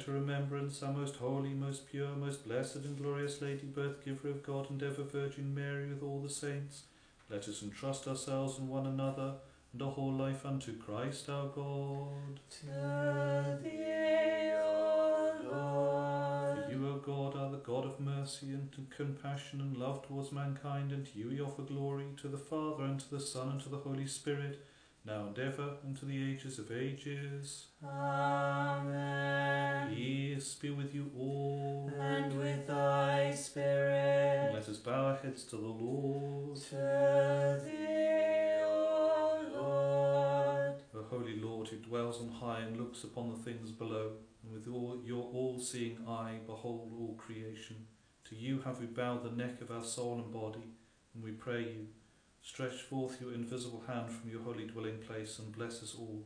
[0.00, 4.42] To remembrance our most holy, most pure, most blessed, and glorious Lady, birth giver of
[4.42, 6.82] God and ever Virgin Mary, with all the saints,
[7.30, 9.36] let us entrust ourselves and one another
[9.72, 12.40] and our whole life unto Christ our God.
[12.50, 16.64] To thee, O Lord.
[16.66, 20.92] For you, O God, are the God of mercy and compassion and love towards mankind,
[20.92, 23.70] and to you we offer glory, to the Father, and to the Son, and to
[23.70, 24.66] the Holy Spirit,
[25.06, 27.66] now and ever, and to the ages of ages.
[27.84, 29.14] Amen.
[29.94, 31.90] Peace be with you all.
[31.98, 34.52] And with thy spirit.
[34.54, 36.56] Let us bow our heads to the Lord.
[36.70, 40.82] To thee, O Lord.
[40.94, 44.12] O holy Lord, who dwells on high and looks upon the things below,
[44.42, 47.86] and with all your all-seeing eye behold all creation.
[48.30, 50.72] To you have we bowed the neck of our soul and body,
[51.14, 51.88] and we pray you,
[52.44, 56.22] stretch forth your invisible hand from your holy dwelling place and bless us all.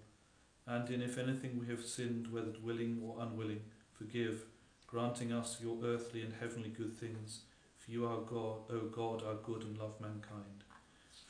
[0.66, 3.62] And in if anything we have sinned, whether willing or unwilling,
[3.97, 4.43] forgive,
[4.86, 7.43] granting us your earthly and heavenly good things.
[7.78, 10.65] For you are God, O God, our good and love mankind.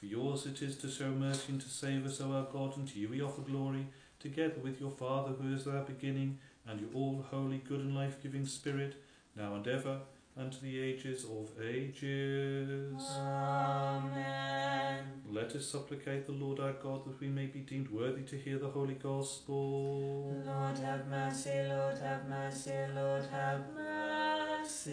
[0.01, 2.89] For yours it is to show mercy and to save us, O our God, and
[2.89, 3.87] to you we offer glory,
[4.19, 8.47] together with your Father who is our beginning, and your all holy, good and life-giving
[8.47, 8.97] Spirit,
[9.37, 10.01] now and ever,
[10.39, 13.03] and to the ages of ages.
[13.19, 15.05] Amen.
[15.29, 18.59] Let us supplicate the Lord our God that we may be deemed worthy to hear
[18.59, 20.41] the Holy Gospel.
[20.47, 24.93] Lord have mercy, Lord have mercy, Lord have mercy.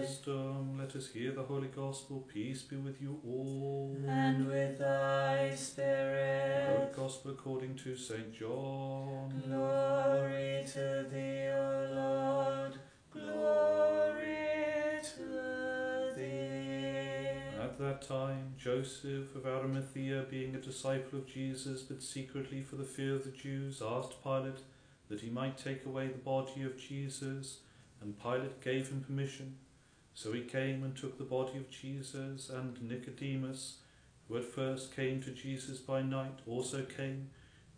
[0.00, 2.26] Wisdom, let us hear the Holy Gospel.
[2.32, 3.94] Peace be with you all.
[4.08, 6.94] And with thy Holy spirit.
[6.96, 8.32] Gospel according to St.
[8.32, 9.42] John.
[9.46, 12.78] Glory to thee, O Lord.
[13.16, 17.62] Glory to thee.
[17.62, 22.84] At that time, Joseph of Arimathea, being a disciple of Jesus, but secretly for the
[22.84, 24.60] fear of the Jews, asked Pilate
[25.08, 27.58] that he might take away the body of Jesus,
[28.00, 29.56] and Pilate gave him permission.
[30.14, 33.78] So he came and took the body of Jesus, and Nicodemus,
[34.28, 37.30] who at first came to Jesus by night, also came,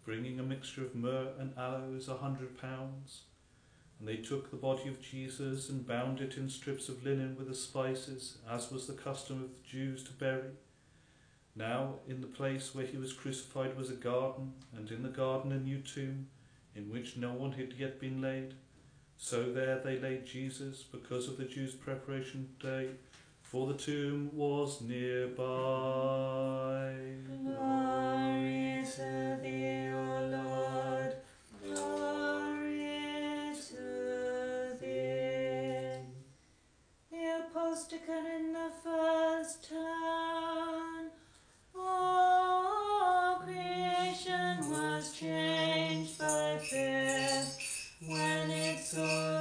[0.04, 3.22] bringing a mixture of myrrh and aloes, a hundred pounds.
[3.98, 7.48] And they took the body of Jesus and bound it in strips of linen with
[7.48, 10.52] the spices, as was the custom of the Jews to bury.
[11.56, 15.50] Now, in the place where he was crucified was a garden, and in the garden
[15.50, 16.28] a new tomb,
[16.76, 18.54] in which no one had yet been laid.
[19.16, 22.90] So there they laid Jesus, because of the Jews' preparation day,
[23.42, 25.42] for the tomb was nearby.
[27.42, 29.96] Glory to thee, O
[30.30, 30.77] Lord.
[37.88, 41.10] Apostichon in the first tone.
[41.74, 47.42] All creation was changed by fear
[48.06, 49.37] when it saw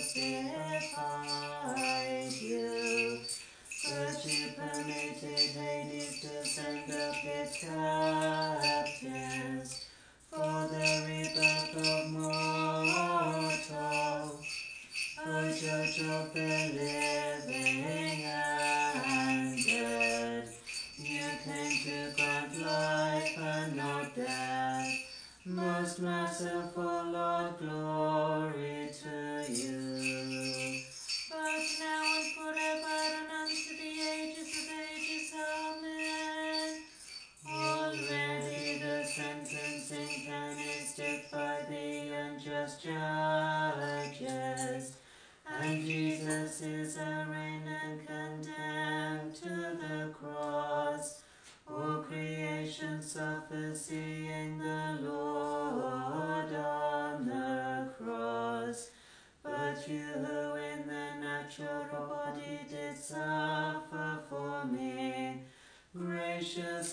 [0.00, 1.60] crucified
[2.40, 3.20] you,
[3.84, 9.04] but you permitted Hades to send up its captives
[10.30, 12.86] for the rebirth of mortals.
[15.22, 20.48] O Judge of the living and dead,
[20.96, 24.88] you came to grant life and not death.
[25.44, 26.89] Most merciful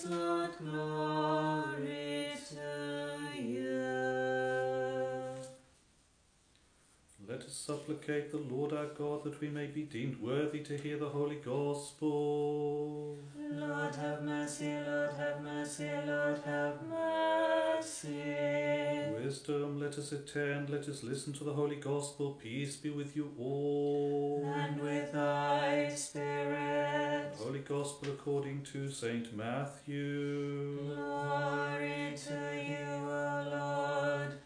[0.08, 1.17] gracious Lord,
[7.68, 11.36] supplicate the Lord our God that we may be deemed worthy to hear the Holy
[11.36, 13.18] Gospel.
[13.36, 18.24] Lord have mercy, Lord have mercy, Lord have mercy.
[19.22, 22.38] wisdom, let us attend, let us listen to the Holy Gospel.
[22.42, 24.42] Peace be with you all.
[24.46, 27.34] And with thy spirit.
[27.36, 30.86] Holy Gospel according to Saint Matthew.
[30.86, 34.37] Glory to you, O Lord.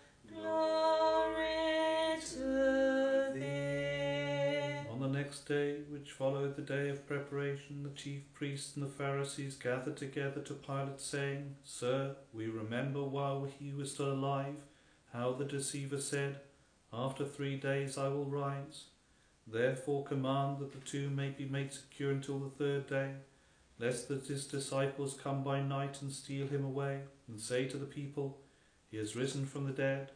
[5.33, 9.97] Next day, which followed the day of preparation, the chief priests and the Pharisees gathered
[9.97, 14.57] together to Pilate, saying, Sir, we remember while he was still alive
[15.11, 16.41] how the deceiver said,
[16.93, 18.89] After three days I will rise.
[19.47, 23.13] Therefore command that the tomb may be made secure until the third day,
[23.79, 27.87] lest that his disciples come by night and steal him away, and say to the
[27.87, 28.37] people,
[28.91, 30.11] He has risen from the dead,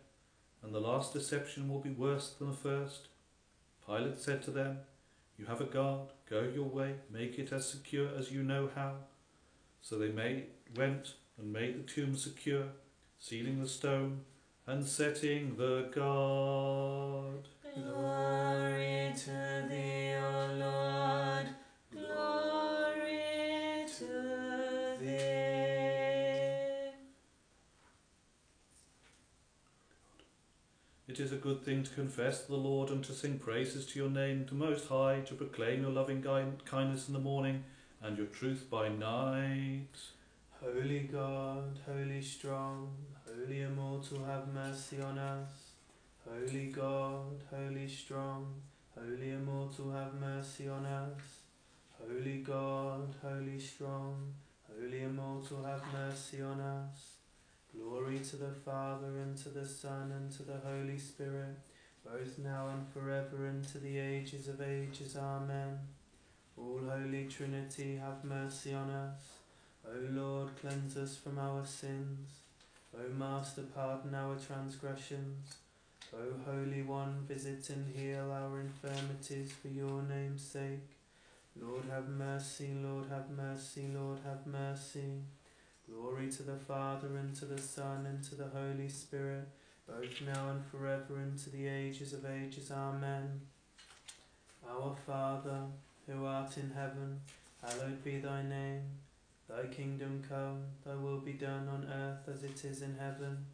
[0.62, 3.08] and the last deception will be worse than the first.
[3.86, 4.80] Pilate said to them,
[5.38, 8.94] You have a guard, go your way, make it as secure as you know how.
[9.82, 12.64] So they made, went and made the tomb secure,
[13.18, 14.22] sealing the stone
[14.66, 17.48] and setting the guard.
[17.74, 21.55] Glory to thee, O Lord.
[31.16, 33.98] It is a good thing to confess to the Lord and to sing praises to
[33.98, 37.64] your name, to Most High, to proclaim your loving kindness in the morning
[38.02, 39.96] and your truth by night.
[40.62, 42.90] Holy God, holy strong,
[43.26, 45.48] holy immortal, have mercy on us.
[46.28, 48.52] Holy God, holy strong,
[48.94, 51.22] holy immortal, have mercy on us.
[51.98, 54.34] Holy God, holy strong,
[54.68, 57.15] holy immortal, have mercy on us.
[57.78, 61.58] Glory to the Father, and to the Son, and to the Holy Spirit,
[62.04, 65.16] both now and forever, and to the ages of ages.
[65.16, 65.78] Amen.
[66.56, 69.20] All Holy Trinity, have mercy on us.
[69.86, 72.30] O Lord, cleanse us from our sins.
[72.94, 75.56] O Master, pardon our transgressions.
[76.14, 80.96] O Holy One, visit and heal our infirmities for your name's sake.
[81.60, 85.20] Lord, have mercy, Lord, have mercy, Lord, have mercy.
[85.88, 89.46] Glory to the Father, and to the Son, and to the Holy Spirit,
[89.86, 92.72] both now and forever, and to the ages of ages.
[92.72, 93.40] Amen.
[94.68, 95.60] Our Father,
[96.06, 97.20] who art in heaven,
[97.62, 98.82] hallowed be thy name.
[99.48, 103.46] Thy kingdom come, thy will be done on earth as it is in heaven.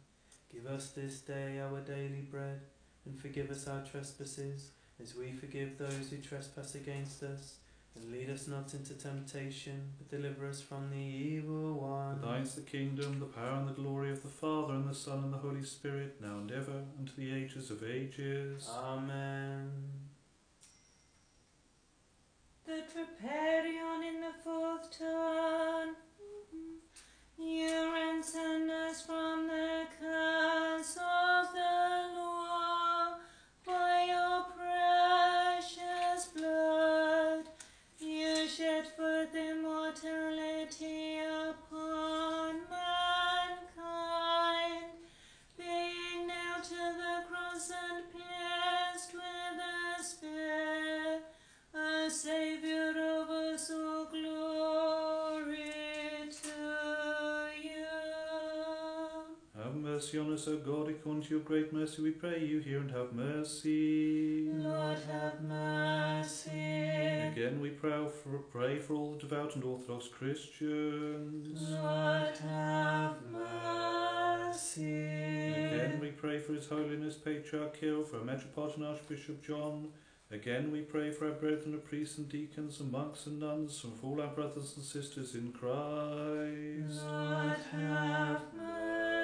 [0.51, 2.61] Give us this day our daily bread,
[3.05, 7.57] and forgive us our trespasses, as we forgive those who trespass against us.
[7.95, 12.21] And lead us not into temptation, but deliver us from the evil For one.
[12.21, 15.23] thine is the kingdom, the power, and the glory of the Father, and the Son,
[15.23, 18.67] and the Holy Spirit, now and ever, and to the ages of ages.
[18.73, 19.71] Amen.
[22.65, 25.95] The Troparion in the fourth tone.
[27.37, 31.92] You ransom us from the curse of the
[60.03, 62.91] mercy on us, O God, according to your great mercy, we pray you, hear and
[62.91, 64.49] have mercy.
[64.51, 66.49] Lord, have mercy.
[66.49, 71.57] Again, we pray for, pray for all the devout and Orthodox Christians.
[71.69, 74.83] Lord, have mercy.
[74.83, 79.87] Again, we pray for His Holiness Patriarch Kirill, for our Metropolitan Archbishop John.
[80.31, 83.97] Again, we pray for our brethren, the priests and deacons and monks and nuns, and
[83.97, 87.05] for all our brothers and sisters in Christ.
[87.05, 89.22] Lord, have mercy.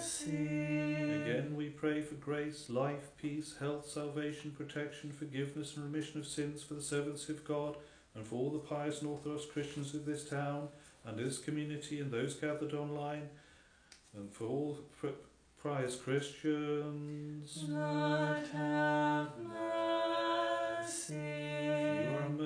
[0.00, 6.62] Again, we pray for grace, life, peace, health, salvation, protection, forgiveness, and remission of sins
[6.62, 7.76] for the servants of God,
[8.14, 10.68] and for all the pious and Orthodox Christians of this town
[11.04, 13.28] and this community, and those gathered online,
[14.16, 14.78] and for all
[15.62, 17.62] pious Christians.
[17.68, 19.32] Lord, have
[20.78, 21.59] mercy.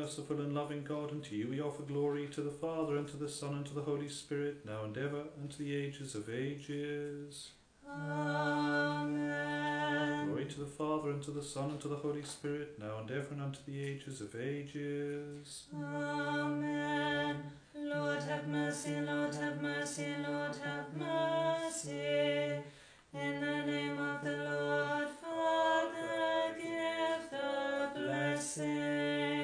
[0.04, 2.50] You are a merciful and loving God, and to you we offer glory to the
[2.50, 5.56] Father, and to the Son, and to the Holy Spirit, now and ever, and to
[5.56, 7.52] the ages of ages.
[7.90, 9.16] Amen.
[10.26, 13.10] Glory to the Father, and to the Son, and to the Holy Spirit, now and
[13.10, 15.68] ever, and unto the ages of ages.
[15.74, 17.36] Amen.
[17.74, 22.62] Lord have mercy, Lord have mercy, Lord have mercy.
[23.14, 29.43] In the name of the Lord, Father, give the blessing.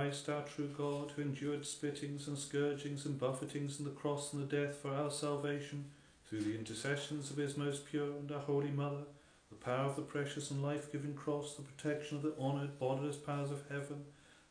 [0.00, 4.40] Christ, our true God, who endured spittings and scourgings and buffetings and the cross and
[4.40, 5.84] the death for our salvation,
[6.26, 9.02] through the intercessions of his most pure and our Holy Mother,
[9.50, 13.50] the power of the precious and life-giving cross, the protection of the honoured, bodiless powers
[13.50, 14.06] of heaven,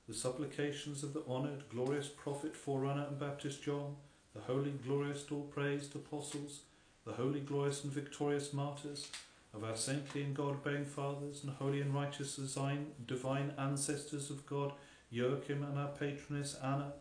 [0.08, 3.96] the supplications of the honoured, glorious prophet, forerunner and Baptist John,
[4.36, 6.60] the holy, glorious, all-praised apostles,
[7.08, 9.08] the holy, glorious and victorious martyrs,
[9.52, 14.74] of our saintly and God-bearing fathers and holy and righteous design, divine ancestors of God,
[15.12, 16.94] Joachim and our patroness Anna,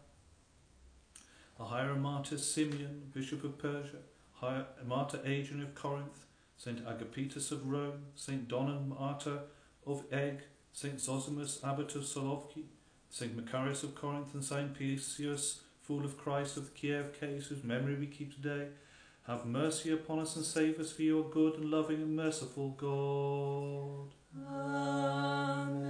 [1.58, 3.98] the hieromartyr Simeon, Bishop of Persia,
[4.86, 6.26] Martyr Adrian of Corinth,
[6.56, 9.40] Saint Agapetus of Rome, Saint Donan Martyr
[9.86, 10.40] of Eigg,
[10.72, 12.64] Saint Zosimus Abbot of Solovki,
[13.10, 17.64] Saint Macarius of Corinth, and Saint Pius, Fool of Christ of the Kiev Caves, whose
[17.64, 18.68] memory we keep today.
[19.26, 24.14] Have mercy upon us and save us for your good and loving and merciful God.
[24.50, 25.88] Amen.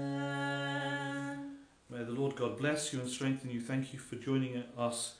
[1.99, 3.61] May the Lord God bless you and strengthen you.
[3.61, 5.17] Thank you for joining us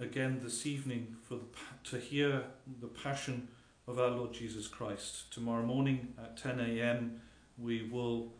[0.00, 1.44] again this evening for the,
[1.90, 2.42] to hear
[2.80, 3.46] the passion
[3.86, 5.32] of our Lord Jesus Christ.
[5.32, 7.20] Tomorrow morning at 10 a.m.
[7.56, 8.32] we will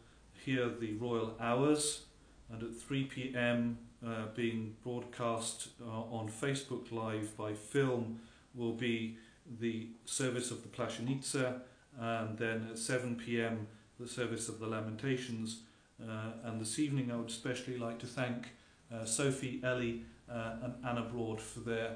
[0.44, 2.06] hear the royal hours,
[2.50, 3.78] and at 3 p.m.
[4.04, 8.18] Uh, being broadcast uh, on Facebook Live by film
[8.56, 9.18] will be
[9.60, 11.60] the service of the Plashenitsa,
[11.96, 13.68] and then at 7 p.m.
[14.00, 15.60] the service of the Lamentations.
[16.02, 18.48] Uh, and this evening I would especially like to thank
[18.92, 21.92] uh, Sophie, Ellie uh, and Anna Broad for their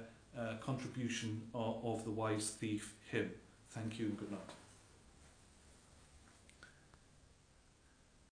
[0.61, 3.31] contribution of, of the Wise Thief hymn.
[3.71, 4.62] Thank you and good night.